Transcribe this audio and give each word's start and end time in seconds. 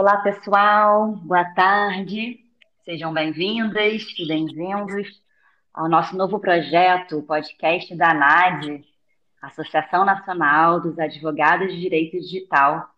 Olá, 0.00 0.16
pessoal, 0.16 1.08
boa 1.08 1.44
tarde, 1.44 2.40
sejam 2.86 3.12
bem-vindas 3.12 4.02
e 4.18 4.26
bem-vindos 4.26 5.06
ao 5.74 5.90
nosso 5.90 6.16
novo 6.16 6.40
projeto, 6.40 7.18
o 7.18 7.22
podcast 7.22 7.94
da 7.94 8.12
ANAD, 8.12 8.82
Associação 9.42 10.06
Nacional 10.06 10.80
dos 10.80 10.98
Advogados 10.98 11.70
de 11.70 11.78
Direito 11.78 12.18
Digital, 12.18 12.88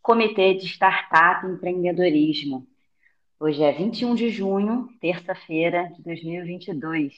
Comitê 0.00 0.54
de 0.54 0.66
Startup 0.66 1.44
e 1.44 1.50
Empreendedorismo. 1.50 2.64
Hoje 3.40 3.60
é 3.60 3.72
21 3.72 4.14
de 4.14 4.28
junho, 4.28 4.88
terça-feira 5.00 5.92
de 5.96 6.02
2022. 6.04 7.12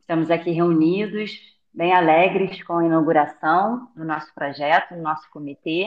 Estamos 0.00 0.30
aqui 0.30 0.50
reunidos, 0.50 1.32
bem 1.72 1.94
alegres 1.94 2.62
com 2.62 2.76
a 2.76 2.84
inauguração 2.84 3.90
do 3.96 4.04
nosso 4.04 4.30
projeto, 4.34 4.94
do 4.94 5.00
nosso 5.00 5.30
comitê 5.30 5.86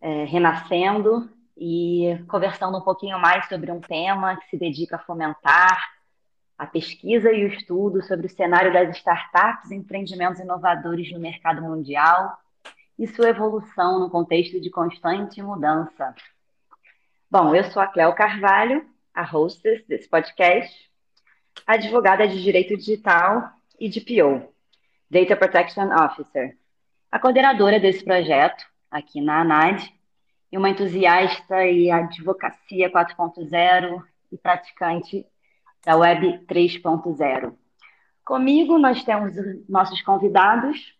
é, 0.00 0.24
renascendo 0.24 1.30
e 1.56 2.18
conversando 2.28 2.76
um 2.76 2.82
pouquinho 2.82 3.18
mais 3.18 3.48
sobre 3.48 3.70
um 3.70 3.80
tema 3.80 4.36
que 4.36 4.50
se 4.50 4.58
dedica 4.58 4.96
a 4.96 5.00
fomentar 5.00 5.96
a 6.58 6.66
pesquisa 6.66 7.32
e 7.32 7.44
o 7.44 7.48
estudo 7.48 8.02
sobre 8.02 8.26
o 8.26 8.30
cenário 8.30 8.72
das 8.72 8.96
startups 8.96 9.70
e 9.70 9.74
empreendimentos 9.74 10.40
inovadores 10.40 11.12
no 11.12 11.18
mercado 11.18 11.62
mundial 11.62 12.38
e 12.98 13.06
sua 13.06 13.28
evolução 13.28 14.00
no 14.00 14.10
contexto 14.10 14.60
de 14.60 14.70
constante 14.70 15.42
mudança. 15.42 16.14
Bom, 17.30 17.54
eu 17.54 17.64
sou 17.64 17.82
a 17.82 17.86
Cléo 17.86 18.14
Carvalho, 18.14 18.86
a 19.14 19.22
hostess 19.22 19.84
desse 19.86 20.08
podcast, 20.08 20.90
advogada 21.66 22.26
de 22.26 22.42
Direito 22.42 22.76
Digital 22.76 23.50
e 23.78 23.88
DPO, 23.88 24.48
Data 25.10 25.36
Protection 25.36 25.88
Officer, 25.92 26.56
a 27.10 27.18
coordenadora 27.18 27.78
desse 27.78 28.04
projeto 28.04 28.64
aqui 28.90 29.20
na 29.20 29.40
ANAD, 29.40 29.92
e 30.50 30.58
uma 30.58 30.70
entusiasta 30.70 31.64
e 31.66 31.90
advocacia 31.90 32.90
4.0 32.90 34.02
e 34.32 34.38
praticante 34.38 35.26
da 35.84 35.96
Web 35.96 36.44
3.0. 36.46 37.54
Comigo 38.24 38.78
nós 38.78 39.04
temos 39.04 39.34
nossos 39.68 40.02
convidados, 40.02 40.94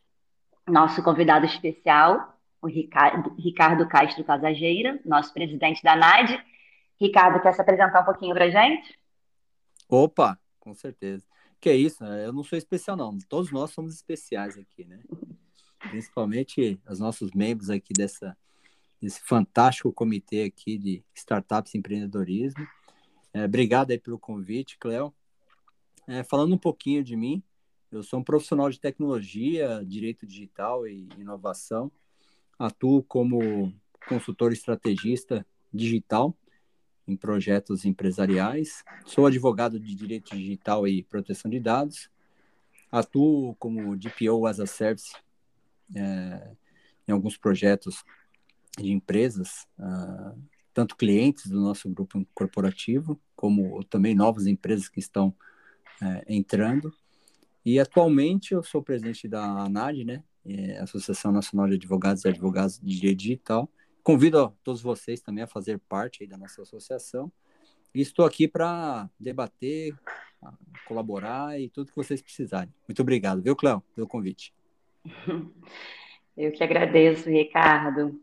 nosso 0.66 1.02
convidado 1.02 1.46
especial, 1.46 2.36
o 2.61 2.66
Ricardo, 2.66 3.34
Ricardo 3.38 3.89
Castro 3.89 4.24
Casageira, 4.24 5.00
nosso 5.05 5.33
presidente 5.33 5.83
da 5.83 5.92
ANAD. 5.92 6.44
Ricardo, 7.00 7.41
quer 7.41 7.52
se 7.52 7.61
apresentar 7.61 8.02
um 8.02 8.05
pouquinho 8.05 8.34
para 8.34 8.46
a 8.46 8.50
gente? 8.50 8.98
Opa, 9.89 10.39
com 10.58 10.74
certeza. 10.74 11.24
Que 11.61 11.70
é 11.70 11.74
isso, 11.77 12.02
né? 12.05 12.27
eu 12.27 12.33
não 12.33 12.42
sou 12.42 12.58
especial 12.58 12.96
não, 12.96 13.16
todos 13.28 13.50
nós 13.50 13.70
somos 13.70 13.94
especiais 13.94 14.58
aqui, 14.58 14.84
né? 14.84 15.00
principalmente 15.78 16.80
os 16.88 16.98
nossos 16.98 17.32
membros 17.32 17.70
aqui 17.70 17.92
dessa, 17.92 18.36
desse 19.00 19.20
fantástico 19.20 19.92
comitê 19.92 20.42
aqui 20.44 20.78
de 20.78 21.05
startups 21.14 21.74
e 21.74 21.78
empreendedorismo. 21.78 22.66
É, 23.33 23.44
obrigado 23.44 23.91
aí 23.91 23.98
pelo 23.98 24.18
convite, 24.18 24.78
Cléo. 24.78 25.12
É, 26.06 26.22
falando 26.22 26.55
um 26.55 26.58
pouquinho 26.58 27.02
de 27.02 27.16
mim, 27.16 27.42
eu 27.91 28.02
sou 28.02 28.20
um 28.20 28.24
profissional 28.24 28.70
de 28.70 28.80
tecnologia, 28.80 29.84
direito 29.84 30.27
digital 30.27 30.86
e 30.86 31.08
inovação. 31.18 31.90
Atuo 32.58 33.02
como 33.02 33.72
consultor 34.08 34.52
estrategista 34.52 35.46
digital 35.72 36.36
em 37.06 37.16
projetos 37.16 37.84
empresariais. 37.84 38.84
Sou 39.05 39.27
advogado 39.27 39.78
de 39.78 39.94
direito 39.94 40.36
digital 40.36 40.86
e 40.86 41.02
proteção 41.02 41.50
de 41.50 41.61
dados. 41.61 42.11
Atuo 42.90 43.55
como 43.56 43.96
DPO 43.96 44.46
as 44.46 44.58
a 44.58 44.66
Service 44.66 45.12
é, 45.95 46.51
em 47.06 47.12
alguns 47.12 47.37
projetos 47.37 48.05
de 48.79 48.91
empresas, 48.91 49.67
uh, 49.79 50.39
tanto 50.75 50.97
clientes 50.97 51.47
do 51.48 51.61
nosso 51.61 51.89
grupo 51.89 52.27
corporativo, 52.35 53.20
como 53.35 53.83
também 53.85 54.14
novas 54.14 54.46
empresas 54.46 54.89
que 54.89 55.01
estão 55.01 55.29
uh, 55.29 56.23
entrando. 56.27 56.92
E 57.64 57.80
atualmente 57.80 58.52
eu 58.52 58.63
sou 58.63 58.83
presidente 58.83 59.27
da 59.27 59.42
ANAD, 59.42 60.05
né, 60.05 60.23
é 60.45 60.79
Associação 60.79 61.33
Nacional 61.33 61.69
de 61.69 61.75
Advogados 61.75 62.25
e 62.25 62.29
Advogados 62.29 62.79
de 62.79 62.95
Direito 62.95 63.19
Digital. 63.19 63.70
Convido 64.02 64.57
todos 64.63 64.80
vocês 64.80 65.20
também 65.20 65.42
a 65.42 65.48
fazer 65.48 65.80
parte 65.89 66.27
da 66.27 66.36
nossa 66.36 66.63
associação. 66.63 67.33
E 67.92 68.01
estou 68.01 68.25
aqui 68.25 68.46
para 68.46 69.11
debater, 69.19 69.96
colaborar 70.86 71.58
e 71.58 71.69
tudo 71.69 71.91
que 71.91 71.96
vocês 71.96 72.23
precisarem. 72.23 72.73
Muito 72.86 73.02
obrigado, 73.02 73.42
viu, 73.42 73.57
Cléo, 73.57 73.83
pelo 73.95 74.07
convite. 74.07 74.55
Eu 76.36 76.52
que 76.52 76.62
agradeço, 76.62 77.30
Ricardo. 77.30 78.20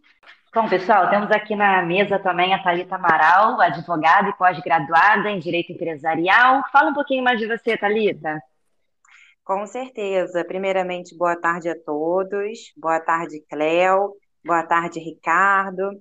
Bom, 0.53 0.69
pessoal, 0.69 1.09
temos 1.09 1.31
aqui 1.31 1.55
na 1.55 1.81
mesa 1.81 2.19
também 2.19 2.53
a 2.53 2.61
Thalita 2.61 2.95
Amaral, 2.95 3.59
advogada 3.59 4.29
e 4.29 4.33
pós-graduada 4.33 5.31
em 5.31 5.39
Direito 5.39 5.71
Empresarial. 5.71 6.61
Fala 6.71 6.91
um 6.91 6.93
pouquinho 6.93 7.23
mais 7.23 7.39
de 7.39 7.47
você, 7.47 7.75
Thalita. 7.75 8.39
Com 9.43 9.65
certeza. 9.65 10.45
Primeiramente, 10.45 11.17
boa 11.17 11.35
tarde 11.35 11.69
a 11.69 11.75
todos. 11.75 12.71
Boa 12.77 12.99
tarde, 12.99 13.43
Cléo. 13.49 14.13
Boa 14.45 14.63
tarde, 14.63 14.99
Ricardo. 14.99 15.99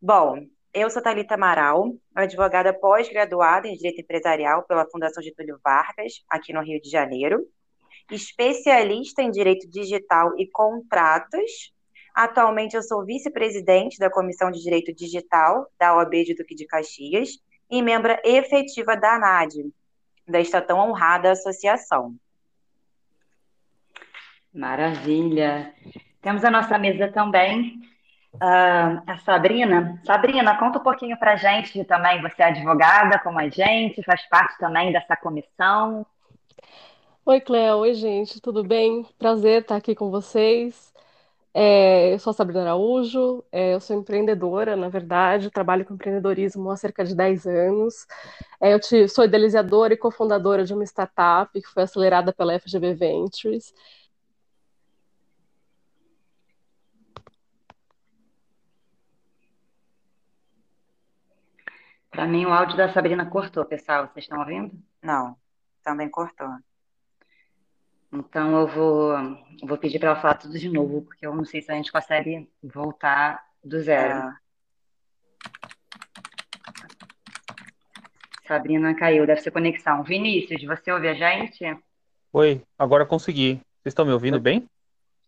Bom, 0.00 0.36
eu 0.74 0.90
sou 0.90 1.02
Thalita 1.02 1.34
Amaral, 1.34 1.94
advogada 2.14 2.74
pós-graduada 2.74 3.66
em 3.66 3.76
Direito 3.76 4.02
Empresarial 4.02 4.62
pela 4.64 4.86
Fundação 4.90 5.22
Getúlio 5.22 5.58
Vargas, 5.64 6.22
aqui 6.28 6.52
no 6.52 6.60
Rio 6.60 6.80
de 6.82 6.90
Janeiro 6.90 7.46
especialista 8.14 9.22
em 9.22 9.30
direito 9.30 9.68
digital 9.68 10.32
e 10.38 10.46
contratos. 10.46 11.72
Atualmente 12.14 12.74
eu 12.74 12.82
sou 12.82 13.04
vice-presidente 13.04 13.98
da 13.98 14.10
Comissão 14.10 14.50
de 14.50 14.62
Direito 14.62 14.94
Digital 14.94 15.66
da 15.78 15.94
OAB 15.96 16.12
de 16.24 16.34
Duque 16.34 16.54
de 16.54 16.66
Caxias 16.66 17.30
e 17.70 17.82
membro 17.82 18.16
efetiva 18.24 18.96
da 18.96 19.16
ANAD, 19.16 19.54
desta 20.26 20.62
tão 20.62 20.78
honrada 20.78 21.32
associação. 21.32 22.14
Maravilha. 24.54 25.74
Temos 26.22 26.42
a 26.42 26.50
nossa 26.50 26.78
mesa 26.78 27.08
também, 27.12 27.78
uh, 28.36 29.02
a 29.06 29.18
Sabrina. 29.24 30.00
Sabrina, 30.04 30.56
conta 30.56 30.78
um 30.78 30.82
pouquinho 30.82 31.18
para 31.18 31.36
gente 31.36 31.84
também. 31.84 32.22
Você 32.22 32.42
é 32.42 32.46
advogada 32.46 33.18
como 33.18 33.38
a 33.38 33.48
gente, 33.48 34.02
faz 34.02 34.26
parte 34.28 34.56
também 34.58 34.90
dessa 34.90 35.14
comissão. 35.16 36.06
Oi, 37.28 37.40
Cléo. 37.40 37.78
Oi, 37.78 37.92
gente. 37.94 38.40
Tudo 38.40 38.62
bem? 38.62 39.04
Prazer 39.18 39.62
estar 39.62 39.74
aqui 39.76 39.94
com 39.96 40.10
vocês. 40.10 40.92
É, 41.54 42.14
eu 42.14 42.18
sou 42.20 42.30
a 42.30 42.34
Sabrina 42.34 42.62
Araújo, 42.62 43.44
é, 43.52 43.74
eu 43.74 43.80
sou 43.80 43.96
empreendedora, 43.98 44.76
na 44.76 44.88
verdade, 44.88 45.50
trabalho 45.50 45.84
com 45.84 45.94
empreendedorismo 45.94 46.70
há 46.70 46.76
cerca 46.76 47.04
de 47.04 47.16
10 47.16 47.46
anos. 47.46 48.06
É, 48.60 48.74
eu 48.74 48.80
te, 48.80 49.08
sou 49.08 49.24
idealizadora 49.24 49.94
e 49.94 49.96
cofundadora 49.96 50.64
de 50.64 50.74
uma 50.74 50.84
startup 50.84 51.52
que 51.60 51.68
foi 51.68 51.84
acelerada 51.84 52.32
pela 52.32 52.58
FGV 52.60 52.94
Ventures. 52.94 53.74
Para 62.10 62.26
mim, 62.26 62.44
o 62.46 62.52
áudio 62.52 62.76
da 62.76 62.92
Sabrina 62.92 63.26
cortou, 63.28 63.64
pessoal. 63.64 64.06
Vocês 64.08 64.24
estão 64.24 64.38
ouvindo? 64.40 64.72
Não, 65.02 65.36
também 65.84 66.08
cortou. 66.10 66.48
Então 68.12 68.60
eu 68.60 68.66
vou, 68.66 69.16
vou 69.64 69.78
pedir 69.78 69.98
para 69.98 70.10
ela 70.10 70.20
falar 70.20 70.34
tudo 70.34 70.58
de 70.58 70.68
novo, 70.68 71.02
porque 71.02 71.26
eu 71.26 71.34
não 71.34 71.44
sei 71.44 71.60
se 71.60 71.70
a 71.70 71.74
gente 71.74 71.92
consegue 71.92 72.48
voltar 72.62 73.44
do 73.62 73.80
zero. 73.80 74.28
É. 74.28 74.34
Sabrina 78.46 78.94
caiu, 78.94 79.26
deve 79.26 79.40
ser 79.40 79.50
conexão. 79.50 80.02
Vinícius, 80.04 80.62
você 80.62 80.92
ouve 80.92 81.08
a 81.08 81.14
gente? 81.14 81.64
Oi, 82.32 82.62
agora 82.78 83.04
consegui. 83.04 83.54
Vocês 83.82 83.92
estão 83.92 84.06
me 84.06 84.12
ouvindo 84.12 84.40
bem? 84.40 84.68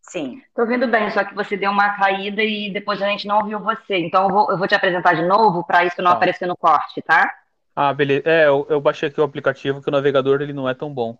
Sim. 0.02 0.42
Estou 0.46 0.64
ouvindo 0.64 0.86
bem, 0.88 1.10
só 1.10 1.24
que 1.24 1.34
você 1.34 1.56
deu 1.56 1.70
uma 1.70 1.96
caída 1.96 2.42
e 2.42 2.72
depois 2.72 3.02
a 3.02 3.06
gente 3.08 3.26
não 3.26 3.38
ouviu 3.38 3.60
você. 3.60 3.98
Então 3.98 4.24
eu 4.24 4.30
vou, 4.30 4.50
eu 4.50 4.56
vou 4.56 4.68
te 4.68 4.74
apresentar 4.74 5.14
de 5.14 5.26
novo 5.26 5.64
para 5.64 5.84
isso 5.84 6.00
não 6.00 6.12
tá. 6.12 6.16
aparecer 6.16 6.46
no 6.46 6.56
corte, 6.56 7.02
tá? 7.02 7.30
Ah, 7.74 7.92
beleza. 7.92 8.22
É, 8.24 8.46
eu, 8.46 8.66
eu 8.70 8.80
baixei 8.80 9.08
aqui 9.08 9.20
o 9.20 9.24
aplicativo 9.24 9.82
que 9.82 9.88
o 9.88 9.92
navegador 9.92 10.40
ele 10.40 10.52
não 10.52 10.68
é 10.68 10.74
tão 10.74 10.92
bom. 10.92 11.18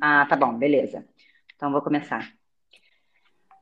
Ah, 0.00 0.26
tá 0.26 0.36
bom, 0.36 0.54
beleza. 0.54 1.04
Então 1.54 1.72
vou 1.72 1.82
começar. 1.82 2.28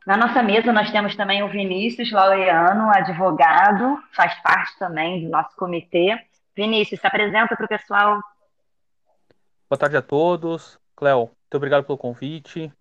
Na 0.06 0.16
nossa 0.16 0.42
mesa 0.42 0.72
nós 0.72 0.90
temos 0.90 1.16
também 1.16 1.42
o 1.42 1.48
Vinícius 1.48 2.12
Laureano, 2.12 2.90
advogado, 2.90 3.98
faz 4.12 4.40
parte 4.40 4.78
também 4.78 5.24
do 5.24 5.30
nosso 5.30 5.56
comitê. 5.56 6.16
Vinícius, 6.54 7.00
se 7.00 7.06
apresenta 7.06 7.56
para 7.56 7.64
o 7.64 7.68
pessoal. 7.68 8.20
Boa 9.68 9.78
tarde 9.78 9.96
a 9.96 10.02
todos. 10.02 10.78
Cléo, 10.94 11.26
muito 11.26 11.54
obrigado 11.54 11.84
pelo 11.84 11.98
convite. 11.98 12.72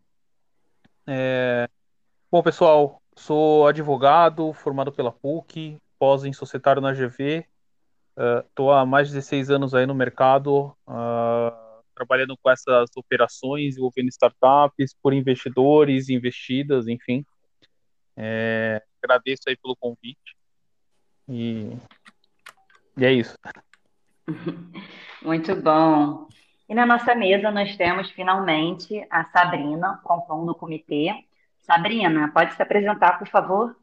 É... 1.08 1.68
Bom, 2.31 2.44
pessoal, 2.44 3.01
sou 3.16 3.68
advogado, 3.68 4.54
formado 4.54 4.92
pela 4.92 5.12
PUC, 5.12 5.78
pós 5.98 6.25
em 6.25 6.34
societário 6.34 6.81
na 6.81 6.94
GV. 6.94 7.46
Estou 8.48 8.69
uh, 8.69 8.74
há 8.74 8.86
mais 8.86 9.08
de 9.08 9.16
16 9.16 9.50
anos 9.50 9.74
aí 9.74 9.86
no 9.86 9.96
mercado. 9.96 10.75
Uh 10.88 11.64
trabalhando 11.95 12.38
com 12.38 12.50
essas 12.50 12.89
operações 12.95 13.77
envolvendo 13.77 14.09
startups, 14.09 14.94
por 15.01 15.13
investidores, 15.13 16.09
investidas, 16.09 16.88
enfim. 16.88 17.25
É, 18.18 18.81
agradeço 19.01 19.44
aí 19.47 19.56
pelo 19.56 19.75
convite. 19.75 20.36
E, 21.27 21.71
e 22.97 23.06
é 23.06 23.13
isso. 23.13 23.38
Muito 25.24 25.56
bom. 25.56 26.27
E 26.68 26.74
na 26.74 26.86
nossa 26.86 27.13
mesa 27.15 27.51
nós 27.51 27.75
temos 27.77 28.09
finalmente 28.12 29.06
a 29.09 29.24
Sabrina, 29.25 30.00
compondo 30.03 30.51
o 30.51 30.56
comitê. 30.56 31.13
Sabrina, 31.62 32.31
pode 32.31 32.53
se 32.56 32.62
apresentar, 32.62 33.18
por 33.18 33.27
favor? 33.27 33.75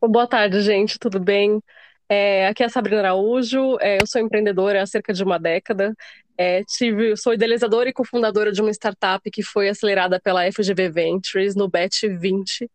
Boa 0.00 0.28
tarde, 0.28 0.60
gente, 0.60 0.98
tudo 0.98 1.18
bem? 1.18 1.60
É, 2.08 2.46
aqui 2.46 2.62
é 2.62 2.66
a 2.66 2.68
Sabrina 2.70 3.00
Araújo, 3.00 3.76
é, 3.80 3.98
eu 4.00 4.06
sou 4.06 4.20
empreendedora 4.20 4.82
há 4.82 4.86
cerca 4.86 5.12
de 5.12 5.22
uma 5.22 5.38
década. 5.38 5.94
É, 6.38 6.64
tive, 6.64 7.16
sou 7.16 7.34
idealizadora 7.34 7.88
e 7.90 7.92
cofundadora 7.92 8.50
de 8.50 8.62
uma 8.62 8.70
startup 8.70 9.28
que 9.30 9.42
foi 9.42 9.68
acelerada 9.68 10.18
pela 10.20 10.50
FGV 10.50 10.88
Ventures 10.88 11.54
no 11.54 11.68
BET 11.68 12.08
20. 12.08 12.70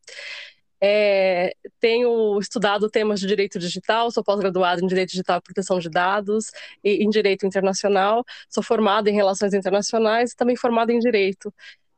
É, 0.85 1.53
tenho 1.79 2.37
estudado 2.39 2.89
temas 2.89 3.21
de 3.21 3.25
direito 3.27 3.57
digital, 3.57 4.11
sou 4.11 4.23
pós-graduada 4.23 4.81
em 4.81 4.87
direito 4.87 5.11
digital 5.11 5.37
e 5.39 5.41
proteção 5.41 5.79
de 5.79 5.89
dados 5.89 6.51
e 6.83 7.03
em 7.03 7.09
direito 7.09 7.45
internacional, 7.45 8.25
sou 8.49 8.61
formada 8.61 9.09
em 9.09 9.13
relações 9.13 9.53
internacionais 9.53 10.33
e 10.33 10.35
também 10.35 10.57
formada 10.57 10.91
em 10.91 10.99
direito. 10.99 11.53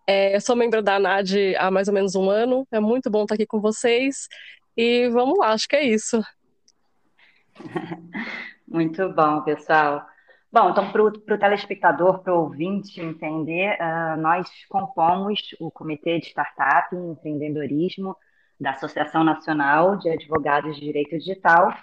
É, 0.07 0.39
sou 0.39 0.55
membro 0.55 0.83
da 0.83 0.97
ANAD 0.97 1.55
há 1.57 1.71
mais 1.71 1.87
ou 1.87 1.93
menos 1.95 2.13
um 2.15 2.29
ano, 2.29 2.67
é 2.71 2.79
muito 2.79 3.09
bom 3.09 3.23
estar 3.23 3.33
aqui 3.35 3.47
com 3.47 3.59
vocês 3.59 4.27
e 4.77 5.09
vamos 5.09 5.39
lá, 5.39 5.51
acho 5.53 5.67
que 5.67 5.75
é 5.75 5.83
isso. 5.83 6.21
Muito 8.67 9.09
bom, 9.13 9.41
pessoal. 9.41 10.05
Bom, 10.51 10.69
então, 10.69 10.91
para 10.91 11.03
o 11.03 11.37
telespectador, 11.37 12.19
para 12.19 12.33
o 12.33 12.43
ouvinte 12.43 13.01
entender, 13.01 13.77
uh, 13.79 14.19
nós 14.21 14.49
compomos 14.69 15.39
o 15.59 15.69
Comitê 15.69 16.19
de 16.19 16.27
Startup 16.27 16.95
e 16.95 16.97
Empreendedorismo 16.97 18.15
da 18.59 18.71
Associação 18.71 19.23
Nacional 19.23 19.97
de 19.97 20.09
Advogados 20.09 20.75
de 20.75 20.81
Direito 20.81 21.17
Digital. 21.17 21.73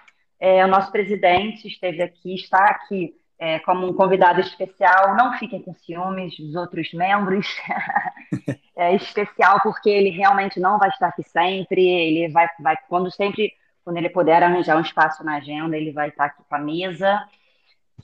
É, 0.41 0.65
o 0.65 0.69
nosso 0.69 0.91
presidente 0.91 1.69
esteve 1.69 2.03
aqui, 2.03 2.35
está 2.35 2.65
aqui 2.65 3.15
é, 3.39 3.59
como 3.61 3.87
um 3.87 3.93
convidado 3.93 4.41
especial. 4.41 5.15
Não 5.17 5.35
fiquem 5.39 5.63
com 5.63 5.75
ciúmes 5.75 6.37
dos 6.39 6.55
outros 6.55 6.93
membros. 6.93 7.47
é 8.75 8.95
especial 8.95 9.61
porque 9.63 9.91
ele 9.91 10.11
realmente 10.11 10.59
não 10.59 10.79
vai 10.79 10.89
estar 10.89 11.09
aqui 11.09 11.23
sempre. 11.25 11.87
Ele 11.87 12.33
vai, 12.33 12.49
vai 12.61 12.77
quando 12.89 13.11
sempre, 13.11 13.53
quando 13.85 13.97
ele 13.97 14.11
puder 14.11 14.43
arranjar 14.43 14.77
um 14.77 14.83
espaço 14.83 15.25
na 15.25 15.37
agenda, 15.37 15.77
ele 15.77 15.93
vai 15.93 16.09
estar 16.09 16.27
aqui 16.27 16.43
com 16.49 16.55
a 16.55 16.59
mesa. 16.59 17.21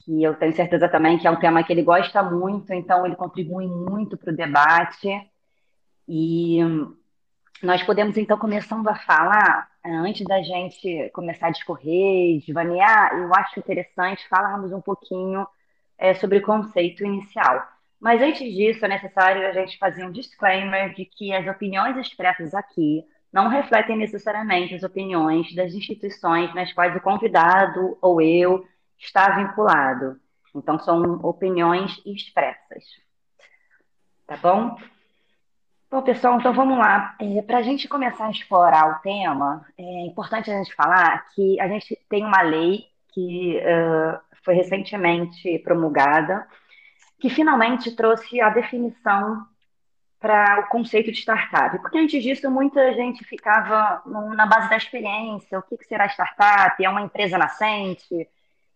Que 0.04 0.22
eu 0.22 0.34
tenho 0.34 0.54
certeza 0.54 0.88
também 0.88 1.19
que 1.19 1.26
é 1.26 1.30
um 1.30 1.38
tema 1.38 1.62
que 1.62 1.72
ele 1.72 1.82
gosta 1.82 2.22
muito, 2.22 2.72
então 2.72 3.04
ele 3.06 3.16
contribui 3.16 3.66
muito 3.66 4.16
para 4.16 4.32
o 4.32 4.36
debate. 4.36 5.08
E 6.06 6.60
nós 7.62 7.82
podemos, 7.82 8.16
então, 8.16 8.38
começando 8.38 8.88
a 8.88 8.94
falar, 8.94 9.69
eh, 9.84 9.90
antes 9.90 10.25
da 10.26 10.40
gente 10.42 11.10
começar 11.12 11.48
a 11.48 11.50
discorrer, 11.50 12.38
desvanear, 12.40 13.14
eu 13.19 13.34
acho 13.34 13.58
interessante 13.58 14.28
falarmos 14.28 14.72
um 14.72 14.80
pouquinho 14.80 15.46
é, 15.98 16.14
sobre 16.14 16.38
o 16.38 16.42
conceito 16.42 17.04
inicial. 17.04 17.66
Mas 18.00 18.22
antes 18.22 18.54
disso, 18.54 18.84
é 18.84 18.88
necessário 18.88 19.46
a 19.46 19.52
gente 19.52 19.76
fazer 19.78 20.04
um 20.04 20.12
disclaimer 20.12 20.94
de 20.94 21.04
que 21.04 21.32
as 21.32 21.46
opiniões 21.48 21.96
expressas 21.96 22.54
aqui 22.54 23.04
não 23.32 23.48
refletem 23.48 23.96
necessariamente 23.96 24.75
as 24.75 24.82
opiniões 24.82 25.54
das 25.54 25.72
instituições 25.75 26.54
nas 26.54 26.72
quais 26.72 26.96
o 26.96 27.00
convidado 27.00 27.98
ou 28.00 28.20
eu 28.20 28.66
está 28.98 29.30
vinculado. 29.36 30.19
Então, 30.54 30.78
são 30.78 31.02
opiniões 31.22 32.00
expressas. 32.04 32.84
Tá 34.26 34.36
bom? 34.36 34.76
Bom, 35.90 36.02
pessoal, 36.02 36.38
então 36.38 36.52
vamos 36.52 36.76
lá. 36.78 37.16
É, 37.19 37.40
Para 37.42 37.58
a 37.58 37.62
gente 37.62 37.88
começar 37.88 38.26
a 38.26 38.30
explorar 38.30 38.90
o 38.90 39.00
tema, 39.00 39.64
é 39.76 40.06
importante 40.06 40.50
a 40.50 40.58
gente 40.58 40.75
falar 40.75 41.26
que 41.34 41.58
a 41.60 41.69
gente 41.69 41.98
tem 42.08 42.25
uma 42.25 42.42
lei 42.42 42.86
que 43.12 43.56
uh, 43.56 44.19
foi 44.44 44.54
recentemente 44.54 45.58
promulgada, 45.60 46.46
que 47.19 47.30
finalmente 47.30 47.94
trouxe 47.96 48.40
a 48.40 48.50
definição 48.50 49.46
para 50.20 50.61
o 50.61 50.69
conceito 50.69 51.12
de 51.12 51.19
startup. 51.19 51.79
Porque 51.79 51.99
antes 51.99 52.23
disso, 52.23 52.50
muita 52.50 52.93
gente 52.94 53.25
ficava 53.25 54.03
na 54.35 54.47
base 54.47 54.69
da 54.69 54.76
experiência: 54.76 55.59
o 55.59 55.62
que, 55.62 55.76
que 55.76 55.87
será 55.87 56.06
startup? 56.06 56.82
É 56.82 56.88
uma 56.88 57.03
empresa 57.03 57.38
nascente? 57.38 58.29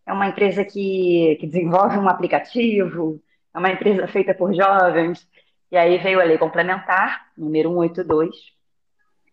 É 0.06 0.12
uma 0.12 0.28
empresa 0.28 0.64
que, 0.64 1.36
que 1.40 1.46
desenvolve 1.46 1.98
um 1.98 2.08
aplicativo? 2.08 3.20
É 3.54 3.58
uma 3.58 3.70
empresa 3.70 4.06
feita 4.08 4.34
por 4.34 4.52
jovens? 4.54 5.28
E 5.70 5.76
aí 5.76 5.98
veio 5.98 6.20
a 6.20 6.24
lei 6.24 6.38
complementar, 6.38 7.28
número 7.36 7.70
182. 7.70 8.36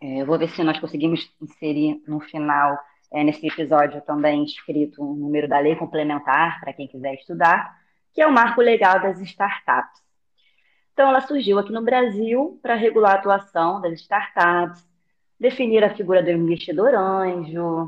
É, 0.01 0.21
eu 0.21 0.25
vou 0.25 0.37
ver 0.39 0.49
se 0.49 0.63
nós 0.63 0.79
conseguimos 0.79 1.29
inserir 1.41 2.01
no 2.07 2.19
final, 2.21 2.77
é, 3.11 3.23
nesse 3.23 3.45
episódio 3.45 4.01
também 4.01 4.45
escrito 4.45 5.03
o 5.03 5.15
número 5.15 5.47
da 5.47 5.59
lei 5.59 5.75
complementar, 5.75 6.59
para 6.61 6.71
quem 6.71 6.87
quiser 6.87 7.15
estudar, 7.15 7.77
que 8.13 8.21
é 8.21 8.27
o 8.27 8.31
marco 8.31 8.61
legal 8.61 9.01
das 9.01 9.19
startups. 9.19 10.01
Então, 10.99 11.07
ela 11.07 11.21
surgiu 11.21 11.57
aqui 11.57 11.71
no 11.71 11.81
Brasil 11.81 12.59
para 12.61 12.75
regular 12.75 13.13
a 13.13 13.15
atuação 13.19 13.79
das 13.79 14.01
startups, 14.01 14.85
definir 15.39 15.81
a 15.81 15.95
figura 15.95 16.21
do 16.21 16.29
investidor 16.29 16.93
anjo, 16.93 17.85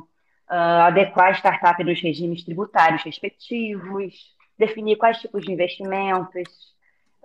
uh, 0.50 0.84
adequar 0.86 1.28
a 1.28 1.34
startup 1.34 1.84
nos 1.84 2.02
regimes 2.02 2.46
tributários 2.46 3.04
respectivos, 3.04 4.34
definir 4.58 4.96
quais 4.96 5.18
tipos 5.20 5.44
de 5.44 5.52
investimentos, 5.52 6.48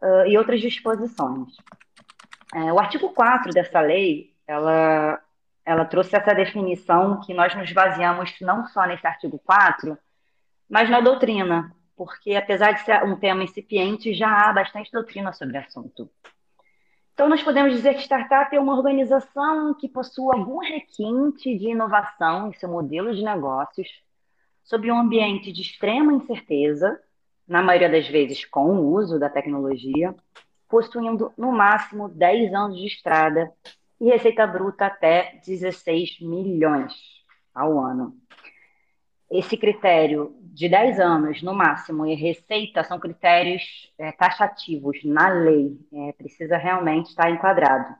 uh, 0.02 0.26
e 0.26 0.36
outras 0.36 0.60
disposições. 0.60 1.54
É, 2.52 2.72
o 2.72 2.80
artigo 2.80 3.10
4 3.10 3.52
dessa 3.52 3.80
lei, 3.80 4.34
ela, 4.44 5.22
ela 5.64 5.84
trouxe 5.84 6.16
essa 6.16 6.34
definição 6.34 7.20
que 7.20 7.32
nós 7.32 7.54
nos 7.54 7.70
baseamos 7.70 8.34
não 8.40 8.66
só 8.66 8.84
nesse 8.86 9.06
artigo 9.06 9.38
4, 9.38 9.96
mas 10.68 10.90
na 10.90 11.00
doutrina, 11.00 11.72
porque 11.96 12.34
apesar 12.34 12.72
de 12.72 12.84
ser 12.84 13.02
um 13.04 13.16
tema 13.16 13.42
incipiente, 13.42 14.12
já 14.12 14.28
há 14.28 14.52
bastante 14.52 14.92
doutrina 14.92 15.32
sobre 15.32 15.56
o 15.56 15.60
assunto. 15.60 16.10
Então, 17.14 17.30
nós 17.30 17.42
podemos 17.42 17.72
dizer 17.72 17.94
que 17.94 18.02
startup 18.02 18.54
é 18.54 18.60
uma 18.60 18.76
organização 18.76 19.72
que 19.72 19.88
possui 19.88 20.36
algum 20.36 20.58
requinte 20.58 21.56
de 21.56 21.70
inovação 21.70 22.48
em 22.48 22.52
seu 22.52 22.68
modelo 22.68 23.14
de 23.14 23.24
negócios, 23.24 23.88
sob 24.62 24.90
um 24.92 24.98
ambiente 24.98 25.50
de 25.50 25.62
extrema 25.62 26.12
incerteza, 26.12 27.00
na 27.48 27.62
maioria 27.62 27.88
das 27.88 28.06
vezes 28.06 28.44
com 28.44 28.66
o 28.66 28.92
uso 28.92 29.18
da 29.18 29.30
tecnologia, 29.30 30.14
possuindo 30.68 31.32
no 31.38 31.52
máximo 31.52 32.08
10 32.08 32.52
anos 32.52 32.78
de 32.78 32.86
estrada 32.86 33.50
e 33.98 34.10
receita 34.10 34.46
bruta 34.46 34.86
até 34.86 35.40
16 35.46 36.20
milhões 36.20 36.92
ao 37.54 37.80
ano. 37.80 38.14
Esse 39.30 39.56
critério 39.56 40.34
de 40.40 40.68
10 40.68 41.00
anos 41.00 41.42
no 41.42 41.52
máximo 41.52 42.06
e 42.06 42.14
receita 42.14 42.84
são 42.84 42.98
critérios 42.98 43.62
é, 43.98 44.12
taxativos 44.12 44.98
na 45.04 45.28
lei, 45.28 45.76
é, 45.92 46.12
precisa 46.12 46.56
realmente 46.56 47.10
estar 47.10 47.30
enquadrado. 47.30 47.94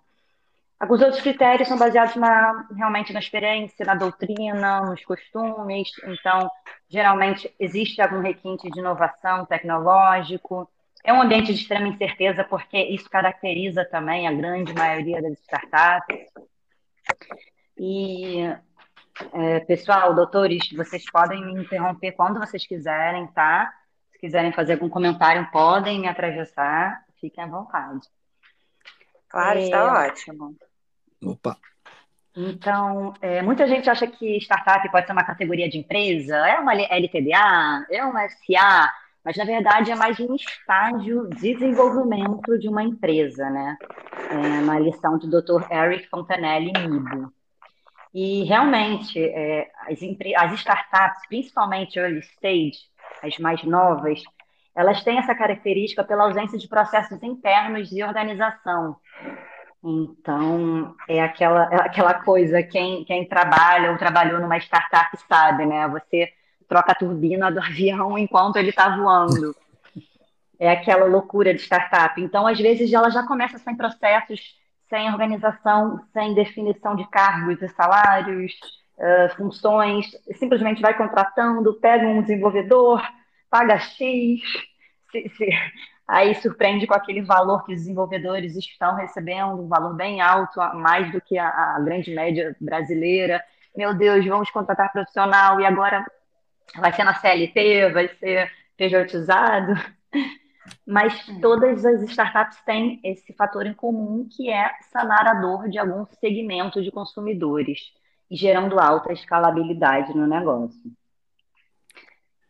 Alguns 0.78 1.00
outros 1.00 1.23
critérios 1.23 1.68
são 1.68 1.78
baseados 1.78 2.14
na, 2.16 2.68
realmente 2.76 3.12
na 3.12 3.18
experiência, 3.18 3.85
na 3.85 3.95
doutrina, 3.95 4.83
nos 4.83 5.02
costumes. 5.04 5.90
Então, 6.06 6.50
geralmente, 6.88 7.52
existe 7.59 8.00
algum 8.02 8.21
requinte 8.21 8.71
de 8.71 8.78
inovação 8.78 9.47
tecnológico. 9.47 10.71
É 11.02 11.12
um 11.14 11.23
ambiente 11.23 11.52
de 11.54 11.61
extrema 11.61 11.88
incerteza, 11.88 12.45
porque 12.45 12.78
isso 12.78 13.09
caracteriza 13.09 13.87
também 13.87 14.28
a 14.28 14.33
grande 14.33 14.75
maioria 14.75 15.23
das 15.23 15.38
startups. 15.40 16.26
E, 17.78 18.54
é, 19.32 19.61
pessoal, 19.61 20.14
doutores, 20.14 20.70
vocês 20.73 21.04
podem 21.11 21.44
me 21.44 21.62
interromper 21.62 22.12
quando 22.12 22.38
vocês 22.38 22.66
quiserem, 22.66 23.26
tá? 23.28 23.73
Se 24.12 24.18
quiserem 24.18 24.52
fazer 24.52 24.75
algum 24.75 24.88
comentário, 24.88 25.49
podem 25.50 26.00
me 26.00 26.08
atravessar. 26.08 27.04
Fiquem 27.20 27.44
à 27.44 27.46
vontade. 27.46 28.06
Claro, 29.28 29.58
está 29.58 29.78
é... 29.78 30.08
ótimo. 30.08 30.56
Opa! 31.23 31.56
Então, 32.37 33.14
é, 33.23 33.40
muita 33.40 33.66
gente 33.66 33.88
acha 33.88 34.06
que 34.06 34.37
startup 34.37 34.90
pode 34.90 35.06
ser 35.06 35.12
uma 35.12 35.25
categoria 35.25 35.68
de 35.70 35.78
empresa, 35.78 36.37
é 36.37 36.58
uma 36.58 36.75
LTDA, 36.75 37.87
é 37.90 38.04
uma 38.04 38.28
SA, 38.28 38.92
mas 39.25 39.37
na 39.38 39.44
verdade 39.44 39.90
é 39.90 39.94
mais 39.94 40.20
um 40.20 40.35
estágio 40.35 41.28
de 41.30 41.54
desenvolvimento 41.54 42.58
de 42.58 42.68
uma 42.68 42.82
empresa, 42.82 43.49
né? 43.49 43.78
É 44.30 44.61
uma 44.61 44.78
lição 44.78 45.16
do 45.18 45.28
Dr. 45.28 45.73
Eric 45.73 46.08
Fontanelli 46.11 46.73
Nibo. 46.73 47.32
E 48.18 48.44
realmente, 48.44 49.23
é, 49.23 49.70
as, 49.87 49.99
as 50.38 50.52
startups, 50.58 51.28
principalmente 51.28 51.99
early 51.99 52.20
stage, 52.20 52.78
as 53.23 53.37
mais 53.37 53.62
novas, 53.62 54.23
elas 54.75 55.04
têm 55.04 55.18
essa 55.18 55.35
característica 55.35 56.02
pela 56.02 56.25
ausência 56.25 56.56
de 56.56 56.66
processos 56.66 57.23
internos 57.23 57.90
de 57.90 58.02
organização. 58.02 58.96
Então, 59.85 60.96
é 61.06 61.23
aquela, 61.23 61.68
é 61.70 61.76
aquela 61.76 62.14
coisa, 62.14 62.62
quem, 62.62 63.04
quem 63.04 63.28
trabalha 63.28 63.90
ou 63.90 63.99
trabalhou 63.99 64.40
numa 64.40 64.56
startup 64.56 65.14
sabe, 65.28 65.66
né? 65.66 65.87
Você 65.88 66.32
troca 66.66 66.92
a 66.92 66.94
turbina 66.94 67.52
do 67.52 67.61
avião 67.62 68.16
enquanto 68.16 68.56
ele 68.56 68.70
está 68.70 68.96
voando. 68.96 69.54
É 70.58 70.70
aquela 70.70 71.04
loucura 71.04 71.52
de 71.52 71.61
startup. 71.61 72.18
Então, 72.18 72.46
às 72.46 72.58
vezes, 72.58 72.90
ela 72.90 73.11
já 73.11 73.26
começa 73.26 73.58
sem 73.58 73.76
processos, 73.76 74.56
sem 74.88 75.11
organização, 75.11 76.00
sem 76.12 76.35
definição 76.35 76.95
de 76.95 77.09
cargos 77.11 77.61
e 77.61 77.69
salários, 77.69 78.52
uh, 78.99 79.37
funções, 79.37 80.07
simplesmente 80.35 80.83
vai 80.83 80.97
contratando, 80.97 81.75
pega 81.81 82.07
um 82.07 82.23
desenvolvedor, 82.23 83.02
paga 83.50 83.78
X, 83.78 84.40
se, 85.11 85.28
se, 85.31 85.49
aí 86.07 86.35
surpreende 86.37 86.87
com 86.87 86.95
aquele 86.95 87.23
valor 87.23 87.64
que 87.64 87.73
os 87.73 87.81
desenvolvedores 87.81 88.57
estão 88.57 88.95
recebendo, 88.95 89.62
um 89.62 89.69
valor 89.69 89.95
bem 89.95 90.21
alto, 90.21 90.61
mais 90.75 91.11
do 91.11 91.21
que 91.21 91.37
a, 91.38 91.49
a 91.49 91.81
grande 91.81 92.14
média 92.14 92.57
brasileira. 92.61 93.43
Meu 93.76 93.95
Deus, 93.95 94.25
vamos 94.25 94.50
contratar 94.50 94.93
profissional 94.93 95.61
e 95.61 95.66
agora 95.66 96.05
vai 96.76 96.93
ser 96.93 97.05
na 97.05 97.14
CLT, 97.14 97.90
vai 97.90 98.09
ser 98.09 98.50
pejotizado. 98.76 99.75
Mas 100.87 101.26
todas 101.40 101.85
as 101.85 102.02
startups 102.02 102.61
têm 102.64 103.00
esse 103.02 103.32
fator 103.32 103.66
em 103.66 103.75
comum, 103.75 104.28
que 104.30 104.50
é 104.50 104.70
sanar 104.92 105.26
a 105.26 105.35
dor 105.35 105.68
de 105.68 105.78
algum 105.78 106.04
segmento 106.20 106.82
de 106.82 106.90
consumidores, 106.90 107.92
gerando 108.30 108.78
alta 108.78 109.12
escalabilidade 109.12 110.16
no 110.16 110.26
negócio. 110.26 110.80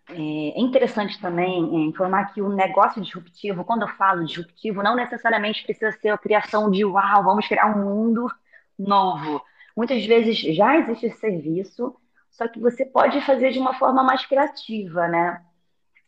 É 0.08 0.60
interessante 0.60 1.20
também 1.20 1.64
é, 1.64 1.78
informar 1.80 2.32
que 2.32 2.40
o 2.40 2.48
negócio 2.48 3.02
disruptivo, 3.02 3.64
quando 3.64 3.82
eu 3.82 3.88
falo 3.88 4.24
disruptivo, 4.24 4.82
não 4.82 4.94
necessariamente 4.94 5.64
precisa 5.64 5.90
ser 5.92 6.10
a 6.10 6.18
criação 6.18 6.70
de 6.70 6.84
uau, 6.84 7.24
vamos 7.24 7.48
criar 7.48 7.76
um 7.76 7.84
mundo 7.84 8.30
novo. 8.78 9.42
Muitas 9.76 10.04
vezes 10.06 10.38
já 10.38 10.78
existe 10.78 11.06
esse 11.06 11.18
serviço, 11.18 11.96
só 12.30 12.46
que 12.46 12.60
você 12.60 12.84
pode 12.84 13.20
fazer 13.22 13.50
de 13.50 13.58
uma 13.58 13.74
forma 13.74 14.04
mais 14.04 14.24
criativa, 14.24 15.08
né? 15.08 15.42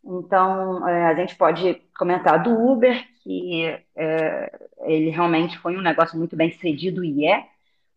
Então, 0.03 0.87
é, 0.87 1.07
a 1.07 1.13
gente 1.13 1.35
pode 1.35 1.81
comentar 1.97 2.41
do 2.41 2.51
Uber, 2.51 3.05
que 3.21 3.65
é, 3.95 4.59
ele 4.81 5.09
realmente 5.09 5.57
foi 5.59 5.77
um 5.77 5.81
negócio 5.81 6.17
muito 6.17 6.35
bem 6.35 6.51
cedido 6.51 7.03
e 7.03 7.25
é 7.25 7.45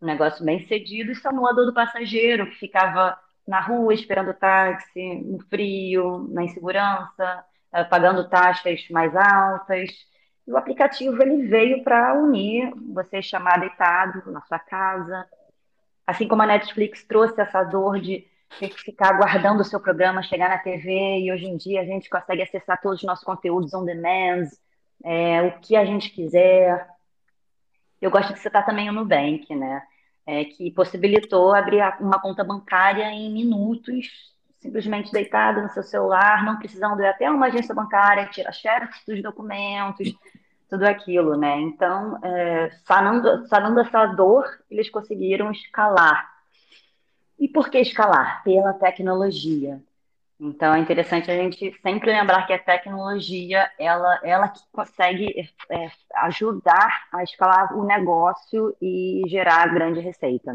um 0.01 0.05
negócio 0.05 0.43
bem 0.43 0.59
cedido, 0.67 1.11
e 1.11 1.15
dor 1.15 1.65
do 1.65 1.73
passageiro 1.73 2.45
que 2.47 2.57
ficava 2.57 3.17
na 3.47 3.61
rua 3.61 3.93
esperando 3.93 4.33
táxi, 4.33 5.15
no 5.25 5.39
frio, 5.47 6.27
na 6.29 6.43
insegurança, 6.43 7.43
é, 7.71 7.83
pagando 7.83 8.27
taxas 8.29 8.87
mais 8.89 9.15
altas. 9.15 9.89
E 10.45 10.51
o 10.51 10.57
aplicativo 10.57 11.21
ele 11.21 11.47
veio 11.47 11.83
para 11.83 12.13
unir 12.15 12.73
você 12.93 13.21
chamar 13.21 13.59
deitado 13.59 14.29
na 14.31 14.41
sua 14.41 14.59
casa, 14.59 15.25
assim 16.05 16.27
como 16.27 16.41
a 16.41 16.47
Netflix 16.47 17.03
trouxe 17.03 17.39
essa 17.39 17.63
dor 17.63 17.99
de 17.99 18.27
ter 18.59 18.69
que 18.69 18.81
ficar 18.81 19.13
aguardando 19.13 19.61
o 19.61 19.65
seu 19.65 19.79
programa 19.79 20.23
chegar 20.23 20.49
na 20.49 20.57
TV 20.57 21.19
e 21.19 21.31
hoje 21.31 21.45
em 21.45 21.57
dia 21.57 21.81
a 21.81 21.85
gente 21.85 22.09
consegue 22.09 22.41
acessar 22.41 22.79
todos 22.81 22.99
os 22.99 23.05
nossos 23.05 23.23
conteúdos 23.23 23.73
on 23.73 23.85
demand, 23.85 24.47
é, 25.03 25.41
o 25.41 25.59
que 25.59 25.75
a 25.75 25.85
gente 25.85 26.09
quiser. 26.09 26.87
Eu 28.01 28.11
gosto 28.11 28.33
de 28.33 28.39
citar 28.39 28.65
também 28.65 28.89
o 28.89 28.93
Nubank, 28.93 29.53
né? 29.55 29.83
É, 30.25 30.45
que 30.45 30.71
possibilitou 30.71 31.53
abrir 31.53 31.81
uma 31.99 32.19
conta 32.19 32.43
bancária 32.43 33.11
em 33.11 33.31
minutos, 33.33 34.07
simplesmente 34.59 35.11
deitado 35.11 35.61
no 35.61 35.69
seu 35.69 35.83
celular, 35.83 36.45
não 36.45 36.57
precisando 36.57 37.01
ir 37.01 37.07
até 37.07 37.29
uma 37.29 37.47
agência 37.47 37.75
bancária, 37.75 38.27
tirar 38.27 38.53
xerox 38.53 39.03
dos 39.05 39.21
documentos, 39.21 40.13
tudo 40.69 40.85
aquilo, 40.85 41.35
né? 41.37 41.59
Então, 41.59 42.17
é, 42.23 42.69
sanando, 42.85 43.45
sanando 43.47 43.81
essa 43.81 44.05
dor, 44.07 44.45
eles 44.71 44.89
conseguiram 44.89 45.51
escalar 45.51 46.32
e 47.43 47.47
por 47.49 47.69
que 47.69 47.77
escalar? 47.77 48.41
Pela 48.41 48.73
tecnologia. 48.73 49.83
Então 50.39 50.73
é 50.73 50.79
interessante 50.79 51.29
a 51.29 51.35
gente 51.35 51.77
sempre 51.81 52.09
lembrar 52.09 52.47
que 52.47 52.53
a 52.53 52.59
tecnologia 52.59 53.69
ela, 53.77 54.17
ela 54.23 54.47
que 54.47 54.61
consegue 54.71 55.49
é, 55.69 55.87
ajudar 56.23 57.05
a 57.11 57.21
escalar 57.21 57.77
o 57.77 57.83
negócio 57.83 58.73
e 58.81 59.23
gerar 59.27 59.73
grande 59.73 59.99
receita. 59.99 60.53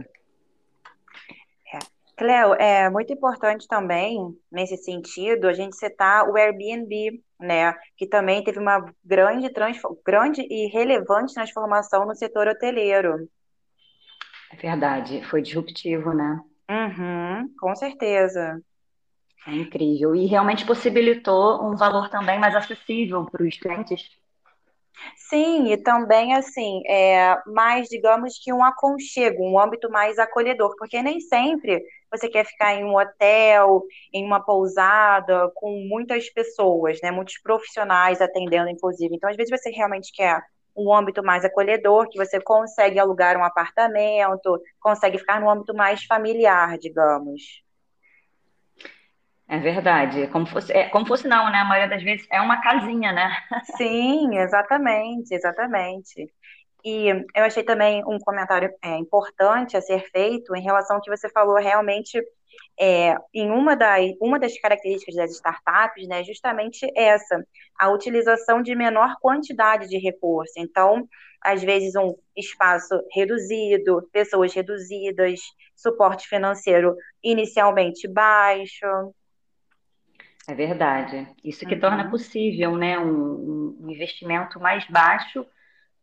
É. 1.74 1.78
Cleo, 2.16 2.54
é 2.54 2.88
muito 2.88 3.12
importante 3.12 3.68
também, 3.68 4.34
nesse 4.50 4.78
sentido, 4.78 5.46
a 5.46 5.52
gente 5.52 5.76
citar 5.76 6.26
o 6.26 6.36
Airbnb, 6.38 7.22
né, 7.38 7.74
que 7.98 8.06
também 8.06 8.42
teve 8.42 8.58
uma 8.58 8.82
grande, 9.04 9.50
grande 10.04 10.40
e 10.40 10.68
relevante 10.68 11.34
transformação 11.34 12.06
no 12.06 12.14
setor 12.14 12.48
hoteleiro. 12.48 13.28
É 14.50 14.56
verdade, 14.56 15.22
foi 15.26 15.42
disruptivo, 15.42 16.14
né? 16.14 16.42
Uhum, 16.70 17.54
com 17.58 17.74
certeza. 17.74 18.60
É 19.46 19.52
incrível. 19.52 20.14
E 20.14 20.26
realmente 20.26 20.66
possibilitou 20.66 21.64
um 21.64 21.74
valor 21.76 22.10
também 22.10 22.38
mais 22.38 22.54
acessível 22.54 23.24
para 23.30 23.42
os 23.42 23.56
clientes. 23.58 24.10
Sim, 25.16 25.72
e 25.72 25.76
também 25.76 26.34
assim, 26.34 26.82
é 26.86 27.36
mais, 27.46 27.88
digamos 27.88 28.38
que 28.42 28.52
um 28.52 28.64
aconchego, 28.64 29.42
um 29.42 29.58
âmbito 29.58 29.90
mais 29.90 30.18
acolhedor, 30.18 30.74
porque 30.78 31.02
nem 31.02 31.20
sempre 31.20 31.82
você 32.10 32.28
quer 32.28 32.44
ficar 32.44 32.74
em 32.74 32.84
um 32.84 32.96
hotel, 32.96 33.82
em 34.12 34.24
uma 34.24 34.40
pousada, 34.44 35.50
com 35.54 35.86
muitas 35.88 36.30
pessoas, 36.30 36.98
né? 37.02 37.10
Muitos 37.10 37.38
profissionais 37.42 38.20
atendendo, 38.20 38.70
inclusive. 38.70 39.14
Então, 39.14 39.28
às 39.28 39.36
vezes, 39.36 39.50
você 39.50 39.70
realmente 39.70 40.10
quer 40.12 40.42
um 40.76 40.92
âmbito 40.94 41.22
mais 41.22 41.44
acolhedor, 41.44 42.08
que 42.08 42.18
você 42.18 42.40
consegue 42.40 42.98
alugar 42.98 43.36
um 43.36 43.44
apartamento, 43.44 44.60
consegue 44.80 45.18
ficar 45.18 45.40
no 45.40 45.50
âmbito 45.50 45.74
mais 45.74 46.04
familiar, 46.04 46.78
digamos. 46.78 47.62
É 49.48 49.58
verdade. 49.58 50.26
Como 50.28 50.46
fosse, 50.46 50.72
é, 50.72 50.88
como 50.90 51.06
fosse 51.06 51.26
não, 51.26 51.50
né? 51.50 51.58
A 51.58 51.64
maioria 51.64 51.88
das 51.88 52.02
vezes 52.02 52.26
é 52.30 52.40
uma 52.40 52.60
casinha, 52.60 53.12
né? 53.12 53.30
Sim, 53.76 54.36
exatamente, 54.36 55.34
exatamente. 55.34 56.30
E 56.84 57.08
eu 57.08 57.44
achei 57.44 57.62
também 57.62 58.04
um 58.06 58.18
comentário 58.18 58.72
é, 58.82 58.96
importante 58.96 59.76
a 59.76 59.80
ser 59.80 60.08
feito 60.10 60.54
em 60.54 60.62
relação 60.62 60.96
ao 60.96 61.02
que 61.02 61.10
você 61.10 61.28
falou 61.28 61.56
realmente 61.56 62.22
é, 62.78 63.16
em 63.34 63.50
uma, 63.50 63.74
das 63.74 64.12
uma 64.20 64.38
das 64.38 64.58
características 64.58 65.16
das 65.16 65.32
startups, 65.32 66.06
né, 66.06 66.22
justamente 66.22 66.86
essa, 66.96 67.44
a 67.78 67.90
utilização 67.90 68.62
de 68.62 68.74
menor 68.74 69.16
quantidade 69.20 69.88
de 69.88 69.98
recurso. 69.98 70.52
Então, 70.56 71.08
às 71.42 71.62
vezes, 71.62 71.94
um 71.96 72.14
espaço 72.36 73.00
reduzido, 73.12 74.08
pessoas 74.12 74.54
reduzidas, 74.54 75.40
suporte 75.74 76.28
financeiro 76.28 76.96
inicialmente 77.22 78.06
baixo. 78.08 78.86
É 80.48 80.54
verdade. 80.54 81.28
Isso 81.44 81.66
que 81.66 81.74
uhum. 81.74 81.80
torna 81.80 82.10
possível 82.10 82.76
né, 82.76 82.98
um, 82.98 83.76
um 83.80 83.90
investimento 83.90 84.58
mais 84.58 84.86
baixo 84.88 85.44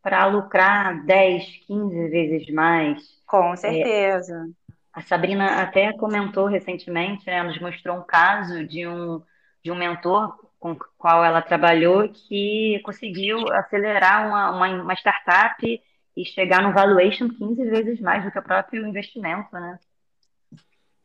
para 0.06 0.24
lucrar 0.26 1.04
10, 1.04 1.66
15 1.66 2.08
vezes 2.10 2.54
mais. 2.54 3.02
Com 3.26 3.54
é, 3.54 3.56
certeza. 3.56 4.46
É, 4.70 4.72
a 4.92 5.02
Sabrina 5.02 5.60
até 5.60 5.92
comentou 5.94 6.46
recentemente, 6.46 7.26
né, 7.26 7.42
nos 7.42 7.58
mostrou 7.60 7.98
um 7.98 8.04
caso 8.04 8.64
de 8.68 8.86
um, 8.86 9.20
de 9.64 9.72
um 9.72 9.74
mentor 9.74 10.32
com 10.60 10.70
o 10.70 10.78
qual 10.96 11.24
ela 11.24 11.42
trabalhou 11.42 12.08
que 12.08 12.80
conseguiu 12.84 13.52
acelerar 13.52 14.28
uma, 14.28 14.50
uma, 14.52 14.82
uma 14.84 14.94
startup 14.94 15.82
e 16.16 16.24
chegar 16.24 16.62
no 16.62 16.72
valuation 16.72 17.28
15 17.28 17.64
vezes 17.64 18.00
mais 18.00 18.24
do 18.24 18.30
que 18.30 18.38
o 18.38 18.44
próprio 18.44 18.86
investimento, 18.86 19.52
né? 19.54 19.76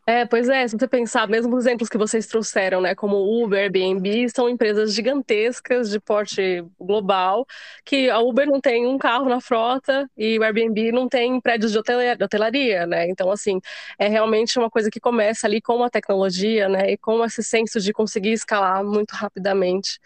É, 0.05 0.25
pois 0.25 0.49
é, 0.49 0.67
se 0.67 0.75
você 0.77 0.87
pensar, 0.87 1.27
mesmo 1.27 1.55
os 1.55 1.63
exemplos 1.65 1.87
que 1.87 1.97
vocês 1.97 2.25
trouxeram, 2.25 2.81
né, 2.81 2.95
como 2.95 3.17
Uber, 3.43 3.59
Airbnb, 3.59 4.27
são 4.35 4.49
empresas 4.49 4.93
gigantescas 4.95 5.91
de 5.91 5.99
porte 5.99 6.63
global, 6.79 7.45
que 7.85 8.09
a 8.09 8.19
Uber 8.19 8.47
não 8.47 8.59
tem 8.59 8.87
um 8.87 8.97
carro 8.97 9.29
na 9.29 9.39
frota 9.39 10.09
e 10.17 10.39
o 10.39 10.43
Airbnb 10.43 10.91
não 10.91 11.07
tem 11.07 11.39
prédios 11.39 11.71
de 11.71 11.77
hotelaria, 11.77 12.87
né? 12.87 13.07
Então, 13.09 13.31
assim, 13.31 13.59
é 13.99 14.07
realmente 14.07 14.57
uma 14.57 14.71
coisa 14.71 14.89
que 14.89 14.99
começa 14.99 15.45
ali 15.45 15.61
com 15.61 15.83
a 15.83 15.89
tecnologia, 15.89 16.67
né, 16.67 16.91
e 16.93 16.97
com 16.97 17.23
esse 17.23 17.43
senso 17.43 17.79
de 17.79 17.93
conseguir 17.93 18.31
escalar 18.33 18.83
muito 18.83 19.11
rapidamente. 19.11 19.99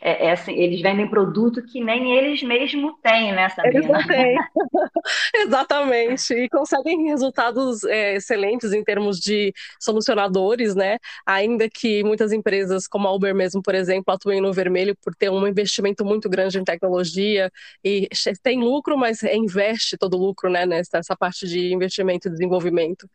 É, 0.00 0.26
é, 0.26 0.32
assim, 0.32 0.52
eles 0.52 0.80
vendem 0.80 1.08
produto 1.08 1.62
que 1.64 1.82
nem 1.82 2.16
eles 2.16 2.42
mesmos 2.42 2.94
têm, 3.02 3.32
né, 3.32 3.48
Sabrina? 3.48 3.78
Eles 3.78 3.88
não 3.88 4.06
têm. 4.06 4.36
Exatamente. 5.34 6.32
E 6.32 6.48
conseguem 6.48 7.08
resultados 7.08 7.82
é, 7.84 8.14
excelentes 8.14 8.72
em 8.72 8.84
termos 8.84 9.18
de 9.18 9.52
solucionadores, 9.80 10.76
né? 10.76 10.98
Ainda 11.26 11.68
que 11.68 12.04
muitas 12.04 12.32
empresas, 12.32 12.86
como 12.86 13.08
a 13.08 13.12
Uber 13.12 13.34
mesmo, 13.34 13.60
por 13.62 13.74
exemplo, 13.74 14.14
atuem 14.14 14.40
no 14.40 14.52
vermelho 14.52 14.96
por 15.02 15.14
ter 15.14 15.30
um 15.30 15.46
investimento 15.46 16.04
muito 16.04 16.28
grande 16.28 16.58
em 16.58 16.64
tecnologia 16.64 17.50
e 17.84 18.08
tem 18.42 18.60
lucro, 18.60 18.96
mas 18.96 19.22
investe 19.24 19.96
todo 19.96 20.16
o 20.16 20.20
lucro, 20.20 20.48
né, 20.50 20.64
nessa, 20.64 20.98
nessa 20.98 21.16
parte 21.16 21.48
de 21.48 21.72
investimento 21.72 22.28
e 22.28 22.30
desenvolvimento. 22.30 23.08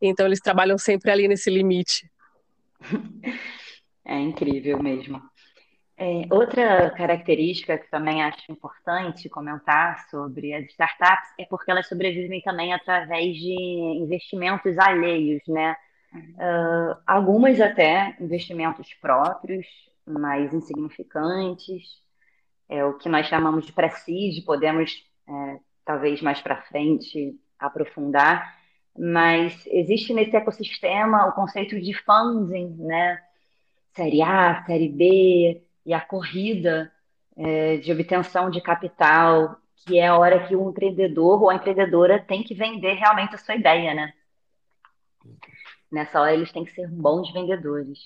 Então, 0.00 0.26
eles 0.26 0.40
trabalham 0.40 0.78
sempre 0.78 1.10
ali 1.10 1.26
nesse 1.26 1.50
limite. 1.50 2.08
É 4.08 4.20
incrível 4.20 4.80
mesmo. 4.80 5.20
É, 5.98 6.26
outra 6.30 6.90
característica 6.90 7.78
que 7.78 7.90
também 7.90 8.22
acho 8.22 8.52
importante 8.52 9.30
comentar 9.30 10.06
sobre 10.10 10.52
as 10.52 10.66
startups 10.66 11.30
é 11.38 11.46
porque 11.46 11.70
elas 11.70 11.88
sobrevivem 11.88 12.42
também 12.42 12.74
através 12.74 13.34
de 13.34 13.54
investimentos 14.02 14.76
alheios, 14.78 15.40
né? 15.48 15.74
Uh, 16.14 16.96
algumas 17.06 17.60
até 17.60 18.14
investimentos 18.20 18.92
próprios, 18.94 19.66
mais 20.06 20.52
insignificantes, 20.52 21.82
é 22.68 22.84
o 22.84 22.94
que 22.98 23.08
nós 23.08 23.26
chamamos 23.26 23.64
de 23.64 23.72
presídio, 23.72 24.44
podemos 24.44 25.02
é, 25.28 25.58
talvez 25.84 26.20
mais 26.20 26.40
para 26.42 26.62
frente 26.62 27.38
aprofundar, 27.58 28.54
mas 28.98 29.66
existe 29.66 30.12
nesse 30.12 30.36
ecossistema 30.36 31.26
o 31.26 31.32
conceito 31.32 31.80
de 31.80 31.94
funding, 31.94 32.76
né? 32.80 33.22
Série 33.94 34.20
A, 34.22 34.62
Série 34.66 34.90
B 34.90 35.65
e 35.86 35.94
a 35.94 36.00
corrida 36.00 36.92
é, 37.36 37.76
de 37.76 37.92
obtenção 37.92 38.50
de 38.50 38.60
capital, 38.60 39.56
que 39.86 39.98
é 39.98 40.08
a 40.08 40.18
hora 40.18 40.46
que 40.46 40.56
o 40.56 40.68
empreendedor 40.68 41.40
ou 41.40 41.48
a 41.48 41.54
empreendedora 41.54 42.18
tem 42.18 42.42
que 42.42 42.54
vender 42.54 42.94
realmente 42.94 43.36
a 43.36 43.38
sua 43.38 43.54
ideia, 43.54 43.94
né? 43.94 44.12
Nessa 45.90 46.20
hora 46.20 46.34
eles 46.34 46.50
têm 46.50 46.64
que 46.64 46.72
ser 46.72 46.88
bons 46.88 47.32
vendedores. 47.32 47.98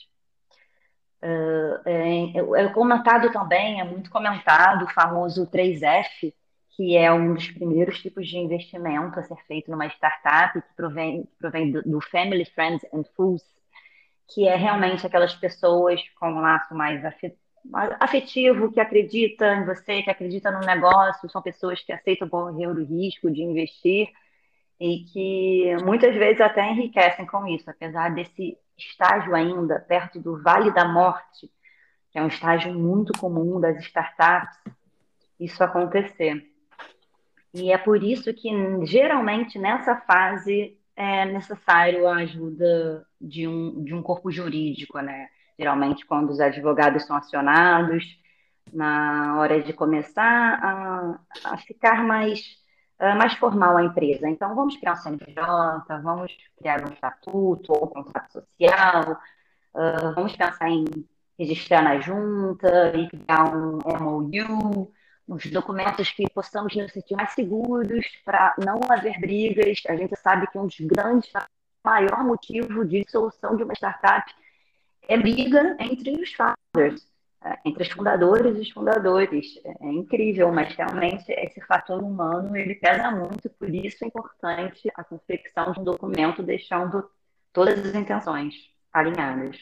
Uh, 1.22 1.80
é, 1.86 2.64
é, 2.64 2.68
comentado 2.68 3.32
também, 3.32 3.80
é 3.80 3.84
muito 3.84 4.10
comentado 4.10 4.84
o 4.84 4.90
famoso 4.90 5.46
3F, 5.46 6.34
que 6.76 6.96
é 6.96 7.12
um 7.12 7.34
dos 7.34 7.50
primeiros 7.50 8.00
tipos 8.00 8.28
de 8.28 8.38
investimento 8.38 9.18
a 9.18 9.22
ser 9.22 9.36
feito 9.46 9.70
numa 9.70 9.86
startup, 9.86 10.60
que 10.60 10.74
provém, 10.76 11.26
provém 11.38 11.72
do, 11.72 11.82
do 11.82 12.00
Family, 12.00 12.44
Friends 12.44 12.84
and 12.92 13.04
Fools, 13.16 13.44
que 14.28 14.46
é 14.46 14.54
realmente 14.54 15.06
aquelas 15.06 15.34
pessoas 15.34 16.00
com 16.18 16.30
um 16.30 16.40
laço 16.40 16.74
mais 16.74 17.02
afetivo, 17.98 18.72
que 18.72 18.80
acredita 18.80 19.54
em 19.54 19.64
você, 19.64 20.02
que 20.02 20.10
acredita 20.10 20.50
no 20.50 20.60
negócio, 20.60 21.28
são 21.30 21.42
pessoas 21.42 21.82
que 21.82 21.92
aceitam 21.92 22.28
correr 22.28 22.66
o 22.66 22.84
risco 22.84 23.30
de 23.30 23.42
investir 23.42 24.08
e 24.78 25.04
que 25.04 25.76
muitas 25.84 26.14
vezes 26.14 26.40
até 26.40 26.70
enriquecem 26.70 27.26
com 27.26 27.46
isso, 27.46 27.68
apesar 27.68 28.14
desse 28.14 28.56
estágio 28.78 29.34
ainda 29.34 29.78
perto 29.78 30.18
do 30.18 30.42
Vale 30.42 30.72
da 30.72 30.86
Morte, 30.86 31.50
que 32.10 32.18
é 32.18 32.22
um 32.22 32.28
estágio 32.28 32.72
muito 32.72 33.12
comum 33.18 33.60
das 33.60 33.78
startups, 33.80 34.58
isso 35.38 35.62
acontecer. 35.62 36.46
E 37.52 37.72
é 37.72 37.78
por 37.78 38.02
isso 38.02 38.32
que 38.32 38.50
geralmente 38.86 39.58
nessa 39.58 39.96
fase 39.96 40.78
é 40.96 41.24
necessário 41.26 42.06
a 42.06 42.16
ajuda 42.16 43.06
de 43.20 43.46
um, 43.46 43.82
de 43.82 43.94
um 43.94 44.02
corpo 44.02 44.30
jurídico, 44.30 44.98
né? 45.00 45.28
Geralmente 45.60 46.06
quando 46.06 46.30
os 46.30 46.40
advogados 46.40 47.04
são 47.04 47.14
acionados, 47.14 48.18
na 48.72 49.36
hora 49.38 49.62
de 49.62 49.74
começar 49.74 50.58
a, 50.62 51.20
a 51.52 51.58
ficar 51.58 52.02
mais 52.02 52.40
uh, 52.98 53.16
mais 53.16 53.34
formal 53.34 53.76
a 53.76 53.84
empresa. 53.84 54.26
Então, 54.26 54.54
vamos 54.54 54.76
criar 54.78 54.94
um 54.94 54.96
CNPJ, 54.96 56.00
vamos 56.02 56.34
criar 56.56 56.82
um 56.82 56.92
estatuto 56.92 57.72
ou 57.74 57.84
um 57.84 57.88
contrato 57.88 58.32
social, 58.32 59.20
uh, 59.74 60.14
vamos 60.14 60.34
pensar 60.34 60.70
em 60.70 60.84
registrar 61.38 61.82
na 61.82 62.00
junta 62.00 62.96
e 62.96 63.06
criar 63.08 63.54
um 63.54 63.78
MOU, 64.00 64.92
uns 65.28 65.50
documentos 65.50 66.10
que 66.10 66.28
possamos 66.30 66.74
nos 66.74 66.90
sentir 66.90 67.16
mais 67.16 67.32
seguros 67.32 68.06
para 68.24 68.54
não 68.58 68.80
haver 68.90 69.20
brigas. 69.20 69.82
A 69.88 69.96
gente 69.96 70.16
sabe 70.16 70.46
que 70.48 70.58
um 70.58 70.66
dos 70.66 70.80
grandes, 70.80 71.30
maior 71.84 72.24
motivo 72.24 72.82
de 72.84 73.04
dissolução 73.04 73.56
de 73.56 73.62
uma 73.62 73.74
startup 73.74 74.32
é 75.08 75.16
briga 75.16 75.76
entre 75.80 76.10
os 76.22 76.32
founders. 76.32 77.10
É, 77.42 77.58
entre 77.64 77.84
os 77.84 77.88
fundadores 77.88 78.58
e 78.58 78.60
os 78.60 78.70
fundadores. 78.70 79.58
É, 79.64 79.86
é 79.86 79.92
incrível, 79.92 80.52
mas 80.52 80.74
realmente 80.74 81.32
esse 81.32 81.60
fator 81.62 82.02
humano 82.02 82.54
ele 82.54 82.74
pesa 82.74 83.10
muito, 83.10 83.48
por 83.48 83.74
isso 83.74 84.04
é 84.04 84.08
importante 84.08 84.90
a 84.94 85.02
confecção 85.02 85.72
de 85.72 85.80
um 85.80 85.84
documento 85.84 86.42
deixando 86.42 87.08
todas 87.50 87.78
as 87.78 87.94
intenções 87.94 88.54
alinhadas. 88.92 89.56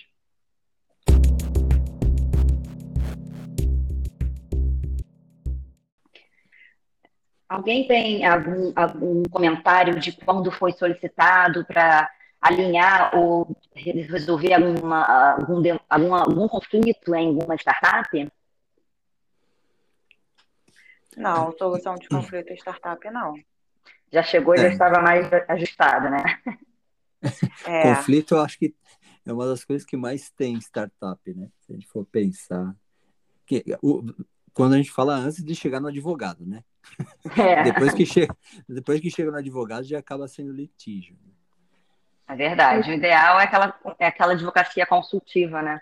Alguém 7.49 7.87
tem 7.87 8.27
algum, 8.27 8.73
algum 8.75 9.23
comentário 9.31 9.99
de 9.99 10.13
quando 10.13 10.51
foi 10.51 10.73
solicitado 10.73 11.65
para 11.65 12.11
alinhar 12.41 13.15
ou 13.17 13.57
resolver 13.75 14.55
alguma, 14.55 15.05
algum, 15.33 15.63
algum, 15.89 16.15
algum 16.15 16.49
conflito 16.49 17.15
em 17.15 17.29
alguma 17.29 17.57
startup? 17.57 18.33
Não, 21.17 21.53
solução 21.59 21.97
de 21.97 22.09
conflito 22.09 22.53
em 22.53 22.57
startup 22.57 23.11
não. 23.11 23.35
Já 24.13 24.23
chegou 24.23 24.55
e 24.55 24.59
é. 24.59 24.63
já 24.63 24.69
estava 24.69 25.03
mais 25.03 25.27
ajustado, 25.49 26.11
né? 26.11 26.23
É. 27.67 27.97
Conflito, 27.97 28.37
eu 28.37 28.41
acho 28.41 28.57
que 28.57 28.73
é 29.27 29.33
uma 29.33 29.45
das 29.45 29.65
coisas 29.65 29.85
que 29.85 29.97
mais 29.97 30.31
tem 30.31 30.55
em 30.55 30.61
startup, 30.61 31.35
né? 31.35 31.49
Se 31.61 31.73
a 31.73 31.75
gente 31.75 31.89
for 31.89 32.05
pensar. 32.07 32.75
Que, 33.45 33.65
o, 33.83 34.05
quando 34.55 34.75
a 34.75 34.77
gente 34.77 34.93
fala 34.93 35.17
antes 35.17 35.45
de 35.45 35.53
chegar 35.53 35.81
no 35.81 35.89
advogado, 35.89 36.47
né? 36.47 36.63
É. 37.37 37.65
depois, 37.75 37.93
que 37.93 38.07
chega, 38.07 38.35
depois 38.69 39.01
que 39.01 39.11
chega 39.11 39.33
no 39.33 39.37
advogado, 39.37 39.83
já 39.83 39.99
acaba 39.99 40.29
sendo 40.29 40.53
litígio. 40.53 41.17
Né? 41.27 41.33
É 42.29 42.37
verdade. 42.37 42.91
O 42.91 42.95
ideal 42.95 43.41
é 43.41 43.45
aquela, 43.45 43.81
é 43.99 44.07
aquela 44.07 44.33
advocacia 44.35 44.85
consultiva, 44.85 45.63
né? 45.63 45.81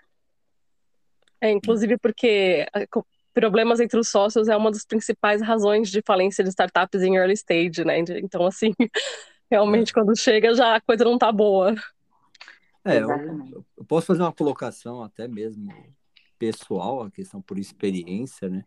É, 1.41 1.51
inclusive 1.51 1.97
porque 1.97 2.65
é, 2.73 2.87
problemas 3.33 3.79
entre 3.79 3.99
os 3.99 4.09
sócios 4.09 4.47
é 4.47 4.55
uma 4.55 4.71
das 4.71 4.85
principais 4.85 5.41
razões 5.41 5.91
de 5.91 6.01
falência 6.01 6.43
de 6.43 6.49
startups 6.49 7.01
em 7.03 7.17
early 7.17 7.33
stage, 7.33 7.83
né? 7.83 7.99
Então, 7.99 8.45
assim, 8.45 8.73
realmente, 9.51 9.91
é. 9.91 9.93
quando 9.93 10.17
chega, 10.17 10.55
já 10.55 10.77
a 10.77 10.81
coisa 10.81 11.03
não 11.03 11.17
tá 11.17 11.31
boa. 11.31 11.75
É, 12.83 12.99
eu, 12.99 13.65
eu, 13.77 13.85
posso 13.85 14.07
fazer 14.07 14.21
uma 14.21 14.31
colocação 14.31 15.03
até 15.03 15.27
mesmo 15.27 15.69
pessoal, 16.39 17.03
a 17.03 17.11
questão 17.11 17.41
por 17.41 17.59
experiência, 17.59 18.49
né? 18.49 18.63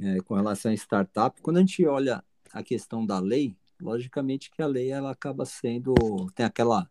É, 0.00 0.20
com 0.20 0.34
relação 0.34 0.70
a 0.70 0.74
startup, 0.74 1.40
quando 1.40 1.56
a 1.56 1.60
gente 1.60 1.86
olha 1.86 2.22
a 2.52 2.62
questão 2.62 3.04
da 3.04 3.18
lei, 3.18 3.56
logicamente 3.82 4.50
que 4.50 4.62
a 4.62 4.66
lei 4.66 4.90
ela 4.90 5.10
acaba 5.10 5.44
sendo 5.44 5.94
tem 6.34 6.46
aquela 6.46 6.88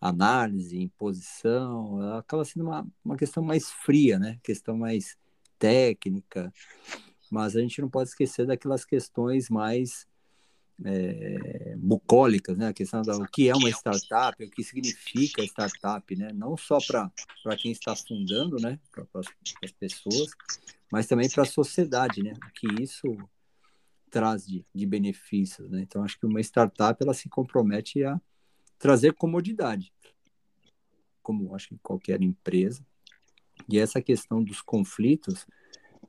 análise, 0.00 0.80
imposição, 0.80 2.02
ela 2.02 2.18
acaba 2.20 2.44
sendo 2.44 2.64
uma, 2.64 2.86
uma 3.04 3.16
questão 3.16 3.42
mais 3.42 3.70
fria, 3.70 4.18
né? 4.18 4.38
Questão 4.42 4.76
mais 4.76 5.18
técnica, 5.58 6.52
mas 7.30 7.54
a 7.54 7.60
gente 7.60 7.82
não 7.82 7.90
pode 7.90 8.08
esquecer 8.08 8.46
daquelas 8.46 8.84
questões 8.84 9.50
mais 9.50 10.06
é, 10.84 11.74
bucólicas, 11.76 12.56
né? 12.56 12.68
A 12.68 12.72
questão 12.72 13.02
do 13.02 13.28
que 13.28 13.48
é 13.48 13.54
uma 13.54 13.68
startup, 13.68 14.42
o 14.42 14.50
que 14.50 14.64
significa 14.64 15.44
startup, 15.44 16.16
né? 16.16 16.32
Não 16.32 16.56
só 16.56 16.78
para 16.80 17.56
quem 17.58 17.72
está 17.72 17.94
fundando, 17.94 18.56
né? 18.56 18.78
Para 18.90 19.04
as 19.62 19.72
pessoas, 19.72 20.30
mas 20.90 21.06
também 21.06 21.28
para 21.28 21.42
a 21.42 21.46
sociedade, 21.46 22.22
né? 22.22 22.32
O 22.32 22.52
que 22.52 22.82
isso 22.82 23.16
traz 24.10 24.46
de, 24.46 24.64
de 24.74 24.86
benefícios, 24.86 25.70
né? 25.70 25.82
Então 25.82 26.02
acho 26.02 26.18
que 26.18 26.26
uma 26.26 26.40
startup 26.40 27.02
ela 27.02 27.14
se 27.14 27.28
compromete 27.28 28.04
a 28.04 28.20
trazer 28.78 29.14
comodidade, 29.14 29.92
como 31.22 31.54
acho 31.54 31.68
que 31.68 31.78
qualquer 31.82 32.20
empresa. 32.22 32.84
E 33.68 33.78
essa 33.78 34.00
questão 34.00 34.42
dos 34.42 34.60
conflitos 34.60 35.46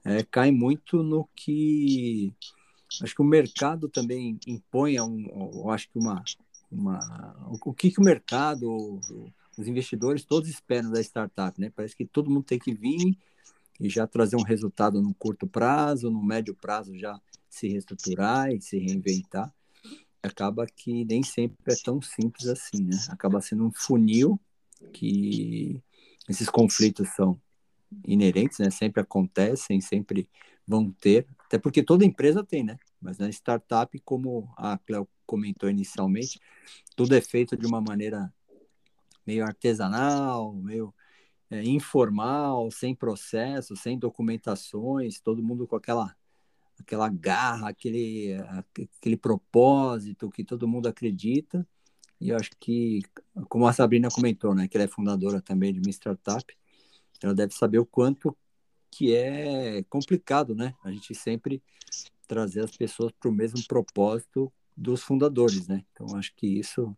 é, 0.03 0.23
cai 0.23 0.51
muito 0.51 1.03
no 1.03 1.29
que 1.35 2.33
acho 3.01 3.15
que 3.15 3.21
o 3.21 3.25
mercado 3.25 3.87
também 3.87 4.39
impõe 4.47 4.99
um, 4.99 5.69
acho 5.69 5.89
que 5.89 5.99
uma, 5.99 6.23
uma 6.71 7.59
o 7.63 7.73
que, 7.73 7.91
que 7.91 7.99
o 7.99 8.03
mercado, 8.03 8.99
os 9.57 9.67
investidores 9.67 10.25
todos 10.25 10.49
esperam 10.49 10.91
da 10.91 11.01
startup, 11.01 11.59
né? 11.59 11.71
Parece 11.75 11.95
que 11.95 12.05
todo 12.05 12.29
mundo 12.29 12.43
tem 12.43 12.59
que 12.59 12.73
vir 12.73 13.17
e 13.79 13.89
já 13.89 14.05
trazer 14.07 14.35
um 14.35 14.43
resultado 14.43 15.01
no 15.01 15.13
curto 15.13 15.47
prazo, 15.47 16.09
no 16.09 16.23
médio 16.23 16.55
prazo 16.55 16.97
já 16.97 17.19
se 17.51 17.67
reestruturar 17.67 18.51
e 18.51 18.61
se 18.61 18.79
reinventar, 18.79 19.53
acaba 20.23 20.65
que 20.65 21.03
nem 21.05 21.21
sempre 21.21 21.73
é 21.73 21.75
tão 21.83 22.01
simples 22.01 22.47
assim, 22.47 22.83
né? 22.83 22.97
Acaba 23.09 23.41
sendo 23.41 23.65
um 23.65 23.71
funil 23.71 24.39
que 24.93 25.83
esses 26.29 26.49
conflitos 26.49 27.09
são 27.09 27.39
inerentes, 28.07 28.59
né? 28.59 28.71
Sempre 28.71 29.01
acontecem, 29.01 29.81
sempre 29.81 30.29
vão 30.65 30.89
ter, 30.91 31.27
até 31.45 31.59
porque 31.59 31.83
toda 31.83 32.05
empresa 32.05 32.43
tem, 32.43 32.63
né? 32.63 32.79
Mas 33.01 33.17
na 33.17 33.29
startup, 33.29 33.99
como 33.99 34.51
a 34.55 34.77
Cleo 34.77 35.07
comentou 35.25 35.69
inicialmente, 35.69 36.39
tudo 36.95 37.13
é 37.15 37.21
feito 37.21 37.57
de 37.57 37.65
uma 37.65 37.81
maneira 37.81 38.33
meio 39.25 39.43
artesanal, 39.43 40.53
meio 40.53 40.93
é, 41.49 41.61
informal, 41.63 42.71
sem 42.71 42.95
processo, 42.95 43.75
sem 43.75 43.99
documentações, 43.99 45.19
todo 45.19 45.43
mundo 45.43 45.67
com 45.67 45.75
aquela 45.75 46.15
aquela 46.82 47.10
garra, 47.10 47.70
aquele, 47.70 48.36
aquele 48.98 49.17
propósito 49.17 50.30
que 50.30 50.44
todo 50.44 50.67
mundo 50.67 50.88
acredita. 50.88 51.67
E 52.20 52.30
eu 52.30 52.38
acho 52.38 52.52
que, 52.60 53.02
como 53.50 53.65
a 53.65 53.74
Sabrina 53.74 54.10
comentou, 54.10 54.54
né, 54.54 54.67
que 54.67 54.78
ela 54.78 54.84
é 54.84 54.88
fundadora 54.88 55.41
também 55.41 55.74
de 55.74 55.80
uma 55.80 55.89
startup, 55.89 56.46
ela 57.22 57.34
deve 57.34 57.54
saber 57.54 57.80
o 57.80 57.86
quanto 57.86 58.36
que 58.91 59.15
é 59.15 59.84
complicado, 59.84 60.54
né? 60.54 60.74
A 60.84 60.91
gente 60.91 61.15
sempre 61.15 61.63
trazer 62.28 62.63
as 62.63 62.76
pessoas 62.76 63.12
para 63.20 63.30
o 63.30 63.34
mesmo 63.34 63.65
propósito 63.67 64.52
dos 64.76 65.02
fundadores, 65.02 65.67
né? 65.67 65.84
Então, 65.91 66.15
acho 66.15 66.34
que 66.36 66.48
isso, 66.48 66.96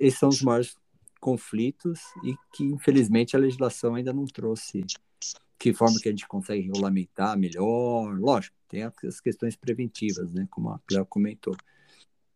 esses 0.00 0.18
são 0.18 0.28
os 0.28 0.42
maiores 0.42 0.76
conflitos 1.20 2.00
e 2.22 2.34
que, 2.52 2.64
infelizmente, 2.64 3.36
a 3.36 3.38
legislação 3.38 3.94
ainda 3.94 4.12
não 4.12 4.24
trouxe 4.24 4.84
que 5.64 5.72
forma 5.72 5.98
que 5.98 6.08
a 6.08 6.12
gente 6.12 6.28
consegue 6.28 6.60
regulamentar 6.60 7.38
melhor. 7.38 8.18
Lógico, 8.18 8.54
tem 8.68 8.82
as 8.82 9.18
questões 9.18 9.56
preventivas, 9.56 10.34
né? 10.34 10.46
Como 10.50 10.68
a 10.68 10.78
Cléo 10.86 11.06
comentou. 11.06 11.56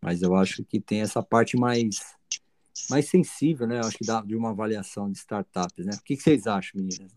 Mas 0.00 0.22
eu 0.22 0.34
acho 0.34 0.64
que 0.64 0.80
tem 0.80 1.02
essa 1.02 1.22
parte 1.22 1.54
mais 1.54 2.16
mais 2.88 3.06
sensível, 3.06 3.66
né? 3.66 3.80
Eu 3.80 3.84
acho 3.84 3.98
que 3.98 4.06
dá 4.06 4.22
de 4.22 4.34
uma 4.34 4.48
avaliação 4.48 5.12
de 5.12 5.18
startups, 5.18 5.84
né? 5.84 5.92
O 5.94 6.02
que, 6.02 6.16
que 6.16 6.22
vocês 6.22 6.46
acham, 6.46 6.80
meninas? 6.80 7.12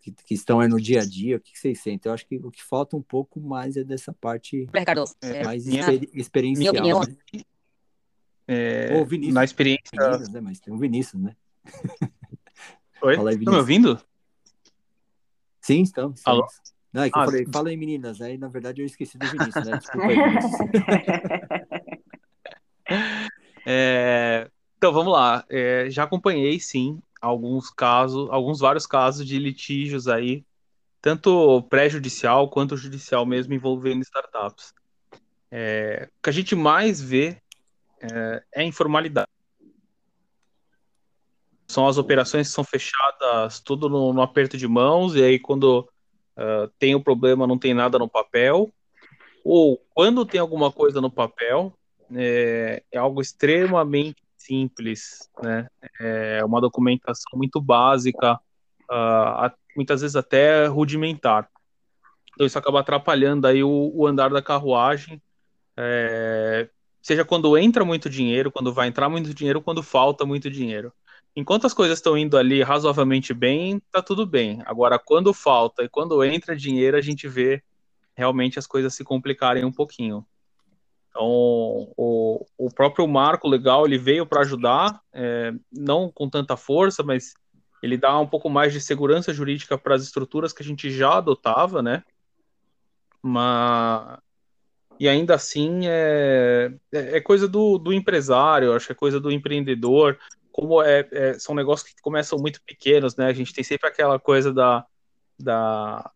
Que, 0.00 0.12
que, 0.12 0.34
estão 0.34 0.60
aí 0.60 0.68
no 0.68 0.80
dia 0.80 1.00
a 1.00 1.04
dia, 1.04 1.36
o 1.36 1.40
que, 1.40 1.50
que 1.50 1.58
vocês 1.58 1.80
sentem? 1.80 2.08
Eu 2.08 2.14
acho 2.14 2.24
que 2.24 2.36
o 2.36 2.50
que 2.52 2.62
falta 2.62 2.96
um 2.96 3.02
pouco 3.02 3.40
mais 3.40 3.76
é 3.76 3.82
dessa 3.82 4.12
parte 4.12 4.68
Ricardo, 4.72 5.04
mais 5.44 5.66
é, 5.66 5.80
exper 5.80 6.08
experiencial. 6.14 6.72
Minha 6.74 6.94
opinião, 6.94 7.00
né? 7.00 7.42
É, 8.46 8.96
Ou 8.96 9.04
Vinícius. 9.04 9.34
Na 9.34 9.42
experiência. 9.42 9.90
Meninas, 9.94 10.28
né? 10.28 10.40
Mas 10.40 10.60
tem 10.60 10.72
o 10.72 10.78
Vinícius, 10.78 11.20
né? 11.20 11.36
Oi? 13.02 13.14
Estão 13.14 13.52
me 13.52 13.58
ouvindo? 13.58 14.00
Sim, 15.68 15.82
estamos. 15.82 16.22
Alô? 16.24 16.46
Não, 16.90 17.02
é 17.02 17.10
que 17.10 17.18
ah, 17.18 17.20
eu 17.20 17.24
falei, 17.26 17.46
fala 17.52 17.68
aí, 17.68 17.76
meninas. 17.76 18.22
Aí, 18.22 18.38
na 18.38 18.48
verdade, 18.48 18.80
eu 18.80 18.86
esqueci 18.86 19.18
do 19.18 19.26
Vinícius, 19.26 19.66
né? 19.66 19.76
Desculpa 19.76 20.06
aí, 20.06 20.16
Vinícius. 20.16 20.52
é, 23.66 24.50
então, 24.78 24.90
vamos 24.94 25.12
lá. 25.12 25.44
É, 25.46 25.90
já 25.90 26.04
acompanhei, 26.04 26.58
sim, 26.58 27.02
alguns 27.20 27.68
casos, 27.68 28.30
alguns 28.30 28.60
vários 28.60 28.86
casos 28.86 29.26
de 29.26 29.38
litígios 29.38 30.08
aí, 30.08 30.42
tanto 31.02 31.62
pré-judicial 31.64 32.48
quanto 32.48 32.74
judicial 32.74 33.26
mesmo, 33.26 33.52
envolvendo 33.52 34.00
startups. 34.00 34.72
É, 35.50 36.08
o 36.18 36.22
que 36.22 36.30
a 36.30 36.32
gente 36.32 36.56
mais 36.56 36.98
vê 36.98 37.42
é, 38.00 38.42
é 38.54 38.64
informalidade. 38.64 39.27
São 41.68 41.86
as 41.86 41.98
operações 41.98 42.48
que 42.48 42.54
são 42.54 42.64
fechadas 42.64 43.60
tudo 43.60 43.88
no, 43.88 44.12
no 44.12 44.22
aperto 44.22 44.56
de 44.56 44.66
mãos, 44.66 45.14
e 45.14 45.22
aí 45.22 45.38
quando 45.38 45.88
uh, 46.36 46.68
tem 46.78 46.94
o 46.94 46.98
um 46.98 47.02
problema 47.02 47.46
não 47.46 47.58
tem 47.58 47.74
nada 47.74 47.98
no 47.98 48.08
papel, 48.08 48.72
ou 49.44 49.78
quando 49.94 50.26
tem 50.26 50.40
alguma 50.40 50.72
coisa 50.72 51.00
no 51.00 51.10
papel, 51.10 51.72
é, 52.14 52.82
é 52.90 52.98
algo 52.98 53.20
extremamente 53.20 54.22
simples, 54.36 55.28
né? 55.42 55.68
É 56.00 56.44
uma 56.44 56.60
documentação 56.60 57.32
muito 57.36 57.60
básica, 57.60 58.40
uh, 58.90 59.50
muitas 59.76 60.00
vezes 60.00 60.16
até 60.16 60.66
rudimentar. 60.66 61.48
Então 62.32 62.46
isso 62.46 62.58
acaba 62.58 62.80
atrapalhando 62.80 63.46
aí 63.46 63.62
o, 63.62 63.90
o 63.94 64.06
andar 64.06 64.30
da 64.30 64.40
carruagem, 64.40 65.20
é, 65.76 66.68
seja 67.02 67.24
quando 67.24 67.56
entra 67.58 67.84
muito 67.84 68.08
dinheiro, 68.08 68.50
quando 68.50 68.72
vai 68.72 68.88
entrar 68.88 69.08
muito 69.08 69.34
dinheiro, 69.34 69.60
quando 69.60 69.82
falta 69.82 70.24
muito 70.24 70.50
dinheiro. 70.50 70.92
Enquanto 71.34 71.66
as 71.66 71.74
coisas 71.74 71.98
estão 71.98 72.16
indo 72.16 72.36
ali 72.36 72.62
razoavelmente 72.62 73.32
bem, 73.32 73.80
tá 73.92 74.02
tudo 74.02 74.26
bem. 74.26 74.60
Agora, 74.66 74.98
quando 74.98 75.32
falta 75.32 75.84
e 75.84 75.88
quando 75.88 76.22
entra 76.24 76.56
dinheiro, 76.56 76.96
a 76.96 77.00
gente 77.00 77.28
vê 77.28 77.62
realmente 78.14 78.58
as 78.58 78.66
coisas 78.66 78.94
se 78.94 79.04
complicarem 79.04 79.64
um 79.64 79.72
pouquinho. 79.72 80.26
Então, 81.08 81.92
o, 81.96 82.44
o 82.56 82.70
próprio 82.74 83.06
marco 83.06 83.48
legal 83.48 83.86
ele 83.86 83.98
veio 83.98 84.26
para 84.26 84.40
ajudar, 84.40 85.00
é, 85.12 85.52
não 85.72 86.10
com 86.10 86.28
tanta 86.28 86.56
força, 86.56 87.02
mas 87.02 87.34
ele 87.82 87.96
dá 87.96 88.18
um 88.18 88.26
pouco 88.26 88.50
mais 88.50 88.72
de 88.72 88.80
segurança 88.80 89.32
jurídica 89.32 89.78
para 89.78 89.94
as 89.94 90.02
estruturas 90.02 90.52
que 90.52 90.62
a 90.62 90.66
gente 90.66 90.90
já 90.90 91.18
adotava, 91.18 91.80
né? 91.80 92.02
Mas 93.22 94.18
e 95.00 95.08
ainda 95.08 95.34
assim 95.34 95.82
é, 95.84 96.72
é, 96.92 97.18
é 97.18 97.20
coisa 97.20 97.46
do, 97.46 97.78
do 97.78 97.92
empresário, 97.92 98.74
acho 98.74 98.86
que 98.86 98.92
é 98.92 98.96
coisa 98.96 99.20
do 99.20 99.30
empreendedor. 99.30 100.18
Como 100.58 100.82
é, 100.82 101.08
é, 101.12 101.38
são 101.38 101.54
negócios 101.54 101.88
que 101.88 102.02
começam 102.02 102.36
muito 102.36 102.60
pequenos, 102.66 103.14
né? 103.14 103.26
A 103.26 103.32
gente 103.32 103.54
tem 103.54 103.62
sempre 103.62 103.88
aquela 103.88 104.18
coisa 104.18 104.52
da, 104.52 104.84
da, 105.38 106.10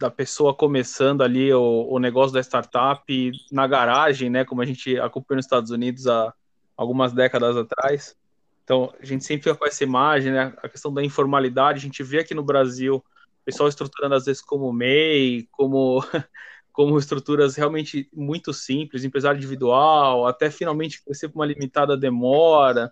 da 0.00 0.10
pessoa 0.10 0.54
começando 0.54 1.20
ali 1.20 1.52
o, 1.52 1.88
o 1.90 1.98
negócio 1.98 2.32
da 2.32 2.40
startup 2.40 3.32
na 3.50 3.66
garagem, 3.66 4.30
né? 4.30 4.46
Como 4.46 4.62
a 4.62 4.64
gente 4.64 4.98
acompanhou 4.98 5.36
nos 5.36 5.44
Estados 5.44 5.70
Unidos 5.70 6.06
há 6.06 6.32
algumas 6.74 7.12
décadas 7.12 7.54
atrás. 7.54 8.16
Então, 8.64 8.94
a 8.98 9.04
gente 9.04 9.24
sempre 9.24 9.42
fica 9.42 9.56
com 9.56 9.66
essa 9.66 9.84
imagem, 9.84 10.32
né? 10.32 10.54
A 10.62 10.70
questão 10.70 10.90
da 10.90 11.04
informalidade, 11.04 11.76
a 11.76 11.82
gente 11.82 12.02
vê 12.02 12.20
aqui 12.20 12.32
no 12.32 12.42
Brasil 12.42 12.96
o 12.96 13.44
pessoal 13.44 13.68
estruturando 13.68 14.14
às 14.14 14.24
vezes 14.24 14.40
como 14.40 14.72
MEI, 14.72 15.46
como 15.52 16.00
como 16.72 16.98
estruturas 16.98 17.56
realmente 17.56 18.08
muito 18.10 18.54
simples, 18.54 19.04
empresário 19.04 19.36
individual, 19.36 20.26
até 20.26 20.50
finalmente 20.50 21.04
crescer 21.04 21.28
por 21.28 21.40
uma 21.40 21.44
limitada 21.44 21.94
demora, 21.94 22.90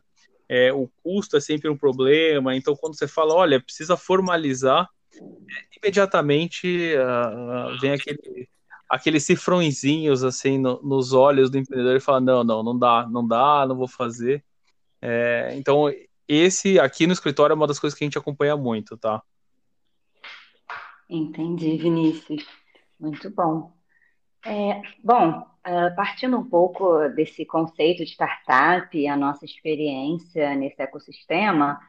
é, 0.52 0.72
o 0.72 0.90
custo 1.00 1.36
é 1.36 1.40
sempre 1.40 1.70
um 1.70 1.76
problema, 1.76 2.56
então 2.56 2.74
quando 2.74 2.98
você 2.98 3.06
fala, 3.06 3.32
olha, 3.34 3.62
precisa 3.62 3.96
formalizar, 3.96 4.90
é, 5.14 5.78
imediatamente 5.80 6.92
uh, 6.96 7.80
vem 7.80 7.92
aquele, 7.92 8.48
aqueles 8.88 9.24
cifrõezinhos 9.24 10.24
assim 10.24 10.58
no, 10.58 10.82
nos 10.82 11.12
olhos 11.12 11.50
do 11.50 11.58
empreendedor 11.58 11.96
e 11.96 12.00
fala, 12.00 12.20
não, 12.20 12.42
não, 12.42 12.64
não 12.64 12.76
dá, 12.76 13.08
não 13.08 13.28
dá, 13.28 13.64
não 13.64 13.76
vou 13.76 13.86
fazer. 13.86 14.44
É, 15.00 15.54
então, 15.54 15.84
esse 16.26 16.80
aqui 16.80 17.06
no 17.06 17.12
escritório 17.12 17.52
é 17.52 17.56
uma 17.56 17.68
das 17.68 17.78
coisas 17.78 17.96
que 17.96 18.02
a 18.02 18.06
gente 18.06 18.18
acompanha 18.18 18.56
muito, 18.56 18.96
tá? 18.96 19.22
Entendi, 21.08 21.76
Vinícius. 21.76 22.44
Muito 22.98 23.30
bom. 23.30 23.72
É, 24.44 24.82
bom, 25.04 25.46
uh, 25.66 25.94
partindo 25.94 26.38
um 26.38 26.48
pouco 26.48 27.08
desse 27.08 27.44
conceito 27.44 28.04
de 28.04 28.10
startup 28.10 28.96
e 28.96 29.06
a 29.06 29.16
nossa 29.16 29.44
experiência 29.44 30.54
nesse 30.54 30.80
ecossistema, 30.82 31.80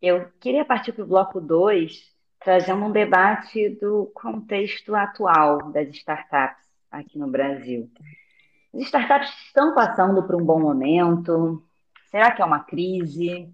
eu 0.00 0.28
queria 0.40 0.64
partir 0.64 0.92
para 0.92 1.04
o 1.04 1.06
bloco 1.06 1.40
2, 1.40 2.12
trazendo 2.40 2.84
um 2.84 2.92
debate 2.92 3.70
do 3.80 4.10
contexto 4.14 4.94
atual 4.94 5.72
das 5.72 5.88
startups 5.88 6.64
aqui 6.90 7.18
no 7.18 7.28
Brasil. 7.28 7.90
As 8.74 8.82
startups 8.82 9.30
estão 9.46 9.74
passando 9.74 10.22
por 10.22 10.34
um 10.34 10.44
bom 10.44 10.60
momento? 10.60 11.64
Será 12.10 12.30
que 12.30 12.42
é 12.42 12.44
uma 12.44 12.60
crise? 12.60 13.52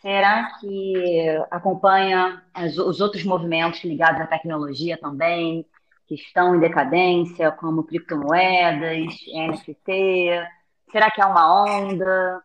Será 0.00 0.58
que 0.60 1.26
acompanha 1.50 2.42
os 2.54 3.00
outros 3.00 3.24
movimentos 3.24 3.82
ligados 3.84 4.20
à 4.20 4.26
tecnologia 4.26 4.98
também, 4.98 5.66
que 6.06 6.14
estão 6.14 6.54
em 6.54 6.60
decadência, 6.60 7.50
como 7.52 7.84
criptomoedas, 7.84 9.14
NFT? 9.32 10.30
Será 10.90 11.10
que 11.10 11.20
é 11.20 11.26
uma 11.26 11.64
onda? 11.64 12.42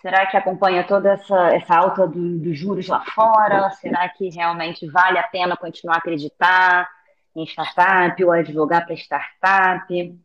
Será 0.00 0.26
que 0.26 0.36
acompanha 0.36 0.84
toda 0.84 1.12
essa, 1.12 1.54
essa 1.54 1.76
alta 1.76 2.08
do, 2.08 2.38
dos 2.38 2.58
juros 2.58 2.88
lá 2.88 3.04
fora? 3.04 3.70
Será 3.70 4.08
que 4.08 4.28
realmente 4.30 4.84
vale 4.88 5.18
a 5.18 5.22
pena 5.22 5.56
continuar 5.56 5.94
a 5.94 5.98
acreditar 5.98 6.90
em 7.36 7.44
startup 7.44 8.24
ou 8.24 8.32
advogar 8.32 8.84
para 8.84 8.96
startup? 8.96 10.18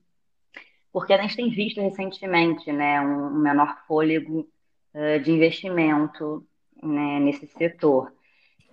Porque 0.91 1.13
a 1.13 1.21
gente 1.21 1.35
tem 1.35 1.49
visto 1.51 1.79
recentemente 1.79 2.71
né, 2.71 2.99
um, 2.99 3.29
menor 3.35 3.77
fôlego 3.87 4.49
uh, 4.95 5.19
de 5.19 5.31
investimento 5.31 6.43
né, 6.81 7.19
nesse 7.19 7.45
setor. 7.45 8.11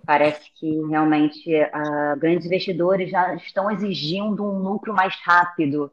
Parece 0.05 0.51
que 0.59 0.85
realmente 0.87 1.49
uh, 1.49 2.19
grandes 2.19 2.45
investidores 2.45 3.09
já 3.09 3.33
estão 3.35 3.71
exigindo 3.71 4.43
um 4.43 4.59
lucro 4.59 4.93
mais 4.93 5.15
rápido 5.23 5.91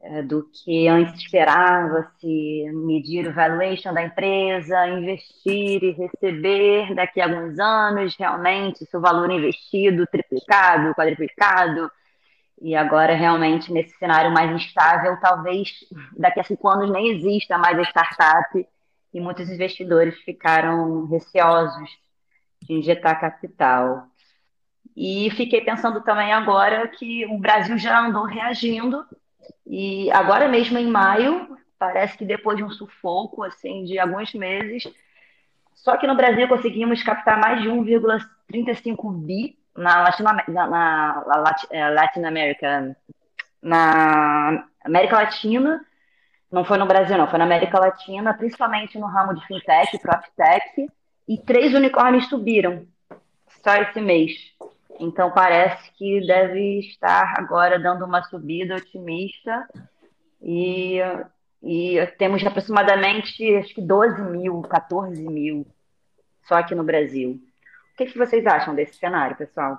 uh, 0.00 0.22
do 0.24 0.44
que 0.52 0.88
antes 0.88 1.20
esperava-se, 1.20 2.70
medir 2.72 3.26
o 3.28 3.32
valuation 3.32 3.94
da 3.94 4.02
empresa, 4.02 4.88
investir 4.88 5.82
e 5.82 5.92
receber 5.92 6.94
daqui 6.94 7.20
a 7.20 7.24
alguns 7.24 7.58
anos 7.58 8.14
realmente 8.16 8.84
seu 8.86 9.00
valor 9.00 9.30
investido 9.30 10.06
triplicado, 10.06 10.94
quadruplicado. 10.94 11.90
E 12.60 12.76
agora, 12.76 13.14
realmente, 13.14 13.72
nesse 13.72 13.96
cenário 13.96 14.30
mais 14.30 14.50
instável, 14.50 15.16
talvez 15.18 15.70
daqui 16.18 16.40
a 16.40 16.44
cinco 16.44 16.68
anos 16.68 16.90
nem 16.90 17.12
exista 17.12 17.56
mais 17.56 17.78
a 17.78 17.82
startup 17.82 18.68
e 19.14 19.20
muitos 19.20 19.48
investidores 19.48 20.18
ficaram 20.20 21.06
receosos 21.06 21.88
de 22.62 22.74
injetar 22.74 23.20
capital. 23.20 24.06
E 24.96 25.30
fiquei 25.30 25.60
pensando 25.60 26.02
também 26.02 26.32
agora 26.32 26.88
que 26.88 27.24
o 27.26 27.38
Brasil 27.38 27.78
já 27.78 28.00
andou 28.00 28.24
reagindo, 28.24 29.04
e 29.66 30.10
agora 30.10 30.48
mesmo 30.48 30.78
em 30.78 30.86
maio, 30.86 31.56
parece 31.78 32.18
que 32.18 32.24
depois 32.24 32.56
de 32.56 32.64
um 32.64 32.70
sufoco 32.70 33.42
assim 33.42 33.84
de 33.84 33.98
alguns 33.98 34.34
meses, 34.34 34.84
só 35.74 35.96
que 35.96 36.06
no 36.06 36.16
Brasil 36.16 36.46
conseguimos 36.48 37.02
captar 37.02 37.38
mais 37.40 37.62
de 37.62 37.68
1,35 37.68 39.12
bi 39.24 39.58
na 39.76 40.10
na 40.48 41.24
é, 41.70 41.88
Latin 41.90 42.24
America, 42.24 42.96
na 43.62 44.68
América 44.84 45.16
Latina, 45.16 45.84
não 46.50 46.64
foi 46.64 46.76
no 46.76 46.86
Brasil, 46.86 47.16
não, 47.16 47.28
foi 47.28 47.38
na 47.38 47.44
América 47.44 47.78
Latina, 47.78 48.34
principalmente 48.34 48.98
no 48.98 49.06
ramo 49.06 49.34
de 49.34 49.46
fintech, 49.46 49.98
proptech, 50.00 50.86
e 51.30 51.38
três 51.38 51.72
unicórnios 51.74 52.28
subiram 52.28 52.88
só 53.62 53.76
esse 53.76 54.00
mês. 54.00 54.32
Então 54.98 55.30
parece 55.30 55.92
que 55.92 56.26
deve 56.26 56.80
estar 56.80 57.34
agora 57.38 57.78
dando 57.78 58.04
uma 58.04 58.20
subida 58.24 58.74
otimista 58.74 59.68
e, 60.42 60.98
e 61.62 62.04
temos 62.18 62.44
aproximadamente 62.44 63.54
acho 63.54 63.72
que 63.72 63.80
12 63.80 64.20
mil, 64.22 64.60
14 64.62 65.22
mil 65.22 65.64
só 66.48 66.56
aqui 66.56 66.74
no 66.74 66.82
Brasil. 66.82 67.40
O 67.92 67.96
que, 67.96 68.06
que 68.06 68.18
vocês 68.18 68.44
acham 68.44 68.74
desse 68.74 68.94
cenário, 68.94 69.36
pessoal? 69.36 69.78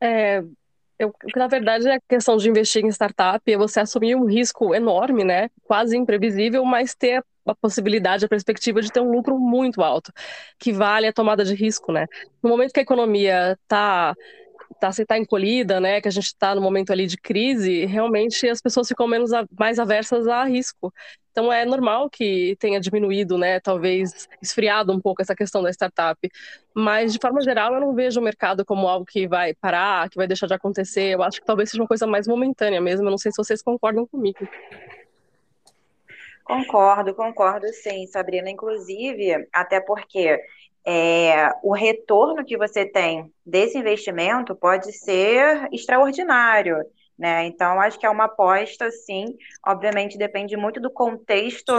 É, 0.00 0.42
Eu, 1.02 1.12
na 1.34 1.48
verdade, 1.48 1.88
a 1.88 2.00
questão 2.00 2.36
de 2.36 2.48
investir 2.48 2.84
em 2.84 2.88
startup 2.88 3.50
é 3.50 3.56
você 3.56 3.80
assumir 3.80 4.14
um 4.14 4.24
risco 4.24 4.72
enorme, 4.74 5.24
né? 5.24 5.48
Quase 5.64 5.96
imprevisível, 5.96 6.64
mas 6.64 6.94
ter 6.94 7.24
a 7.44 7.54
possibilidade, 7.56 8.24
a 8.24 8.28
perspectiva 8.28 8.80
de 8.80 8.90
ter 8.90 9.00
um 9.00 9.10
lucro 9.10 9.36
muito 9.36 9.82
alto, 9.82 10.12
que 10.60 10.72
vale 10.72 11.08
a 11.08 11.12
tomada 11.12 11.44
de 11.44 11.54
risco, 11.54 11.90
né? 11.90 12.06
No 12.40 12.50
momento 12.50 12.72
que 12.72 12.78
a 12.78 12.84
economia 12.84 13.58
está 13.60 14.14
tá, 14.82 14.90
se 14.90 15.06
tá 15.06 15.16
encolhida, 15.16 15.78
né, 15.78 16.00
que 16.00 16.08
a 16.08 16.10
gente 16.10 16.26
está 16.26 16.56
no 16.56 16.60
momento 16.60 16.92
ali 16.92 17.06
de 17.06 17.16
crise, 17.16 17.86
realmente 17.86 18.48
as 18.48 18.60
pessoas 18.60 18.88
ficam 18.88 19.06
menos 19.06 19.32
a, 19.32 19.46
mais 19.56 19.78
aversas 19.78 20.26
a 20.26 20.42
risco. 20.42 20.92
Então 21.30 21.52
é 21.52 21.64
normal 21.64 22.10
que 22.10 22.56
tenha 22.58 22.80
diminuído, 22.80 23.38
né, 23.38 23.60
talvez 23.60 24.28
esfriado 24.42 24.92
um 24.92 25.00
pouco 25.00 25.22
essa 25.22 25.36
questão 25.36 25.62
da 25.62 25.70
startup. 25.70 26.18
Mas 26.74 27.12
de 27.12 27.20
forma 27.22 27.40
geral, 27.42 27.72
eu 27.72 27.80
não 27.80 27.94
vejo 27.94 28.18
o 28.18 28.24
mercado 28.24 28.64
como 28.64 28.88
algo 28.88 29.06
que 29.06 29.28
vai 29.28 29.54
parar, 29.54 30.10
que 30.10 30.16
vai 30.16 30.26
deixar 30.26 30.48
de 30.48 30.54
acontecer. 30.54 31.14
Eu 31.14 31.22
acho 31.22 31.38
que 31.38 31.46
talvez 31.46 31.70
seja 31.70 31.80
uma 31.80 31.88
coisa 31.88 32.04
mais 32.04 32.26
momentânea 32.26 32.80
mesmo. 32.80 33.06
Eu 33.06 33.10
não 33.12 33.18
sei 33.18 33.30
se 33.30 33.36
vocês 33.36 33.62
concordam 33.62 34.04
comigo. 34.04 34.48
Concordo, 36.42 37.14
concordo 37.14 37.68
sim, 37.68 38.04
Sabrina. 38.08 38.50
Inclusive, 38.50 39.46
até 39.52 39.80
porque 39.80 40.40
é, 40.84 41.48
o 41.62 41.72
retorno 41.72 42.44
que 42.44 42.56
você 42.56 42.84
tem 42.84 43.32
desse 43.44 43.78
investimento 43.78 44.54
pode 44.54 44.92
ser 44.92 45.68
extraordinário, 45.72 46.78
né? 47.18 47.46
Então, 47.46 47.80
acho 47.80 47.98
que 47.98 48.06
é 48.06 48.10
uma 48.10 48.24
aposta, 48.24 48.90
sim. 48.90 49.36
Obviamente, 49.64 50.18
depende 50.18 50.56
muito 50.56 50.80
do 50.80 50.90
contexto 50.90 51.72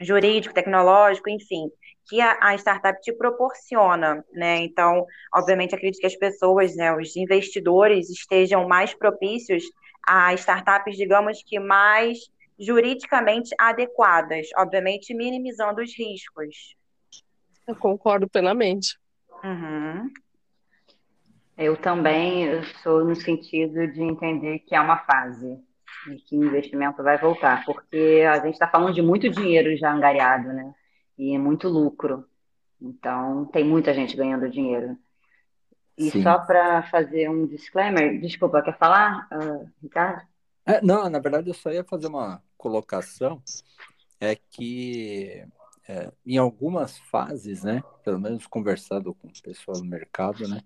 jurídico, 0.00 0.54
tecnológico, 0.54 1.28
enfim, 1.28 1.70
que 2.08 2.20
a, 2.20 2.38
a, 2.40 2.54
startup 2.56 3.00
te 3.00 3.12
proporciona, 3.12 4.24
né? 4.32 4.58
Então, 4.58 5.06
obviamente, 5.34 5.74
acredito 5.74 6.00
que 6.00 6.06
as 6.06 6.16
pessoas, 6.16 6.74
né, 6.74 6.94
os 6.94 7.14
investidores 7.16 8.10
estejam 8.10 8.66
mais 8.66 8.94
propícios 8.94 9.62
a 10.06 10.34
startups, 10.34 10.96
digamos 10.96 11.42
que 11.44 11.60
mais 11.60 12.18
juridicamente 12.58 13.54
adequadas, 13.58 14.48
obviamente 14.56 15.14
minimizando 15.14 15.80
os 15.80 15.96
riscos. 15.96 16.76
Eu 17.66 17.76
concordo 17.76 18.28
plenamente. 18.28 18.98
Uhum. 19.44 20.10
Eu 21.56 21.76
também 21.76 22.62
sou 22.82 23.04
no 23.04 23.14
sentido 23.14 23.86
de 23.88 24.02
entender 24.02 24.60
que 24.60 24.74
é 24.74 24.80
uma 24.80 24.98
fase 24.98 25.58
e 26.08 26.16
que 26.16 26.36
o 26.36 26.44
investimento 26.44 27.02
vai 27.02 27.18
voltar, 27.18 27.64
porque 27.64 28.24
a 28.28 28.38
gente 28.40 28.54
está 28.54 28.66
falando 28.66 28.94
de 28.94 29.02
muito 29.02 29.28
dinheiro 29.28 29.76
já 29.76 29.92
angariado, 29.92 30.48
né? 30.48 30.74
E 31.16 31.38
muito 31.38 31.68
lucro. 31.68 32.26
Então, 32.80 33.44
tem 33.46 33.64
muita 33.64 33.94
gente 33.94 34.16
ganhando 34.16 34.50
dinheiro. 34.50 34.96
E 35.96 36.10
Sim. 36.10 36.22
só 36.22 36.38
para 36.38 36.82
fazer 36.84 37.28
um 37.28 37.46
disclaimer, 37.46 38.20
desculpa, 38.20 38.62
quer 38.62 38.76
falar, 38.76 39.28
uh, 39.30 39.68
Ricardo? 39.80 40.22
É, 40.66 40.80
não, 40.80 41.08
na 41.08 41.18
verdade 41.18 41.48
eu 41.48 41.54
só 41.54 41.70
ia 41.70 41.84
fazer 41.84 42.06
uma 42.06 42.42
colocação, 42.56 43.42
é 44.20 44.36
que 44.36 45.44
é, 45.88 46.12
em 46.24 46.36
algumas 46.36 46.98
fases, 46.98 47.62
né, 47.62 47.82
pelo 48.04 48.20
menos 48.20 48.46
conversando 48.46 49.14
com 49.14 49.28
pessoas 49.42 49.80
do 49.80 49.86
mercado, 49.86 50.46
né, 50.48 50.60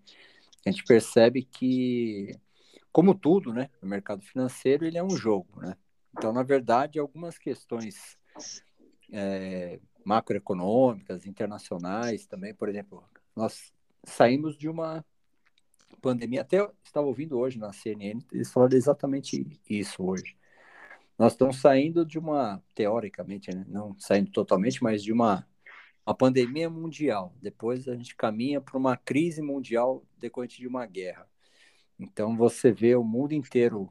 a 0.65 0.71
gente 0.71 0.85
percebe 0.85 1.43
que, 1.43 2.39
como 2.93 3.15
tudo, 3.15 3.53
né, 3.53 3.71
no 3.81 3.89
mercado 3.89 4.23
financeiro, 4.23 4.85
ele 4.85 4.99
é 4.99 5.03
um 5.03 5.17
jogo, 5.17 5.61
né. 5.61 5.77
Então, 6.17 6.33
na 6.33 6.43
verdade, 6.43 6.99
algumas 6.99 7.39
questões 7.39 8.19
é, 9.13 9.79
macroeconômicas, 10.05 11.27
internacionais 11.27 12.27
também, 12.27 12.55
por 12.55 12.69
exemplo, 12.69 13.05
nós 13.35 13.73
saímos 14.05 14.57
de 14.57 14.69
uma 14.69 15.05
pandemia, 16.01 16.43
até 16.43 16.67
estava 16.85 17.07
ouvindo 17.07 17.39
hoje 17.39 17.59
na 17.59 17.73
CNN, 17.73 18.25
eles 18.33 18.53
falaram 18.53 18.77
exatamente 18.77 19.61
isso 19.69 20.03
hoje. 20.03 20.37
Nós 21.19 21.33
estamos 21.33 21.61
saindo 21.61 22.05
de 22.05 22.19
uma, 22.19 22.63
teoricamente, 22.75 23.55
né? 23.55 23.65
não 23.69 23.99
saindo 23.99 24.31
totalmente, 24.31 24.83
mas 24.83 25.03
de 25.03 25.13
uma, 25.13 25.47
uma 26.07 26.15
pandemia 26.15 26.69
mundial. 26.69 27.35
Depois 27.41 27.89
a 27.89 27.95
gente 27.97 28.15
caminha 28.15 28.61
para 28.61 28.77
uma 28.77 28.97
crise 28.97 29.41
mundial 29.41 30.05
decorrente 30.19 30.59
de 30.59 30.67
uma 30.69 30.85
guerra. 30.85 31.27
Então 31.99 32.37
você 32.37 32.71
vê 32.71 32.95
o 32.95 33.03
mundo 33.03 33.33
inteiro 33.33 33.91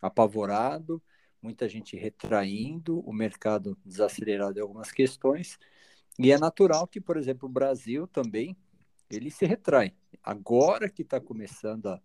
apavorado, 0.00 1.02
muita 1.40 1.68
gente 1.68 1.96
retraindo, 1.96 3.00
o 3.00 3.12
mercado 3.12 3.76
desacelerado 3.84 4.58
em 4.58 4.62
algumas 4.62 4.90
questões, 4.90 5.58
e 6.18 6.32
é 6.32 6.38
natural 6.38 6.86
que, 6.86 7.00
por 7.00 7.16
exemplo, 7.18 7.48
o 7.48 7.52
Brasil 7.52 8.06
também 8.06 8.56
ele 9.10 9.30
se 9.30 9.44
retrai. 9.44 9.94
Agora 10.22 10.88
que 10.88 11.02
está 11.02 11.20
começando 11.20 11.88
a 11.88 12.00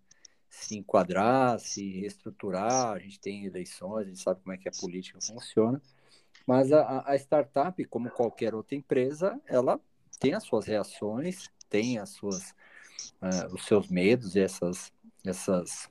se 0.49 0.77
enquadrar, 0.77 1.59
se 1.59 1.99
reestruturar, 1.99 2.93
a 2.93 2.99
gente 2.99 3.19
tem 3.19 3.45
eleições, 3.45 4.05
a 4.05 4.09
gente 4.09 4.19
sabe 4.19 4.41
como 4.41 4.53
é 4.53 4.57
que 4.57 4.67
a 4.67 4.71
política 4.71 5.19
funciona, 5.21 5.81
mas 6.45 6.71
a, 6.71 7.03
a 7.07 7.15
startup, 7.15 7.83
como 7.85 8.09
qualquer 8.09 8.55
outra 8.55 8.75
empresa, 8.75 9.39
ela 9.45 9.79
tem 10.19 10.33
as 10.33 10.43
suas 10.43 10.65
reações, 10.65 11.49
tem 11.69 11.99
as 11.99 12.09
suas, 12.09 12.51
uh, 13.21 13.53
os 13.53 13.65
seus 13.65 13.87
medos 13.87 14.35
essas, 14.35 14.91
essas 15.23 15.89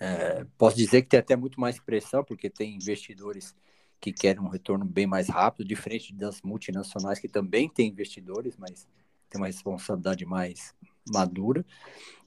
é, 0.00 0.44
posso 0.56 0.76
dizer 0.76 1.02
que 1.02 1.08
tem 1.08 1.20
até 1.20 1.36
muito 1.36 1.60
mais 1.60 1.78
pressão, 1.78 2.24
porque 2.24 2.50
tem 2.50 2.74
investidores 2.74 3.54
que 4.00 4.12
querem 4.12 4.40
um 4.40 4.48
retorno 4.48 4.84
bem 4.84 5.06
mais 5.06 5.28
rápido, 5.28 5.66
diferente 5.66 6.14
das 6.14 6.40
multinacionais 6.42 7.18
que 7.18 7.28
também 7.28 7.68
têm 7.68 7.88
investidores, 7.88 8.56
mas 8.56 8.86
tem 9.28 9.40
uma 9.40 9.46
responsabilidade 9.46 10.24
mais 10.24 10.74
madura. 11.12 11.64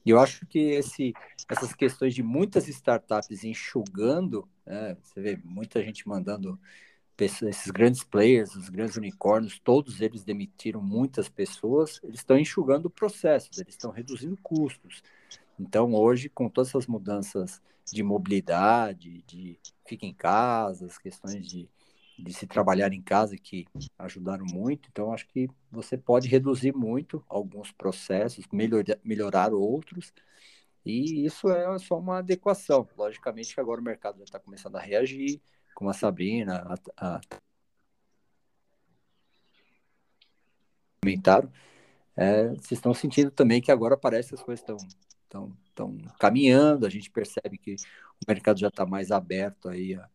E 0.04 0.10
eu 0.10 0.18
acho 0.18 0.46
que 0.46 0.58
esse, 0.58 1.14
essas 1.48 1.72
questões 1.72 2.14
de 2.14 2.22
muitas 2.22 2.68
startups 2.68 3.44
enxugando, 3.44 4.48
né, 4.66 4.96
você 5.02 5.20
vê 5.20 5.40
muita 5.44 5.82
gente 5.82 6.08
mandando 6.08 6.58
pessoas, 7.16 7.56
esses 7.56 7.70
grandes 7.70 8.02
players, 8.02 8.54
os 8.56 8.68
grandes 8.68 8.96
unicórnios, 8.96 9.60
todos 9.60 10.00
eles 10.00 10.24
demitiram 10.24 10.82
muitas 10.82 11.28
pessoas, 11.28 12.00
eles 12.02 12.20
estão 12.20 12.36
enxugando 12.36 12.90
processos, 12.90 13.58
eles 13.58 13.74
estão 13.74 13.90
reduzindo 13.90 14.36
custos. 14.42 15.02
Então, 15.58 15.94
hoje, 15.94 16.28
com 16.28 16.48
todas 16.48 16.70
essas 16.70 16.86
mudanças 16.86 17.62
de 17.92 18.02
mobilidade, 18.02 19.22
de 19.22 19.58
fica 19.86 20.06
em 20.06 20.14
casa, 20.14 20.86
as 20.86 20.98
questões 20.98 21.46
de 21.46 21.68
de 22.22 22.32
se 22.32 22.46
trabalhar 22.46 22.92
em 22.92 23.02
casa 23.02 23.36
que 23.36 23.66
ajudaram 23.98 24.44
muito. 24.46 24.88
Então, 24.90 25.12
acho 25.12 25.26
que 25.26 25.48
você 25.70 25.98
pode 25.98 26.28
reduzir 26.28 26.72
muito 26.74 27.24
alguns 27.28 27.72
processos, 27.72 28.46
melhor, 28.52 28.84
melhorar 29.04 29.52
outros, 29.52 30.12
e 30.84 31.24
isso 31.26 31.50
é 31.50 31.78
só 31.78 31.98
uma 31.98 32.18
adequação. 32.18 32.88
Logicamente 32.96 33.54
que 33.54 33.60
agora 33.60 33.80
o 33.80 33.84
mercado 33.84 34.18
já 34.18 34.24
está 34.24 34.38
começando 34.38 34.76
a 34.76 34.80
reagir, 34.80 35.40
como 35.74 35.90
a 35.90 35.94
Sabrina, 35.94 36.76
a, 36.96 37.16
a... 37.16 37.20
comentaram. 41.02 41.50
É, 42.16 42.48
vocês 42.50 42.72
estão 42.72 42.94
sentindo 42.94 43.30
também 43.30 43.60
que 43.60 43.72
agora 43.72 43.96
parece 43.96 44.28
que 44.30 44.34
as 44.34 44.42
coisas 44.42 44.60
estão 44.60 44.76
estão, 45.32 45.96
caminhando, 46.18 46.86
a 46.86 46.90
gente 46.90 47.10
percebe 47.10 47.58
que 47.58 47.74
o 47.74 48.24
mercado 48.28 48.60
já 48.60 48.68
está 48.68 48.86
mais 48.86 49.10
aberto 49.10 49.68
aí 49.68 49.94
a 49.94 50.08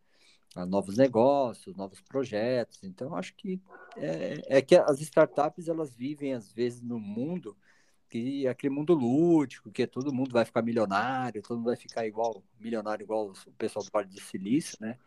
novos 0.66 0.98
negócios, 0.98 1.76
novos 1.76 2.02
projetos. 2.02 2.84
Então, 2.84 3.16
acho 3.16 3.34
que 3.36 3.62
é, 3.96 4.42
é, 4.48 4.62
que 4.62 4.76
as 4.76 5.00
startups 5.02 5.68
elas 5.68 5.96
vivem 5.96 6.34
às 6.34 6.52
vezes 6.52 6.82
no 6.82 7.00
mundo 7.00 7.56
que 8.10 8.48
é 8.48 8.50
aquele 8.50 8.74
mundo 8.74 8.94
lúdico, 8.94 9.70
que 9.70 9.86
todo 9.86 10.14
mundo 10.14 10.32
vai 10.32 10.46
ficar 10.46 10.62
milionário, 10.62 11.42
todo 11.42 11.58
mundo 11.58 11.68
vai 11.68 11.76
ficar 11.76 12.08
igual 12.08 12.42
milionário 12.60 13.04
igual 13.04 13.32
o 13.32 13.52
pessoal 13.58 13.84
do 13.84 13.92
Vale 13.92 14.08
do 14.08 14.22
Silício, 14.22 14.78
né? 14.80 14.98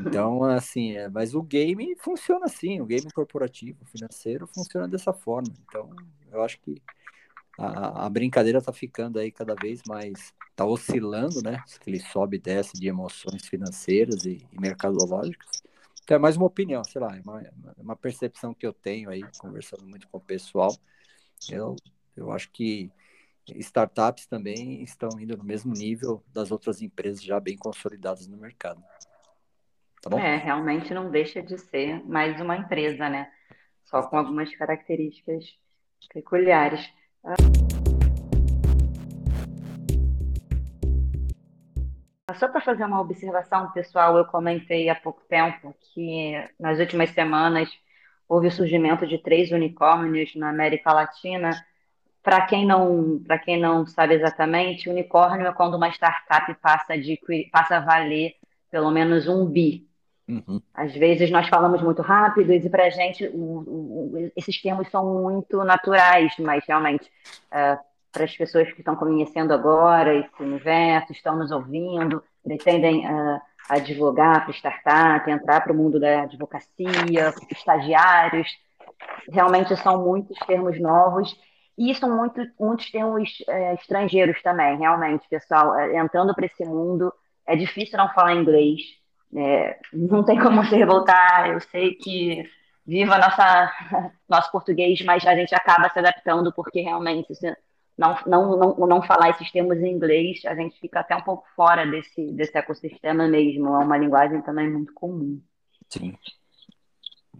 Então, 0.00 0.44
assim, 0.44 0.96
é, 0.96 1.08
mas 1.08 1.34
o 1.34 1.42
game 1.42 1.96
funciona 1.96 2.46
assim, 2.46 2.80
o 2.80 2.86
game 2.86 3.10
corporativo, 3.12 3.84
financeiro 3.86 4.46
funciona 4.46 4.86
dessa 4.86 5.12
forma. 5.12 5.52
Então, 5.66 5.90
eu 6.30 6.42
acho 6.42 6.60
que 6.60 6.80
a, 7.58 8.06
a 8.06 8.10
brincadeira 8.10 8.58
está 8.58 8.72
ficando 8.72 9.18
aí 9.18 9.30
cada 9.30 9.54
vez 9.54 9.82
mais, 9.86 10.32
está 10.50 10.64
oscilando, 10.64 11.42
né? 11.42 11.62
Ele 11.86 12.00
sobe 12.00 12.36
e 12.36 12.40
desce 12.40 12.78
de 12.78 12.88
emoções 12.88 13.46
financeiras 13.46 14.24
e, 14.24 14.46
e 14.50 14.60
mercadológicas. 14.60 15.62
Então 16.02 16.16
é 16.16 16.18
mais 16.18 16.36
uma 16.36 16.46
opinião, 16.46 16.82
sei 16.84 17.00
lá, 17.00 17.16
é 17.16 17.20
uma, 17.20 17.40
é 17.42 17.52
uma 17.78 17.96
percepção 17.96 18.52
que 18.52 18.66
eu 18.66 18.72
tenho 18.72 19.10
aí, 19.10 19.22
conversando 19.38 19.86
muito 19.86 20.08
com 20.08 20.18
o 20.18 20.20
pessoal. 20.20 20.74
Eu, 21.50 21.76
eu 22.16 22.32
acho 22.32 22.50
que 22.50 22.90
startups 23.48 24.26
também 24.26 24.82
estão 24.82 25.08
indo 25.18 25.36
no 25.36 25.44
mesmo 25.44 25.72
nível 25.72 26.22
das 26.32 26.50
outras 26.50 26.80
empresas 26.80 27.22
já 27.22 27.38
bem 27.38 27.56
consolidadas 27.56 28.26
no 28.26 28.36
mercado. 28.36 28.82
Tá 30.00 30.10
bom? 30.10 30.18
É, 30.18 30.36
realmente 30.36 30.92
não 30.92 31.10
deixa 31.10 31.42
de 31.42 31.56
ser 31.58 32.04
mais 32.04 32.40
uma 32.40 32.56
empresa, 32.56 33.08
né? 33.08 33.30
Só 33.84 34.02
com 34.02 34.16
algumas 34.16 34.54
características 34.56 35.56
peculiares. 36.12 36.92
Só 42.34 42.48
para 42.48 42.60
fazer 42.60 42.84
uma 42.84 43.00
observação 43.00 43.70
pessoal, 43.70 44.16
eu 44.16 44.24
comentei 44.24 44.88
há 44.88 44.94
pouco 44.94 45.22
tempo 45.28 45.74
que 45.94 46.32
nas 46.58 46.80
últimas 46.80 47.10
semanas 47.10 47.70
houve 48.28 48.48
o 48.48 48.50
surgimento 48.50 49.06
de 49.06 49.18
três 49.18 49.52
unicórnios 49.52 50.34
na 50.34 50.48
América 50.50 50.92
Latina 50.92 51.50
para 52.22 52.46
quem 52.46 52.66
não 52.66 53.22
para 53.24 53.38
quem 53.38 53.60
não 53.60 53.86
sabe 53.86 54.14
exatamente, 54.14 54.88
unicórnio 54.88 55.46
é 55.46 55.52
quando 55.52 55.76
uma 55.76 55.90
startup 55.90 56.52
passa 56.54 56.98
de 56.98 57.20
passa 57.52 57.76
a 57.76 57.80
valer 57.80 58.34
pelo 58.70 58.90
menos 58.90 59.28
um 59.28 59.46
bi. 59.46 59.86
Uhum. 60.28 60.62
Às 60.72 60.94
vezes 60.94 61.30
nós 61.30 61.48
falamos 61.48 61.82
muito 61.82 62.00
rápido 62.00 62.52
e 62.52 62.68
para 62.68 62.86
a 62.86 62.90
gente 62.90 63.26
o, 63.26 63.36
o, 63.36 64.32
esses 64.36 64.60
termos 64.62 64.88
são 64.88 65.22
muito 65.22 65.64
naturais, 65.64 66.32
mas 66.38 66.64
realmente 66.66 67.10
uh, 67.48 67.78
para 68.12 68.24
as 68.24 68.36
pessoas 68.36 68.70
que 68.72 68.80
estão 68.80 68.94
conhecendo 68.94 69.52
agora 69.52 70.14
esse 70.14 70.42
universo, 70.42 71.12
estão 71.12 71.36
nos 71.36 71.50
ouvindo, 71.50 72.22
pretendem 72.44 73.06
uh, 73.06 73.40
advogar 73.68 74.44
para 74.44 74.54
startup, 74.54 75.30
entrar 75.30 75.60
para 75.62 75.72
o 75.72 75.76
mundo 75.76 75.98
da 75.98 76.22
advocacia, 76.22 77.32
estagiários, 77.50 78.48
realmente 79.30 79.76
são 79.76 80.04
muitos 80.04 80.38
termos 80.46 80.78
novos 80.80 81.36
e 81.76 81.94
são 81.94 82.14
muito, 82.16 82.40
muitos 82.60 82.90
termos 82.90 83.42
é, 83.48 83.74
estrangeiros 83.74 84.40
também, 84.42 84.78
realmente, 84.78 85.26
pessoal. 85.28 85.74
É, 85.78 85.96
entrando 85.96 86.34
para 86.34 86.46
esse 86.46 86.64
mundo, 86.64 87.12
é 87.46 87.56
difícil 87.56 87.96
não 87.96 88.12
falar 88.12 88.34
inglês. 88.34 88.80
É, 89.34 89.78
não 89.92 90.24
tem 90.24 90.38
como 90.38 90.64
se 90.64 90.76
revoltar. 90.76 91.50
Eu 91.50 91.60
sei 91.60 91.94
que 91.94 92.44
viva 92.86 93.18
nossa, 93.18 93.72
nosso 94.28 94.50
português, 94.50 95.00
mas 95.02 95.26
a 95.26 95.34
gente 95.34 95.54
acaba 95.54 95.88
se 95.88 95.98
adaptando, 95.98 96.52
porque 96.52 96.80
realmente, 96.80 97.34
se 97.34 97.56
não, 97.96 98.16
não, 98.26 98.56
não, 98.56 98.86
não 98.86 99.02
falar 99.02 99.30
esses 99.30 99.50
termos 99.50 99.78
em 99.78 99.92
inglês, 99.92 100.40
a 100.46 100.54
gente 100.54 100.78
fica 100.78 101.00
até 101.00 101.14
um 101.16 101.22
pouco 101.22 101.44
fora 101.54 101.86
desse, 101.86 102.32
desse 102.32 102.56
ecossistema 102.56 103.28
mesmo. 103.28 103.68
É 103.68 103.84
uma 103.84 103.98
linguagem 103.98 104.42
também 104.42 104.70
muito 104.70 104.92
comum. 104.94 105.40
Sim. 105.88 106.16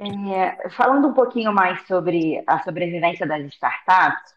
É, 0.01 0.69
falando 0.71 1.09
um 1.09 1.13
pouquinho 1.13 1.53
mais 1.53 1.87
sobre 1.87 2.43
a 2.47 2.59
sobrevivência 2.61 3.27
das 3.27 3.45
startups, 3.47 4.35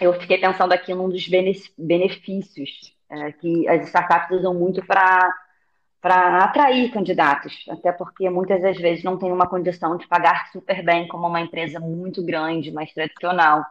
eu 0.00 0.12
fiquei 0.20 0.38
pensando 0.38 0.72
aqui 0.72 0.94
num 0.94 1.08
dos 1.08 1.28
benefícios 1.76 2.96
é, 3.10 3.32
que 3.32 3.68
as 3.68 3.86
startups 3.86 4.38
usam 4.38 4.54
muito 4.54 4.84
para 4.86 5.34
para 6.00 6.44
atrair 6.44 6.90
candidatos, 6.92 7.64
até 7.68 7.90
porque 7.90 8.30
muitas 8.30 8.62
das 8.62 8.76
vezes 8.76 9.02
não 9.02 9.18
tem 9.18 9.32
uma 9.32 9.48
condição 9.48 9.96
de 9.96 10.06
pagar 10.06 10.48
super 10.52 10.84
bem 10.84 11.08
como 11.08 11.26
uma 11.26 11.40
empresa 11.40 11.80
muito 11.80 12.24
grande, 12.24 12.70
mais 12.70 12.92
tradicional. 12.92 13.64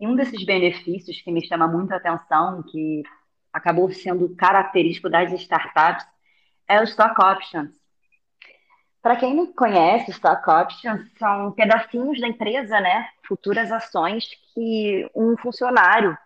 E 0.00 0.06
um 0.06 0.16
desses 0.16 0.44
benefícios 0.44 1.20
que 1.20 1.30
me 1.30 1.44
chama 1.46 1.68
muito 1.68 1.92
a 1.92 1.96
atenção, 1.96 2.62
que 2.64 3.02
acabou 3.52 3.90
sendo 3.92 4.34
característico 4.34 5.08
das 5.08 5.32
startups, 5.32 6.04
é 6.68 6.80
o 6.80 6.84
stock 6.84 7.20
options. 7.20 7.70
Para 9.00 9.16
quem 9.16 9.34
não 9.34 9.52
conhece, 9.52 10.10
stock 10.10 10.50
options 10.50 11.00
são 11.16 11.52
pedacinhos 11.52 12.20
da 12.20 12.26
empresa, 12.26 12.80
né? 12.80 13.08
Futuras 13.26 13.70
ações 13.70 14.28
que 14.52 15.08
um 15.14 15.36
funcionário, 15.36 16.18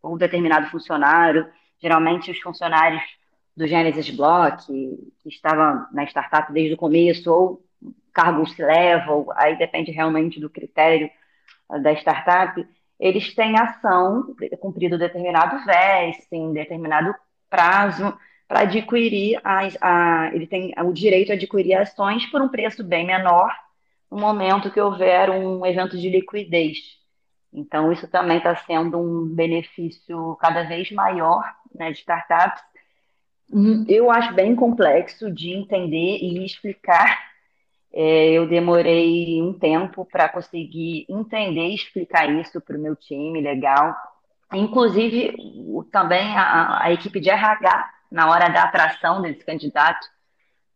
ou 0.00 0.14
um 0.14 0.16
determinado 0.16 0.70
funcionário, 0.70 1.50
geralmente 1.80 2.30
os 2.30 2.38
funcionários 2.40 3.02
do 3.60 3.66
Genesis 3.66 4.08
Block, 4.10 4.64
que 4.66 5.28
estava 5.28 5.86
na 5.92 6.04
startup 6.04 6.50
desde 6.52 6.74
o 6.74 6.78
começo, 6.78 7.30
ou 7.30 7.62
cargo 8.12 8.42
level, 8.58 9.26
aí 9.36 9.56
depende 9.56 9.90
realmente 9.90 10.40
do 10.40 10.50
critério 10.50 11.10
da 11.82 11.92
startup, 11.92 12.66
eles 12.98 13.34
têm 13.34 13.58
ação, 13.58 14.34
cumprido 14.58 14.98
determinado 14.98 15.64
vesting, 15.64 16.52
determinado 16.52 17.14
prazo, 17.48 18.16
para 18.48 18.60
adquirir, 18.60 19.40
as, 19.44 19.76
a, 19.80 20.30
ele 20.34 20.46
tem 20.46 20.74
o 20.84 20.92
direito 20.92 21.28
de 21.28 21.34
adquirir 21.34 21.74
ações 21.74 22.26
por 22.26 22.42
um 22.42 22.48
preço 22.48 22.82
bem 22.82 23.06
menor 23.06 23.54
no 24.10 24.18
momento 24.18 24.70
que 24.72 24.80
houver 24.80 25.30
um 25.30 25.64
evento 25.64 25.96
de 25.96 26.08
liquidez. 26.10 26.78
Então, 27.52 27.92
isso 27.92 28.08
também 28.08 28.38
está 28.38 28.56
sendo 28.56 28.98
um 28.98 29.26
benefício 29.26 30.36
cada 30.40 30.64
vez 30.64 30.90
maior 30.90 31.44
né, 31.74 31.92
de 31.92 31.98
startups. 31.98 32.62
Eu 33.88 34.10
acho 34.10 34.32
bem 34.34 34.54
complexo 34.54 35.30
de 35.30 35.50
entender 35.50 36.18
e 36.18 36.44
explicar. 36.44 37.30
É, 37.92 38.30
eu 38.30 38.48
demorei 38.48 39.42
um 39.42 39.52
tempo 39.52 40.04
para 40.04 40.28
conseguir 40.28 41.04
entender 41.08 41.68
e 41.68 41.74
explicar 41.74 42.30
isso 42.30 42.60
para 42.60 42.76
o 42.76 42.80
meu 42.80 42.94
time, 42.94 43.40
legal. 43.40 43.96
Inclusive, 44.52 45.34
também 45.90 46.36
a, 46.36 46.84
a 46.84 46.92
equipe 46.92 47.20
de 47.20 47.30
RH 47.30 47.90
na 48.10 48.30
hora 48.30 48.48
da 48.48 48.64
atração 48.64 49.20
desse 49.22 49.44
candidato 49.44 50.06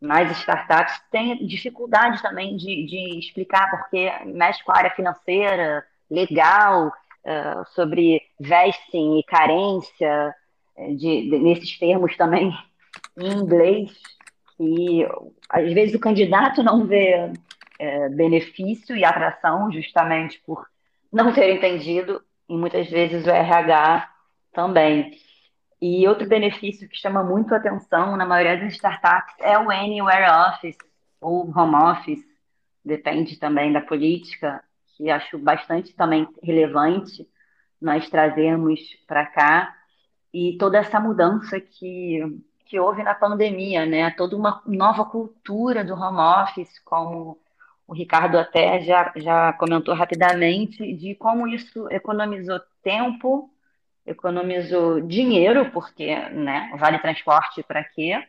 nas 0.00 0.30
startups 0.38 1.00
tem 1.10 1.46
dificuldade 1.46 2.20
também 2.22 2.56
de, 2.56 2.86
de 2.86 3.18
explicar, 3.18 3.70
porque 3.70 4.10
mexe 4.26 4.62
com 4.62 4.72
a 4.72 4.78
área 4.78 4.90
financeira, 4.90 5.84
legal, 6.10 6.88
uh, 6.88 7.64
sobre 7.74 8.20
vesting 8.38 9.18
e 9.18 9.22
carência, 9.24 10.34
de, 10.76 11.30
de, 11.30 11.38
nesses 11.38 11.78
termos 11.78 12.16
também 12.16 12.52
em 13.16 13.32
inglês, 13.32 13.92
que 14.56 15.06
às 15.48 15.72
vezes 15.72 15.94
o 15.94 16.00
candidato 16.00 16.62
não 16.62 16.86
vê 16.86 17.32
é, 17.78 18.08
benefício 18.08 18.96
e 18.96 19.04
atração 19.04 19.70
justamente 19.70 20.40
por 20.44 20.66
não 21.12 21.32
ter 21.32 21.54
entendido, 21.54 22.20
e 22.48 22.56
muitas 22.56 22.88
vezes 22.90 23.26
o 23.26 23.30
RH 23.30 24.08
também. 24.52 25.12
E 25.80 26.06
outro 26.08 26.26
benefício 26.26 26.88
que 26.88 26.96
chama 26.96 27.22
muito 27.22 27.54
atenção 27.54 28.16
na 28.16 28.26
maioria 28.26 28.58
das 28.58 28.74
startups 28.74 29.34
é 29.40 29.58
o 29.58 29.70
Anywhere 29.70 30.30
Office, 30.48 30.76
ou 31.20 31.50
Home 31.56 31.76
Office, 31.76 32.24
depende 32.84 33.38
também 33.38 33.72
da 33.72 33.80
política, 33.80 34.62
que 34.96 35.10
acho 35.10 35.38
bastante 35.38 35.94
também 35.94 36.26
relevante 36.42 37.26
nós 37.80 38.08
trazermos 38.08 38.80
para 39.06 39.26
cá, 39.26 39.74
e 40.34 40.58
toda 40.58 40.78
essa 40.78 40.98
mudança 40.98 41.60
que, 41.60 42.20
que 42.66 42.80
houve 42.80 43.04
na 43.04 43.14
pandemia, 43.14 43.86
né? 43.86 44.10
Toda 44.10 44.36
uma 44.36 44.60
nova 44.66 45.04
cultura 45.04 45.84
do 45.84 45.94
home 45.94 46.18
office, 46.18 46.80
como 46.80 47.38
o 47.86 47.94
Ricardo 47.94 48.36
até 48.36 48.80
já, 48.82 49.12
já 49.14 49.52
comentou 49.52 49.94
rapidamente, 49.94 50.92
de 50.94 51.14
como 51.14 51.46
isso 51.46 51.88
economizou 51.88 52.60
tempo 52.82 53.48
economizou 54.04 55.00
dinheiro, 55.00 55.70
porque 55.70 56.14
né, 56.30 56.70
vale 56.76 56.98
transporte 56.98 57.62
para 57.62 57.84
quê? 57.84 58.22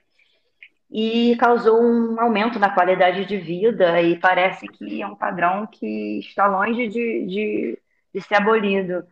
E 0.91 1.36
causou 1.38 1.82
um 1.82 2.22
aumento 2.22 2.60
na 2.60 2.70
qualidade 2.70 3.26
de 3.26 3.38
vida, 3.38 4.02
e 4.02 4.18
parece 4.18 4.68
que 4.68 5.02
é 5.02 5.08
um 5.08 5.15
padrão 5.15 5.68
que 5.68 6.20
está 6.20 6.46
longe 6.46 6.88
de, 6.88 7.26
de, 7.26 7.80
de 8.13 8.22
ser 8.22 8.36
abolido. 8.36 9.04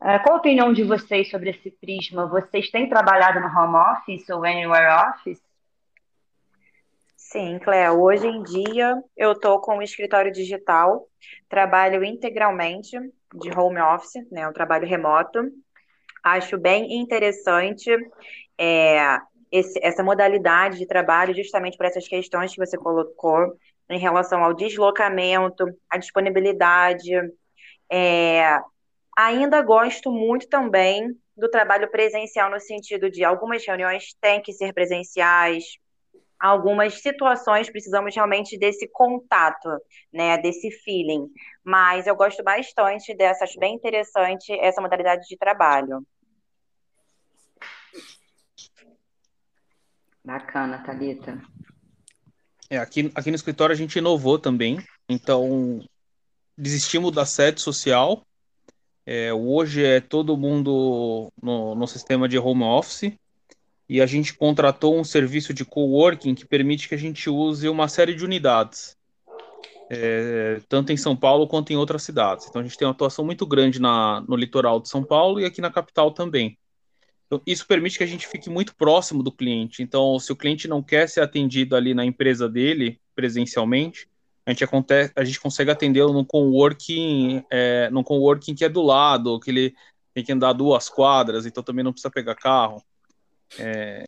Uh, 0.00 0.22
qual 0.22 0.36
a 0.36 0.38
opinião 0.38 0.72
de 0.72 0.84
vocês 0.84 1.30
sobre 1.30 1.50
esse 1.50 1.70
prisma? 1.70 2.26
Vocês 2.26 2.70
têm 2.70 2.88
trabalhado 2.88 3.40
no 3.40 3.46
home 3.46 3.76
office 3.76 4.28
ou 4.28 4.44
anywhere 4.44 5.08
office? 5.10 5.40
Sim, 7.16 7.58
Cléo. 7.58 8.00
Hoje 8.00 8.26
em 8.26 8.42
dia 8.42 9.02
eu 9.16 9.32
estou 9.32 9.60
com 9.60 9.78
o 9.78 9.82
escritório 9.82 10.30
digital, 10.30 11.08
trabalho 11.48 12.04
integralmente 12.04 12.96
de 13.34 13.58
home 13.58 13.80
office, 13.80 14.30
né, 14.30 14.46
um 14.48 14.52
trabalho 14.52 14.86
remoto. 14.86 15.40
Acho 16.22 16.58
bem 16.58 17.00
interessante 17.00 17.90
é, 18.58 19.18
esse, 19.50 19.78
essa 19.82 20.02
modalidade 20.02 20.78
de 20.78 20.86
trabalho, 20.86 21.34
justamente 21.34 21.76
por 21.76 21.86
essas 21.86 22.06
questões 22.06 22.52
que 22.52 22.64
você 22.64 22.76
colocou, 22.76 23.56
em 23.88 23.98
relação 23.98 24.42
ao 24.42 24.54
deslocamento, 24.54 25.64
à 25.88 25.96
disponibilidade. 25.96 27.12
É, 27.90 28.58
ainda 29.16 29.62
gosto 29.62 30.12
muito 30.12 30.46
também 30.48 31.18
do 31.36 31.50
trabalho 31.50 31.90
presencial, 31.90 32.50
no 32.50 32.60
sentido 32.60 33.10
de 33.10 33.24
algumas 33.24 33.66
reuniões 33.66 34.14
têm 34.20 34.40
que 34.42 34.52
ser 34.52 34.72
presenciais, 34.72 35.64
algumas 36.38 37.00
situações 37.00 37.70
precisamos 37.70 38.14
realmente 38.14 38.58
desse 38.58 38.86
contato, 38.88 39.68
né, 40.12 40.38
desse 40.38 40.70
feeling. 40.70 41.28
Mas 41.64 42.06
eu 42.06 42.14
gosto 42.14 42.42
bastante 42.42 43.14
dessa, 43.14 43.44
acho 43.44 43.58
bem 43.58 43.74
interessante 43.74 44.52
essa 44.60 44.80
modalidade 44.80 45.26
de 45.28 45.36
trabalho. 45.36 46.06
Bacana, 50.24 50.82
Thalita. 50.84 51.40
É, 52.68 52.78
aqui, 52.78 53.12
aqui 53.14 53.30
no 53.30 53.36
escritório 53.36 53.72
a 53.72 53.76
gente 53.76 53.96
inovou 53.96 54.38
também, 54.38 54.78
então 55.08 55.80
desistimos 56.58 57.12
da 57.12 57.24
sede 57.24 57.60
social. 57.60 58.26
É, 59.06 59.32
hoje 59.32 59.84
é 59.84 60.00
todo 60.00 60.36
mundo 60.36 61.32
no, 61.40 61.76
no 61.76 61.86
sistema 61.86 62.28
de 62.28 62.36
home 62.36 62.64
office 62.64 63.12
e 63.88 64.00
a 64.00 64.06
gente 64.06 64.34
contratou 64.34 64.98
um 64.98 65.04
serviço 65.04 65.54
de 65.54 65.64
coworking 65.64 66.34
que 66.34 66.44
permite 66.44 66.88
que 66.88 66.94
a 66.96 66.98
gente 66.98 67.30
use 67.30 67.68
uma 67.68 67.86
série 67.86 68.14
de 68.14 68.24
unidades, 68.24 68.96
é, 69.88 70.60
tanto 70.68 70.92
em 70.92 70.96
São 70.96 71.14
Paulo 71.14 71.46
quanto 71.46 71.72
em 71.72 71.76
outras 71.76 72.02
cidades. 72.02 72.48
Então 72.48 72.60
a 72.60 72.64
gente 72.64 72.76
tem 72.76 72.84
uma 72.84 72.92
atuação 72.92 73.24
muito 73.24 73.46
grande 73.46 73.80
na, 73.80 74.24
no 74.28 74.34
litoral 74.34 74.80
de 74.80 74.88
São 74.88 75.04
Paulo 75.04 75.38
e 75.38 75.44
aqui 75.44 75.60
na 75.60 75.70
capital 75.70 76.10
também. 76.10 76.58
Então, 77.26 77.42
isso 77.46 77.66
permite 77.66 77.98
que 77.98 78.04
a 78.04 78.06
gente 78.06 78.26
fique 78.26 78.48
muito 78.48 78.74
próximo 78.76 79.20
do 79.22 79.32
cliente. 79.32 79.82
Então, 79.82 80.16
se 80.18 80.30
o 80.30 80.36
cliente 80.36 80.68
não 80.68 80.80
quer 80.80 81.08
ser 81.08 81.20
atendido 81.20 81.74
ali 81.74 81.92
na 81.92 82.04
empresa 82.04 82.48
dele, 82.48 83.00
presencialmente, 83.16 84.08
a 84.46 84.50
gente, 84.50 84.62
acontece, 84.62 85.12
a 85.16 85.24
gente 85.24 85.40
consegue 85.40 85.72
atendê-lo 85.72 86.12
no 86.12 86.24
coworking, 86.24 87.44
é, 87.50 87.90
no 87.90 88.04
coworking 88.04 88.54
que 88.54 88.64
é 88.64 88.68
do 88.68 88.80
lado, 88.80 89.40
que 89.40 89.50
ele 89.50 89.74
tem 90.14 90.24
que 90.24 90.32
andar 90.32 90.52
duas 90.52 90.88
quadras, 90.88 91.44
então 91.44 91.64
também 91.64 91.84
não 91.84 91.92
precisa 91.92 92.10
pegar 92.10 92.36
carro. 92.36 92.80
É, 93.58 94.04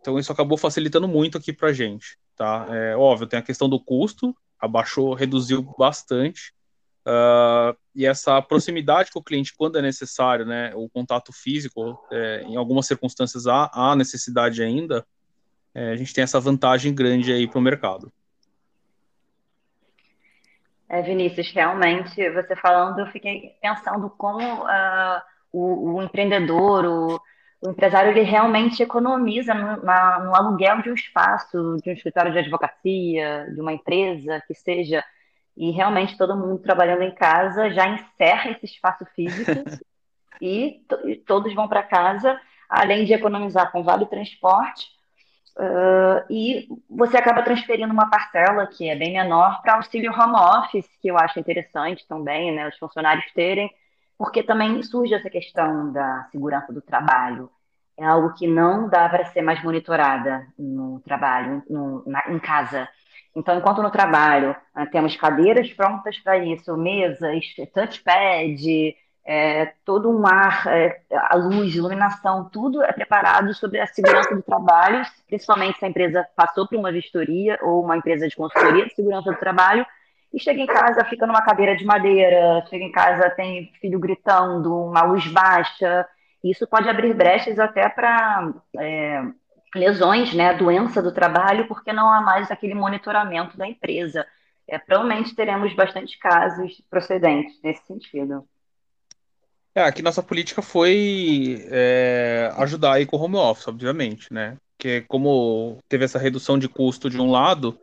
então 0.00 0.18
isso 0.18 0.32
acabou 0.32 0.58
facilitando 0.58 1.06
muito 1.06 1.38
aqui 1.38 1.52
para 1.52 1.72
gente, 1.72 2.18
tá? 2.36 2.66
É, 2.70 2.96
óbvio, 2.96 3.28
tem 3.28 3.38
a 3.38 3.42
questão 3.42 3.68
do 3.68 3.78
custo, 3.78 4.36
abaixou, 4.58 5.14
reduziu 5.14 5.62
bastante, 5.78 6.52
uh, 7.06 7.76
e 7.94 8.04
essa 8.04 8.42
proximidade 8.42 9.12
com 9.12 9.20
o 9.20 9.22
cliente 9.22 9.54
quando 9.56 9.78
é 9.78 9.82
necessário, 9.82 10.44
né? 10.44 10.72
O 10.74 10.88
contato 10.88 11.32
físico, 11.32 11.98
é, 12.10 12.42
em 12.42 12.56
algumas 12.56 12.86
circunstâncias 12.86 13.46
há, 13.46 13.70
há 13.72 13.94
necessidade 13.94 14.60
ainda. 14.60 15.06
É, 15.72 15.92
a 15.92 15.96
gente 15.96 16.12
tem 16.12 16.24
essa 16.24 16.40
vantagem 16.40 16.92
grande 16.92 17.32
aí 17.32 17.46
para 17.46 17.58
o 17.58 17.62
mercado. 17.62 18.12
É, 20.88 21.02
Vinícius, 21.02 21.52
realmente, 21.52 22.30
você 22.30 22.56
falando, 22.56 23.00
eu 23.00 23.06
fiquei 23.08 23.54
pensando 23.60 24.08
como 24.08 24.38
uh, 24.40 25.20
o, 25.52 25.96
o, 25.96 26.02
empreendedor, 26.02 26.86
o, 26.86 27.20
o, 27.60 27.70
empresário, 27.70 28.10
ele 28.10 28.22
realmente 28.22 28.82
economiza 28.82 29.52
no, 29.52 29.82
na, 29.82 30.18
no, 30.20 30.34
aluguel 30.34 30.80
de 30.80 30.90
um 30.90 30.94
espaço, 30.94 31.76
de 31.82 31.90
um 31.90 31.92
escritório 31.92 32.32
de 32.32 32.38
advocacia, 32.38 33.50
de 33.52 33.60
uma 33.60 33.74
empresa, 33.74 34.42
que 34.46 34.54
seja, 34.54 35.04
e 35.54 35.70
realmente 35.70 36.16
todo 36.16 36.36
mundo 36.36 36.62
trabalhando 36.62 37.02
em 37.02 37.14
casa 37.14 37.70
já 37.70 37.86
encerra 37.86 38.52
esse 38.52 38.64
espaço 38.64 39.04
físico 39.14 39.52
e, 40.40 40.80
e 41.04 41.16
todos 41.16 41.54
vão 41.54 41.68
para 41.68 41.82
casa, 41.82 42.40
além 42.66 43.04
de 43.04 43.12
economizar 43.12 43.70
com 43.72 43.82
vale 43.82 44.06
transporte, 44.06 44.86
Uh, 45.58 46.22
e 46.30 46.68
você 46.88 47.16
acaba 47.16 47.42
transferindo 47.42 47.92
uma 47.92 48.08
parcela 48.08 48.64
que 48.68 48.88
é 48.88 48.94
bem 48.94 49.14
menor 49.14 49.60
para 49.60 49.74
auxílio 49.74 50.12
home 50.12 50.36
office, 50.36 50.88
que 51.02 51.08
eu 51.08 51.18
acho 51.18 51.40
interessante 51.40 52.06
também, 52.06 52.54
né, 52.54 52.68
os 52.68 52.78
funcionários 52.78 53.24
terem, 53.32 53.68
porque 54.16 54.40
também 54.40 54.80
surge 54.84 55.14
essa 55.14 55.28
questão 55.28 55.92
da 55.92 56.28
segurança 56.30 56.72
do 56.72 56.80
trabalho. 56.80 57.50
É 57.96 58.04
algo 58.04 58.34
que 58.34 58.46
não 58.46 58.88
dá 58.88 59.08
para 59.08 59.24
ser 59.26 59.42
mais 59.42 59.60
monitorada 59.64 60.46
no 60.56 61.00
trabalho, 61.00 61.60
no, 61.68 62.04
na, 62.06 62.30
em 62.30 62.38
casa. 62.38 62.88
Então, 63.34 63.58
enquanto 63.58 63.82
no 63.82 63.90
trabalho 63.90 64.54
uh, 64.76 64.88
temos 64.92 65.16
cadeiras 65.16 65.72
prontas 65.72 66.16
para 66.20 66.38
isso, 66.38 66.76
mesas, 66.76 67.44
touchpad, 67.74 68.94
é, 69.30 69.74
todo 69.84 70.10
um 70.10 70.26
ar, 70.26 70.66
é, 70.68 71.02
a 71.12 71.36
luz, 71.36 71.74
iluminação, 71.74 72.48
tudo 72.50 72.82
é 72.82 72.90
preparado 72.94 73.52
sobre 73.52 73.78
a 73.78 73.86
segurança 73.86 74.34
do 74.34 74.40
trabalho, 74.40 75.02
principalmente 75.26 75.78
se 75.78 75.84
a 75.84 75.88
empresa 75.88 76.26
passou 76.34 76.66
por 76.66 76.78
uma 76.78 76.90
vistoria 76.90 77.58
ou 77.60 77.84
uma 77.84 77.98
empresa 77.98 78.26
de 78.26 78.34
consultoria 78.34 78.86
de 78.86 78.94
segurança 78.94 79.30
do 79.30 79.38
trabalho, 79.38 79.84
e 80.32 80.40
chega 80.40 80.62
em 80.62 80.66
casa, 80.66 81.04
fica 81.04 81.26
numa 81.26 81.42
cadeira 81.42 81.76
de 81.76 81.84
madeira, 81.84 82.64
chega 82.70 82.82
em 82.82 82.90
casa, 82.90 83.28
tem 83.28 83.70
filho 83.82 83.98
gritando, 83.98 84.74
uma 84.74 85.02
luz 85.02 85.26
baixa, 85.26 86.08
isso 86.42 86.66
pode 86.66 86.88
abrir 86.88 87.12
brechas 87.12 87.58
até 87.58 87.86
para 87.86 88.50
é, 88.78 89.22
lesões, 89.74 90.32
né, 90.32 90.54
doença 90.54 91.02
do 91.02 91.12
trabalho, 91.12 91.68
porque 91.68 91.92
não 91.92 92.10
há 92.10 92.22
mais 92.22 92.50
aquele 92.50 92.74
monitoramento 92.74 93.58
da 93.58 93.68
empresa. 93.68 94.26
É, 94.66 94.78
provavelmente 94.78 95.34
teremos 95.34 95.74
bastante 95.74 96.18
casos 96.18 96.82
procedentes 96.88 97.60
nesse 97.62 97.84
sentido. 97.84 98.48
É, 99.78 99.82
aqui 99.82 100.02
nossa 100.02 100.20
política 100.24 100.60
foi 100.60 101.64
é, 101.70 102.52
ajudar 102.56 102.94
aí 102.94 103.06
com 103.06 103.16
o 103.16 103.20
home 103.20 103.36
office, 103.36 103.68
obviamente, 103.68 104.26
né? 104.32 104.56
Porque 104.76 105.02
como 105.02 105.78
teve 105.88 106.04
essa 106.04 106.18
redução 106.18 106.58
de 106.58 106.68
custo 106.68 107.08
de 107.08 107.20
um 107.20 107.30
lado, 107.30 107.78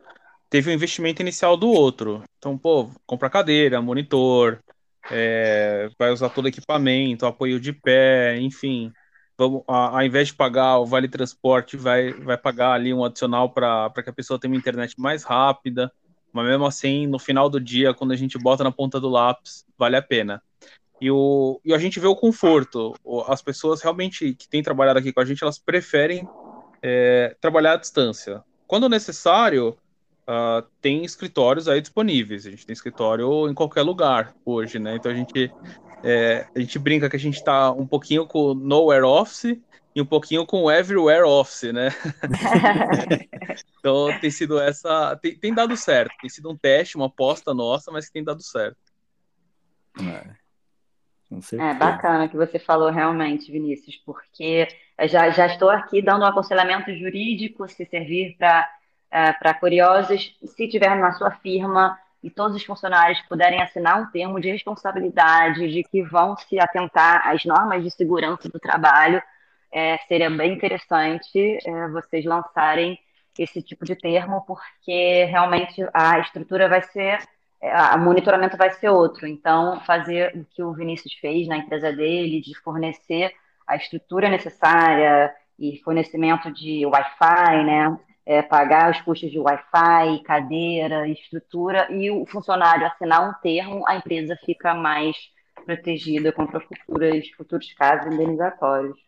teve 0.50 0.68
o 0.68 0.72
um 0.72 0.74
investimento 0.74 1.22
inicial 1.22 1.56
do 1.56 1.68
outro. 1.70 2.22
Então, 2.36 2.58
pô, 2.58 2.90
compra 3.06 3.30
cadeira, 3.30 3.80
monitor, 3.80 4.62
é, 5.10 5.88
vai 5.98 6.10
usar 6.10 6.28
todo 6.28 6.48
equipamento, 6.48 7.24
apoio 7.24 7.58
de 7.58 7.72
pé, 7.72 8.38
enfim. 8.40 8.92
Vamos, 9.38 9.62
ao 9.66 10.02
invés 10.02 10.28
de 10.28 10.34
pagar 10.34 10.78
o 10.78 10.84
vale 10.84 11.08
transporte, 11.08 11.78
vai, 11.78 12.12
vai 12.12 12.36
pagar 12.36 12.72
ali 12.72 12.92
um 12.92 13.06
adicional 13.06 13.48
para 13.54 13.90
que 14.04 14.10
a 14.10 14.12
pessoa 14.12 14.38
tenha 14.38 14.52
uma 14.52 14.58
internet 14.58 15.00
mais 15.00 15.24
rápida. 15.24 15.90
Mas 16.30 16.44
mesmo 16.44 16.66
assim, 16.66 17.06
no 17.06 17.18
final 17.18 17.48
do 17.48 17.58
dia, 17.58 17.94
quando 17.94 18.12
a 18.12 18.16
gente 18.16 18.36
bota 18.36 18.62
na 18.62 18.70
ponta 18.70 19.00
do 19.00 19.08
lápis, 19.08 19.64
vale 19.78 19.96
a 19.96 20.02
pena. 20.02 20.42
E, 21.00 21.10
o, 21.10 21.60
e 21.64 21.74
a 21.74 21.78
gente 21.78 22.00
vê 22.00 22.06
o 22.06 22.16
conforto. 22.16 22.94
As 23.28 23.42
pessoas 23.42 23.82
realmente 23.82 24.34
que 24.34 24.48
têm 24.48 24.62
trabalhado 24.62 24.98
aqui 24.98 25.12
com 25.12 25.20
a 25.20 25.24
gente, 25.24 25.42
elas 25.42 25.58
preferem 25.58 26.26
é, 26.82 27.36
trabalhar 27.40 27.72
à 27.72 27.76
distância. 27.76 28.42
Quando 28.66 28.88
necessário, 28.88 29.76
uh, 30.26 30.66
tem 30.80 31.04
escritórios 31.04 31.68
aí 31.68 31.80
disponíveis. 31.80 32.46
A 32.46 32.50
gente 32.50 32.66
tem 32.66 32.72
escritório 32.72 33.48
em 33.48 33.54
qualquer 33.54 33.82
lugar 33.82 34.34
hoje, 34.44 34.78
né? 34.78 34.96
Então 34.96 35.10
a 35.10 35.14
gente, 35.14 35.52
é, 36.02 36.46
a 36.54 36.58
gente 36.58 36.78
brinca 36.78 37.08
que 37.08 37.16
a 37.16 37.20
gente 37.20 37.36
está 37.36 37.70
um 37.70 37.86
pouquinho 37.86 38.26
com 38.26 38.54
Nowhere 38.54 39.04
Office 39.04 39.58
e 39.94 40.02
um 40.02 40.06
pouquinho 40.06 40.44
com 40.44 40.70
Everywhere 40.70 41.22
Office, 41.22 41.72
né? 41.72 41.88
então 43.78 44.08
tem 44.20 44.30
sido 44.30 44.58
essa. 44.58 45.16
Tem, 45.16 45.36
tem, 45.38 45.54
dado 45.54 45.76
certo. 45.76 46.12
Tem 46.20 46.28
sido 46.28 46.50
um 46.50 46.56
teste, 46.56 46.96
uma 46.96 47.06
aposta 47.06 47.54
nossa, 47.54 47.90
mas 47.90 48.06
que 48.06 48.12
tem 48.12 48.24
dado 48.24 48.42
certo. 48.42 48.76
É. 49.98 50.45
É 51.60 51.74
bacana 51.74 52.28
que 52.28 52.36
você 52.36 52.58
falou 52.58 52.90
realmente, 52.90 53.50
Vinícius, 53.50 53.96
porque 54.04 54.66
já, 55.04 55.30
já 55.30 55.46
estou 55.46 55.70
aqui 55.70 56.00
dando 56.00 56.22
um 56.22 56.28
aconselhamento 56.28 56.94
jurídico, 56.96 57.68
se 57.68 57.84
servir 57.84 58.36
para 58.38 58.68
é, 59.10 59.54
curiosos, 59.54 60.36
se 60.44 60.68
tiver 60.68 60.94
na 60.96 61.12
sua 61.12 61.30
firma 61.30 61.98
e 62.22 62.30
todos 62.30 62.56
os 62.56 62.64
funcionários 62.64 63.20
puderem 63.28 63.62
assinar 63.62 64.00
um 64.00 64.10
termo 64.10 64.40
de 64.40 64.50
responsabilidade 64.50 65.68
de 65.70 65.84
que 65.84 66.02
vão 66.02 66.36
se 66.36 66.58
atentar 66.58 67.28
às 67.28 67.44
normas 67.44 67.82
de 67.84 67.90
segurança 67.90 68.48
do 68.48 68.58
trabalho, 68.58 69.22
é, 69.70 69.98
seria 70.08 70.30
bem 70.30 70.54
interessante 70.54 71.58
é, 71.64 71.88
vocês 71.88 72.24
lançarem 72.24 72.98
esse 73.38 73.62
tipo 73.62 73.84
de 73.84 73.94
termo, 73.94 74.42
porque 74.46 75.24
realmente 75.24 75.86
a 75.92 76.18
estrutura 76.20 76.68
vai 76.68 76.82
ser 76.82 77.18
o 77.60 77.98
monitoramento 77.98 78.56
vai 78.56 78.70
ser 78.70 78.88
outro. 78.88 79.26
Então, 79.26 79.80
fazer 79.80 80.36
o 80.36 80.44
que 80.44 80.62
o 80.62 80.72
Vinícius 80.72 81.14
fez 81.14 81.48
na 81.48 81.58
empresa 81.58 81.92
dele, 81.92 82.40
de 82.40 82.54
fornecer 82.60 83.32
a 83.66 83.76
estrutura 83.76 84.28
necessária 84.28 85.34
e 85.58 85.80
fornecimento 85.82 86.50
de 86.52 86.86
Wi-Fi, 86.86 87.64
né? 87.64 87.98
É, 88.24 88.42
pagar 88.42 88.90
os 88.90 89.00
custos 89.02 89.30
de 89.30 89.38
Wi-Fi, 89.38 90.22
cadeira, 90.24 91.08
estrutura, 91.08 91.86
e 91.92 92.10
o 92.10 92.26
funcionário 92.26 92.86
assinar 92.86 93.28
um 93.28 93.32
termo, 93.40 93.86
a 93.86 93.94
empresa 93.94 94.36
fica 94.44 94.74
mais 94.74 95.16
protegida 95.64 96.32
contra 96.32 96.60
futuros, 96.60 97.30
futuros 97.36 97.72
casos 97.74 98.12
indenizatórios. 98.12 98.98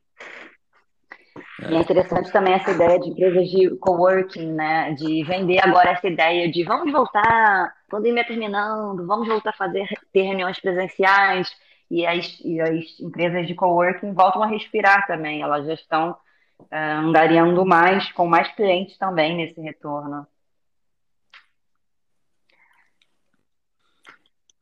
E 1.67 1.75
é 1.75 1.79
interessante 1.81 2.31
também 2.31 2.55
essa 2.55 2.71
ideia 2.71 3.01
de 3.01 3.11
empresas 3.11 3.49
de 3.49 3.77
coworking, 3.79 4.53
né? 4.53 4.93
De 4.95 5.25
vender 5.25 5.59
agora 5.61 5.91
essa 5.91 6.07
ideia 6.07 6.51
de 6.51 6.63
vamos 6.65 6.93
voltar, 6.93 7.75
pandemia 7.89 8.25
terminando, 8.25 9.07
vamos 9.07 9.27
voltar 9.27 9.51
a 9.51 9.57
fazer 9.57 9.89
ter 10.13 10.23
reuniões 10.23 10.61
presenciais. 10.61 11.49
E 11.91 12.07
as, 12.07 12.39
e 12.45 12.61
as 12.61 13.01
empresas 13.01 13.47
de 13.47 13.55
coworking 13.55 14.13
voltam 14.13 14.43
a 14.43 14.47
respirar 14.47 15.07
também. 15.07 15.43
Elas 15.43 15.67
já 15.67 15.75
estão 15.75 16.17
uh, 16.61 17.67
mais, 17.67 18.13
com 18.13 18.27
mais 18.27 18.49
clientes 18.55 18.97
também 18.99 19.37
nesse 19.37 19.61
retorno. 19.61 20.27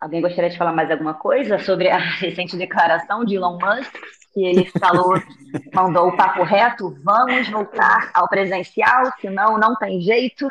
Alguém 0.00 0.20
gostaria 0.20 0.50
de 0.50 0.58
falar 0.58 0.72
mais 0.72 0.90
alguma 0.90 1.14
coisa 1.14 1.58
sobre 1.58 1.88
a 1.88 1.98
recente 2.20 2.56
declaração 2.56 3.24
de 3.24 3.36
Elon 3.36 3.58
Musk 3.58 3.94
que 4.36 4.44
ele 4.44 4.66
falou, 4.78 5.14
mandou 5.72 6.08
o 6.08 6.16
papo 6.16 6.42
reto, 6.42 6.94
vamos 7.02 7.48
voltar 7.48 8.10
ao 8.12 8.28
presencial, 8.28 9.10
senão 9.18 9.56
não 9.56 9.74
tem 9.74 9.98
jeito, 10.02 10.46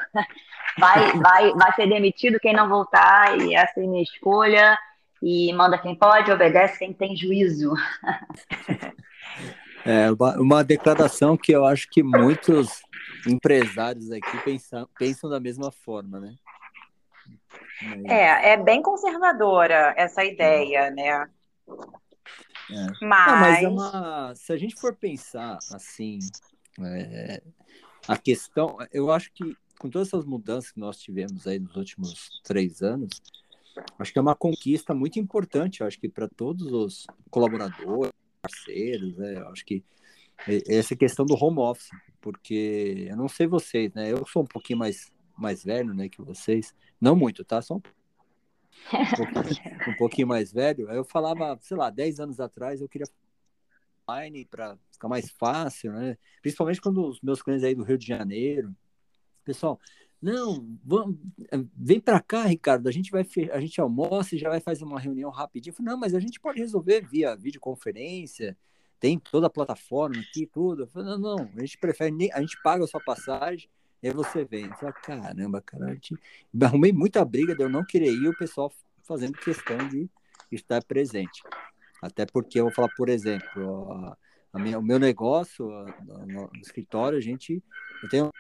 vai, 0.79 1.11
vai, 1.13 1.51
vai 1.51 1.71
ser 1.75 1.87
demitido 1.87 2.39
quem 2.39 2.51
não 2.51 2.67
voltar, 2.67 3.39
e 3.39 3.53
essa 3.53 3.79
é 3.79 3.83
a 3.83 3.87
minha 3.87 4.01
escolha, 4.01 4.75
e 5.21 5.53
manda 5.53 5.77
quem 5.77 5.93
pode, 5.93 6.31
obedece 6.31 6.79
quem 6.79 6.93
tem 6.93 7.15
juízo. 7.15 7.71
É 9.87 10.11
uma, 10.11 10.35
uma 10.39 10.63
declaração 10.63 11.37
que 11.37 11.51
eu 11.51 11.63
acho 11.63 11.87
que 11.91 12.01
muitos 12.01 12.81
empresários 13.27 14.11
aqui 14.11 14.35
pensam, 14.43 14.89
pensam 14.97 15.29
da 15.29 15.39
mesma 15.39 15.71
forma, 15.71 16.19
né? 16.19 16.33
É, 18.07 18.53
é 18.53 18.57
bem 18.57 18.82
conservadora 18.82 19.93
essa 19.97 20.23
ideia, 20.23 20.89
né? 20.91 21.30
É. 22.71 22.88
Mas... 23.01 23.01
Não, 23.01 23.39
mas 23.39 23.63
é 23.63 23.67
uma... 23.67 24.36
se 24.36 24.53
a 24.53 24.57
gente 24.57 24.76
for 24.76 24.95
pensar 24.95 25.57
assim, 25.73 26.19
é... 26.80 27.41
a 28.07 28.17
questão, 28.17 28.78
eu 28.91 29.11
acho 29.11 29.32
que 29.34 29.55
com 29.80 29.89
todas 29.89 30.07
essas 30.07 30.26
mudanças 30.26 30.71
que 30.71 30.80
nós 30.80 30.97
tivemos 30.97 31.45
aí 31.45 31.59
nos 31.59 31.76
últimos 31.76 32.41
três 32.43 32.82
anos, 32.82 33.21
acho 33.99 34.11
que 34.11 34.17
é 34.17 34.21
uma 34.21 34.36
conquista 34.36 34.93
muito 34.93 35.19
importante, 35.19 35.84
acho 35.84 35.99
que 35.99 36.07
para 36.07 36.30
todos 36.30 36.71
os 36.71 37.05
colaboradores, 37.30 38.13
parceiros, 38.41 39.17
né? 39.17 39.43
Acho 39.51 39.65
que 39.65 39.84
essa 40.67 40.95
questão 40.95 41.26
do 41.26 41.36
home 41.36 41.59
office, 41.59 41.89
porque 42.21 43.07
eu 43.09 43.17
não 43.17 43.28
sei 43.28 43.47
vocês, 43.47 43.93
né? 43.93 44.11
Eu 44.11 44.26
sou 44.26 44.43
um 44.43 44.47
pouquinho 44.47 44.80
mais 44.80 45.11
mais 45.38 45.63
velho, 45.63 45.93
né, 45.93 46.07
que 46.07 46.21
vocês, 46.21 46.73
não 46.99 47.15
muito, 47.15 47.43
tá? 47.43 47.61
Só 47.61 47.75
um 47.75 47.81
um 49.89 49.95
pouquinho, 49.97 50.27
mais 50.27 50.51
velho, 50.51 50.89
eu 50.91 51.03
falava, 51.03 51.57
sei 51.61 51.77
lá, 51.77 51.89
10 51.89 52.19
anos 52.19 52.39
atrás 52.39 52.81
eu 52.81 52.89
queria 52.89 53.07
online 54.07 54.45
para 54.45 54.77
ficar 54.91 55.07
mais 55.07 55.31
fácil, 55.31 55.91
né? 55.93 56.17
Principalmente 56.41 56.81
quando 56.81 57.07
os 57.07 57.19
meus 57.21 57.41
clientes 57.41 57.63
aí 57.63 57.73
do 57.73 57.83
Rio 57.83 57.97
de 57.97 58.05
Janeiro, 58.05 58.75
pessoal, 59.43 59.79
não, 60.21 60.77
vamos, 60.83 61.17
vem 61.75 61.99
para 61.99 62.19
cá, 62.19 62.43
Ricardo, 62.45 62.87
a 62.87 62.91
gente 62.91 63.11
vai 63.11 63.25
a 63.51 63.59
gente 63.59 63.79
almoça 63.79 64.35
e 64.35 64.39
já 64.39 64.49
vai 64.49 64.59
fazer 64.59 64.83
uma 64.83 64.99
reunião 64.99 65.29
rapidinho. 65.29 65.75
Falei, 65.75 65.91
não, 65.91 65.99
mas 65.99 66.15
a 66.15 66.19
gente 66.19 66.39
pode 66.39 66.59
resolver 66.59 67.01
via 67.01 67.35
videoconferência, 67.35 68.57
tem 68.99 69.19
toda 69.19 69.47
a 69.47 69.49
plataforma 69.49 70.19
aqui, 70.19 70.47
tudo. 70.47 70.87
Falei, 70.87 71.09
não, 71.09 71.17
não, 71.19 71.51
a 71.55 71.59
gente 71.59 71.77
prefere, 71.77 72.31
a 72.31 72.41
gente 72.41 72.59
paga 72.63 72.83
a 72.83 72.87
sua 72.87 73.01
passagem, 73.01 73.69
e 74.06 74.08
aí 74.08 74.14
você 74.14 74.45
vem. 74.45 74.66
Eu 74.66 74.74
falei, 74.76 74.93
caramba, 75.01 75.60
cara, 75.62 75.91
gente... 75.95 76.16
arrumei 76.62 76.93
muita 76.93 77.26
briga 77.26 77.56
de 77.56 77.64
eu 77.64 77.68
não 77.68 77.84
querer 77.84 78.14
ir, 78.14 78.28
o 78.28 78.38
pessoal 78.38 78.72
fazendo 79.01 79.34
questão 79.34 79.80
de 79.89 80.08
estar 80.51 80.84
presente. 80.84 81.41
Até 82.03 82.24
porque 82.24 82.60
eu 82.60 82.66
vou 82.66 82.74
falar, 82.74 82.89
por 82.95 83.10
exemplo, 83.10 83.91
a, 83.91 84.18
a 84.53 84.60
minha, 84.60 84.78
o 84.78 84.84
meu 84.84 84.99
negócio, 84.99 85.72
a, 85.72 85.86
no 86.28 86.51
escritório, 86.62 87.18
a 87.18 87.22
gente. 87.22 87.64
Eu 88.03 88.10
tenho 88.10 88.32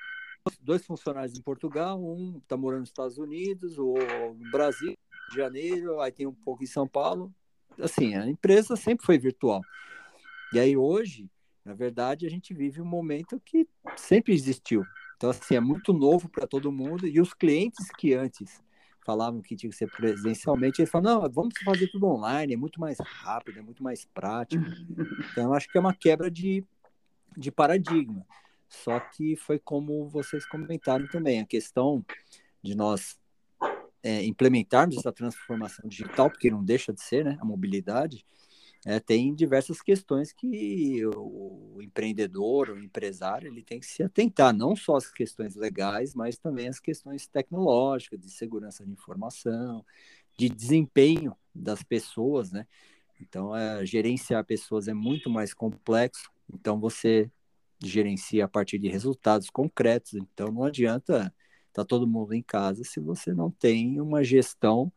dois 0.61 0.85
funcionários 0.85 1.35
em 1.35 1.41
Portugal, 1.41 1.99
um 1.99 2.37
está 2.37 2.55
morando 2.55 2.81
nos 2.81 2.89
Estados 2.89 3.17
Unidos, 3.17 3.79
ou 3.79 3.95
no 4.35 4.51
Brasil, 4.51 4.89
Rio 4.89 5.29
de 5.31 5.35
Janeiro, 5.35 5.99
aí 5.99 6.11
tem 6.11 6.27
um 6.27 6.33
pouco 6.33 6.63
em 6.63 6.67
São 6.67 6.87
Paulo. 6.87 7.33
Assim, 7.79 8.13
a 8.13 8.27
empresa 8.27 8.75
sempre 8.75 9.03
foi 9.03 9.17
virtual. 9.17 9.63
E 10.53 10.59
aí 10.59 10.77
hoje, 10.77 11.27
na 11.65 11.73
verdade, 11.73 12.27
a 12.27 12.29
gente 12.29 12.53
vive 12.53 12.79
um 12.79 12.85
momento 12.85 13.41
que 13.43 13.67
sempre 13.95 14.31
existiu. 14.31 14.85
Então, 15.15 15.29
assim, 15.29 15.55
é 15.55 15.59
muito 15.59 15.93
novo 15.93 16.29
para 16.29 16.47
todo 16.47 16.71
mundo. 16.71 17.07
E 17.07 17.19
os 17.19 17.33
clientes 17.33 17.87
que 17.97 18.13
antes 18.13 18.61
falavam 19.05 19.41
que 19.41 19.55
tinha 19.55 19.69
que 19.69 19.75
ser 19.75 19.89
presencialmente, 19.89 20.81
eles 20.81 20.89
falam, 20.89 21.21
não, 21.21 21.29
vamos 21.29 21.53
fazer 21.63 21.87
tudo 21.87 22.07
online, 22.07 22.53
é 22.53 22.57
muito 22.57 22.79
mais 22.79 22.97
rápido, 22.99 23.59
é 23.59 23.61
muito 23.61 23.83
mais 23.83 24.05
prático. 24.05 24.65
Então, 25.31 25.45
eu 25.45 25.53
acho 25.53 25.67
que 25.69 25.77
é 25.77 25.81
uma 25.81 25.93
quebra 25.93 26.29
de, 26.29 26.63
de 27.37 27.51
paradigma. 27.51 28.25
Só 28.67 28.99
que 28.99 29.35
foi 29.35 29.59
como 29.59 30.09
vocês 30.09 30.45
comentaram 30.45 31.07
também, 31.07 31.39
a 31.39 31.45
questão 31.45 32.03
de 32.61 32.75
nós 32.75 33.19
é, 34.01 34.23
implementarmos 34.25 34.97
essa 34.97 35.11
transformação 35.11 35.87
digital, 35.87 36.29
porque 36.29 36.49
não 36.49 36.63
deixa 36.63 36.91
de 36.91 37.01
ser, 37.01 37.25
né, 37.25 37.37
a 37.39 37.45
mobilidade, 37.45 38.25
é, 38.85 38.99
tem 38.99 39.33
diversas 39.33 39.81
questões 39.81 40.31
que 40.31 41.03
o, 41.07 41.81
empreendedor, 41.81 42.69
o 42.69 42.79
empresário, 42.79 43.47
ele 43.47 43.63
tem 43.63 43.79
que 43.79 43.85
se 43.87 44.03
atentar, 44.03 44.53
não 44.53 44.75
só 44.75 44.95
as 44.95 45.11
questões 45.11 45.55
legais, 45.55 46.13
mas 46.13 46.37
também 46.37 46.67
as 46.67 46.79
questões 46.79 47.25
tecnológicas, 47.27 48.19
de 48.19 48.29
segurança 48.29 48.85
de 48.85 48.91
informação, 48.91 49.83
de 50.37 50.47
desempenho 50.47 51.35
das 51.53 51.81
pessoas, 51.81 52.51
né? 52.51 52.67
Então, 53.19 53.55
é, 53.55 53.83
gerenciar 53.83 54.45
pessoas 54.45 54.87
é 54.87 54.93
muito 54.93 55.31
mais 55.31 55.51
complexo, 55.51 56.29
então 56.53 56.79
você 56.79 57.31
gerencia 57.83 58.45
a 58.45 58.47
partir 58.47 58.77
de 58.77 58.87
resultados 58.87 59.49
concretos, 59.49 60.13
então 60.13 60.51
não 60.51 60.63
adianta 60.63 61.33
estar 61.69 61.83
tá 61.83 61.85
todo 61.85 62.07
mundo 62.07 62.33
em 62.33 62.43
casa 62.43 62.83
se 62.83 62.99
você 62.99 63.33
não 63.33 63.49
tem 63.49 63.99
uma 63.99 64.23
gestão 64.23 64.91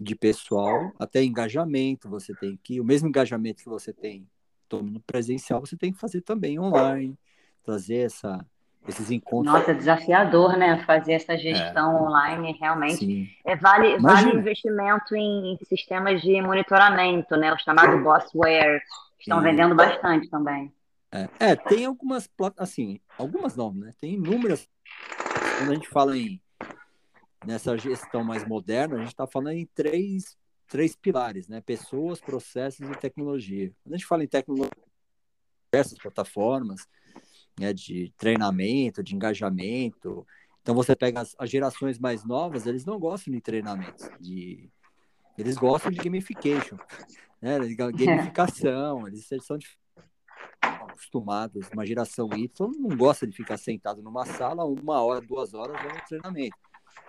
de 0.00 0.14
pessoal, 0.14 0.92
até 0.98 1.22
engajamento, 1.22 2.08
você 2.08 2.34
tem 2.34 2.58
que, 2.62 2.80
o 2.80 2.84
mesmo 2.84 3.08
engajamento 3.08 3.62
que 3.62 3.68
você 3.68 3.92
tem 3.92 4.26
no 4.72 5.00
presencial, 5.00 5.60
você 5.60 5.76
tem 5.76 5.92
que 5.92 6.00
fazer 6.00 6.20
também 6.22 6.58
online, 6.58 7.16
trazer 7.62 8.06
essa, 8.06 8.44
esses 8.88 9.10
encontros. 9.10 9.52
Nossa, 9.52 9.70
é 9.70 9.74
desafiador, 9.74 10.56
né? 10.56 10.82
Fazer 10.84 11.12
essa 11.12 11.36
gestão 11.36 11.96
é, 11.96 12.02
online, 12.02 12.56
realmente. 12.60 13.38
É, 13.44 13.56
vale, 13.56 13.98
vale 13.98 14.36
investimento 14.36 15.14
em, 15.14 15.58
sistemas 15.64 16.20
de 16.20 16.40
monitoramento, 16.42 17.36
né? 17.36 17.52
O 17.52 17.58
chamado 17.58 18.02
Bossware, 18.02 18.80
que 19.16 19.22
estão 19.22 19.38
sim. 19.38 19.44
vendendo 19.44 19.74
bastante 19.74 20.28
também. 20.28 20.72
É, 21.12 21.28
é, 21.38 21.56
tem 21.56 21.84
algumas, 21.84 22.28
assim, 22.58 22.98
algumas 23.16 23.54
não, 23.56 23.72
né? 23.72 23.92
Tem 24.00 24.14
inúmeras. 24.14 24.68
Quando 25.58 25.70
a 25.70 25.74
gente 25.74 25.88
fala 25.88 26.18
em 26.18 26.40
nessa 27.46 27.76
gestão 27.76 28.24
mais 28.24 28.46
moderna, 28.46 28.96
a 28.96 28.98
gente 28.98 29.08
está 29.08 29.26
falando 29.26 29.56
em 29.56 29.66
três, 29.74 30.36
três 30.66 30.96
pilares, 30.96 31.48
né? 31.48 31.60
Pessoas, 31.60 32.20
processos 32.20 32.88
e 32.88 32.94
tecnologia. 32.96 33.72
Quando 33.82 33.94
a 33.94 33.96
gente 33.96 34.06
fala 34.06 34.24
em 34.24 34.28
tecnologia, 34.28 34.70
diversas 35.72 35.98
plataformas 35.98 36.86
né, 37.58 37.72
de 37.72 38.12
treinamento, 38.16 39.02
de 39.02 39.14
engajamento. 39.14 40.26
Então 40.62 40.74
você 40.74 40.94
pega 40.96 41.20
as, 41.20 41.34
as 41.38 41.50
gerações 41.50 41.98
mais 41.98 42.24
novas, 42.24 42.66
eles 42.66 42.84
não 42.84 42.98
gostam 42.98 43.32
de 43.32 43.40
treinamento, 43.40 44.08
de 44.20 44.70
eles 45.36 45.56
gostam 45.56 45.90
de 45.90 45.98
gamification, 45.98 46.76
né? 47.42 47.58
Gamificação, 47.74 49.06
eles 49.06 49.26
são 49.42 49.58
de 49.58 49.66
acostumados, 50.60 51.68
uma 51.72 51.84
geração 51.84 52.28
Y 52.34 52.48
não 52.78 52.96
gosta 52.96 53.26
de 53.26 53.36
ficar 53.36 53.56
sentado 53.56 54.00
numa 54.00 54.24
sala 54.24 54.64
uma 54.64 55.02
hora, 55.02 55.20
duas 55.20 55.52
horas 55.52 55.76
no 55.82 56.06
treinamento. 56.06 56.56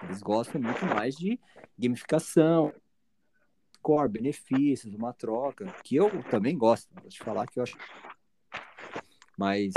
Eles 0.03 0.21
gostam 0.21 0.61
muito 0.61 0.85
mais 0.85 1.15
de 1.15 1.39
gamificação, 1.77 2.73
core, 3.81 4.09
benefícios, 4.09 4.93
uma 4.93 5.13
troca, 5.13 5.65
que 5.83 5.95
eu 5.95 6.09
também 6.23 6.57
gosto, 6.57 6.89
vou 6.93 7.09
te 7.09 7.19
falar 7.19 7.45
que 7.47 7.59
eu 7.59 7.63
acho. 7.63 7.77
Mas 9.37 9.73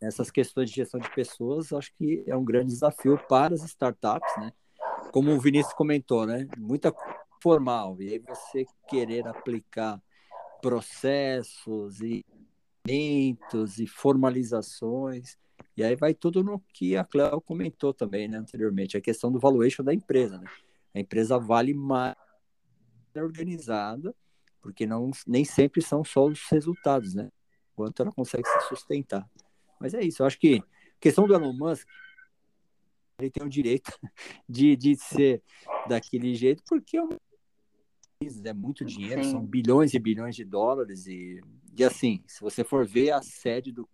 essas 0.00 0.30
questões 0.30 0.70
de 0.70 0.76
gestão 0.76 1.00
de 1.00 1.10
pessoas, 1.14 1.72
acho 1.72 1.92
que 1.94 2.24
é 2.26 2.36
um 2.36 2.44
grande 2.44 2.72
desafio 2.72 3.18
para 3.28 3.54
as 3.54 3.62
startups, 3.62 4.36
né? 4.38 4.52
Como 5.12 5.30
o 5.30 5.40
Vinícius 5.40 5.74
comentou, 5.74 6.26
né? 6.26 6.46
Muita 6.56 6.92
formal, 7.42 8.00
e 8.00 8.12
aí 8.12 8.18
você 8.18 8.66
querer 8.88 9.26
aplicar 9.26 10.00
processos 10.60 12.00
e 12.00 12.24
e 12.86 13.36
formalizações, 13.86 15.38
e 15.76 15.82
aí 15.82 15.96
vai 15.96 16.14
tudo 16.14 16.42
no 16.42 16.60
que 16.72 16.96
a 16.96 17.04
Cléo 17.04 17.40
comentou 17.40 17.92
também, 17.92 18.28
né, 18.28 18.38
anteriormente, 18.38 18.96
a 18.96 19.00
questão 19.00 19.30
do 19.30 19.40
valuation 19.40 19.82
da 19.82 19.92
empresa, 19.92 20.38
né? 20.38 20.46
A 20.94 21.00
empresa 21.00 21.38
vale 21.38 21.74
mais 21.74 22.14
organizada, 23.16 24.14
porque 24.62 24.86
não, 24.86 25.10
nem 25.26 25.44
sempre 25.44 25.82
são 25.82 26.04
só 26.04 26.26
os 26.26 26.48
resultados, 26.48 27.14
né? 27.14 27.30
Quanto 27.74 28.02
ela 28.02 28.12
consegue 28.12 28.46
se 28.46 28.68
sustentar. 28.68 29.28
Mas 29.80 29.94
é 29.94 30.00
isso, 30.00 30.22
eu 30.22 30.26
acho 30.26 30.38
que 30.38 30.56
a 30.56 31.00
questão 31.00 31.26
do 31.26 31.34
Elon 31.34 31.52
Musk, 31.52 31.88
ele 33.18 33.30
tem 33.30 33.44
o 33.44 33.48
direito 33.48 33.92
de, 34.48 34.76
de 34.76 34.96
ser 34.96 35.42
daquele 35.88 36.34
jeito, 36.34 36.62
porque 36.68 36.96
é 38.44 38.52
muito 38.52 38.84
dinheiro, 38.84 39.24
Sim. 39.24 39.32
são 39.32 39.44
bilhões 39.44 39.92
e 39.92 39.98
bilhões 39.98 40.36
de 40.36 40.44
dólares, 40.44 41.06
e, 41.08 41.40
e 41.76 41.82
assim, 41.82 42.22
se 42.28 42.40
você 42.40 42.62
for 42.62 42.86
ver 42.86 43.10
a 43.10 43.20
sede 43.20 43.72
do 43.72 43.88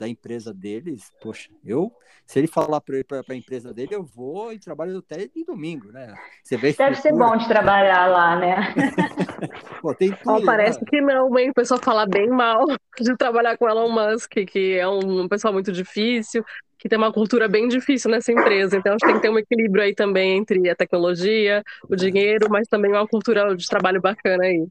da 0.00 0.08
empresa 0.08 0.52
deles, 0.52 1.12
poxa, 1.20 1.50
eu, 1.62 1.92
se 2.26 2.38
ele 2.38 2.48
falar 2.48 2.80
para 2.80 2.96
a 3.28 3.34
empresa 3.34 3.72
dele, 3.72 3.94
eu 3.94 4.02
vou 4.02 4.50
e 4.50 4.58
trabalho 4.58 4.96
até 4.96 5.28
de 5.28 5.44
domingo, 5.44 5.92
né? 5.92 6.14
Você 6.42 6.56
vê 6.56 6.72
Deve 6.72 6.96
ser 6.96 7.12
bom 7.12 7.36
de 7.36 7.46
trabalhar 7.46 8.06
lá, 8.06 8.36
né? 8.36 8.74
Pô, 9.82 9.94
tem 9.94 10.10
tudo, 10.10 10.38
oh, 10.38 10.44
parece 10.44 10.80
né? 10.80 10.86
que 10.88 11.00
não, 11.02 11.38
hein? 11.38 11.50
O 11.50 11.54
pessoal 11.54 11.78
fala 11.82 12.06
bem 12.06 12.28
mal 12.28 12.64
de 12.98 13.14
trabalhar 13.14 13.58
com 13.58 13.68
Elon 13.68 13.90
Musk, 13.90 14.32
que 14.48 14.78
é 14.78 14.88
um, 14.88 15.22
um 15.22 15.28
pessoal 15.28 15.52
muito 15.52 15.70
difícil, 15.70 16.42
que 16.78 16.88
tem 16.88 16.96
uma 16.96 17.12
cultura 17.12 17.46
bem 17.46 17.68
difícil 17.68 18.10
nessa 18.10 18.32
empresa. 18.32 18.78
Então, 18.78 18.94
acho 18.94 19.00
que 19.00 19.06
tem 19.06 19.16
que 19.16 19.22
ter 19.22 19.30
um 19.30 19.38
equilíbrio 19.38 19.84
aí 19.84 19.94
também 19.94 20.38
entre 20.38 20.70
a 20.70 20.74
tecnologia, 20.74 21.62
o 21.90 21.94
dinheiro, 21.94 22.48
mas 22.48 22.66
também 22.68 22.90
uma 22.90 23.06
cultura 23.06 23.54
de 23.54 23.68
trabalho 23.68 24.00
bacana 24.00 24.44
aí. 24.44 24.66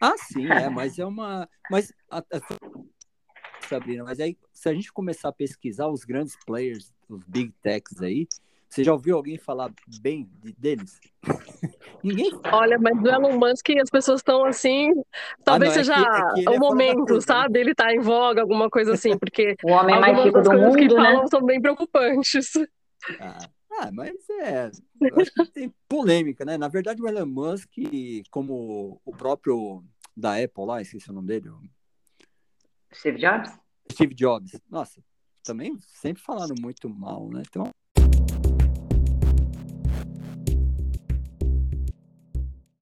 Ah, 0.00 0.14
sim, 0.16 0.50
é, 0.50 0.70
mas 0.70 0.98
é 0.98 1.04
uma. 1.04 1.46
Mas 1.70 1.92
a, 2.10 2.18
a 2.18 2.40
Sabrina, 3.70 4.04
mas 4.04 4.20
aí 4.20 4.36
se 4.52 4.68
a 4.68 4.74
gente 4.74 4.92
começar 4.92 5.28
a 5.28 5.32
pesquisar 5.32 5.88
os 5.88 6.04
grandes 6.04 6.36
players, 6.44 6.92
os 7.08 7.24
big 7.24 7.52
techs 7.62 8.02
aí, 8.02 8.26
você 8.68 8.84
já 8.84 8.92
ouviu 8.92 9.16
alguém 9.16 9.36
falar 9.36 9.72
bem 10.00 10.30
de, 10.40 10.52
deles? 10.52 11.00
Ninguém 12.04 12.30
Olha, 12.52 12.78
mas 12.78 13.02
do 13.02 13.10
Elon 13.10 13.36
Musk 13.36 13.68
as 13.82 13.90
pessoas 13.90 14.20
estão 14.20 14.44
assim. 14.44 14.92
Talvez 15.44 15.72
ah, 15.72 15.74
não, 15.74 15.80
é 15.80 15.84
seja 15.84 15.94
é 15.94 16.34
que, 16.34 16.40
é 16.40 16.44
que 16.44 16.50
o 16.50 16.58
momento, 16.58 17.14
né? 17.14 17.20
sabe? 17.20 17.58
Ele 17.58 17.74
tá 17.74 17.92
em 17.92 17.98
voga, 17.98 18.40
alguma 18.40 18.70
coisa 18.70 18.94
assim, 18.94 19.18
porque 19.18 19.56
o 19.64 19.72
homem 19.72 20.00
mais 20.00 20.24
rico 20.24 20.40
do 20.40 20.52
mundo, 20.52 20.76
que 20.76 20.88
né? 20.88 20.94
falam 20.94 21.26
são 21.26 21.42
bem 21.42 21.60
preocupantes. 21.60 22.52
Ah, 23.18 23.38
ah, 23.72 23.90
mas 23.92 24.14
é. 24.30 24.70
Eu 25.00 25.20
acho 25.20 25.32
que 25.32 25.52
tem 25.52 25.74
polêmica, 25.88 26.44
né? 26.44 26.56
Na 26.56 26.68
verdade, 26.68 27.02
o 27.02 27.08
Elon 27.08 27.26
Musk, 27.26 27.70
como 28.30 29.00
o 29.04 29.12
próprio 29.16 29.82
da 30.16 30.34
Apple 30.36 30.64
lá, 30.64 30.80
esqueci 30.80 31.10
o 31.10 31.14
nome 31.14 31.26
dele, 31.26 31.50
Steve 32.92 33.18
Jobs? 33.18 33.50
Steve 33.90 34.14
Jobs. 34.14 34.60
Nossa, 34.68 35.02
também 35.42 35.78
sempre 35.80 36.22
falaram 36.22 36.54
muito 36.60 36.88
mal, 36.88 37.28
né? 37.28 37.42
Então, 37.48 37.70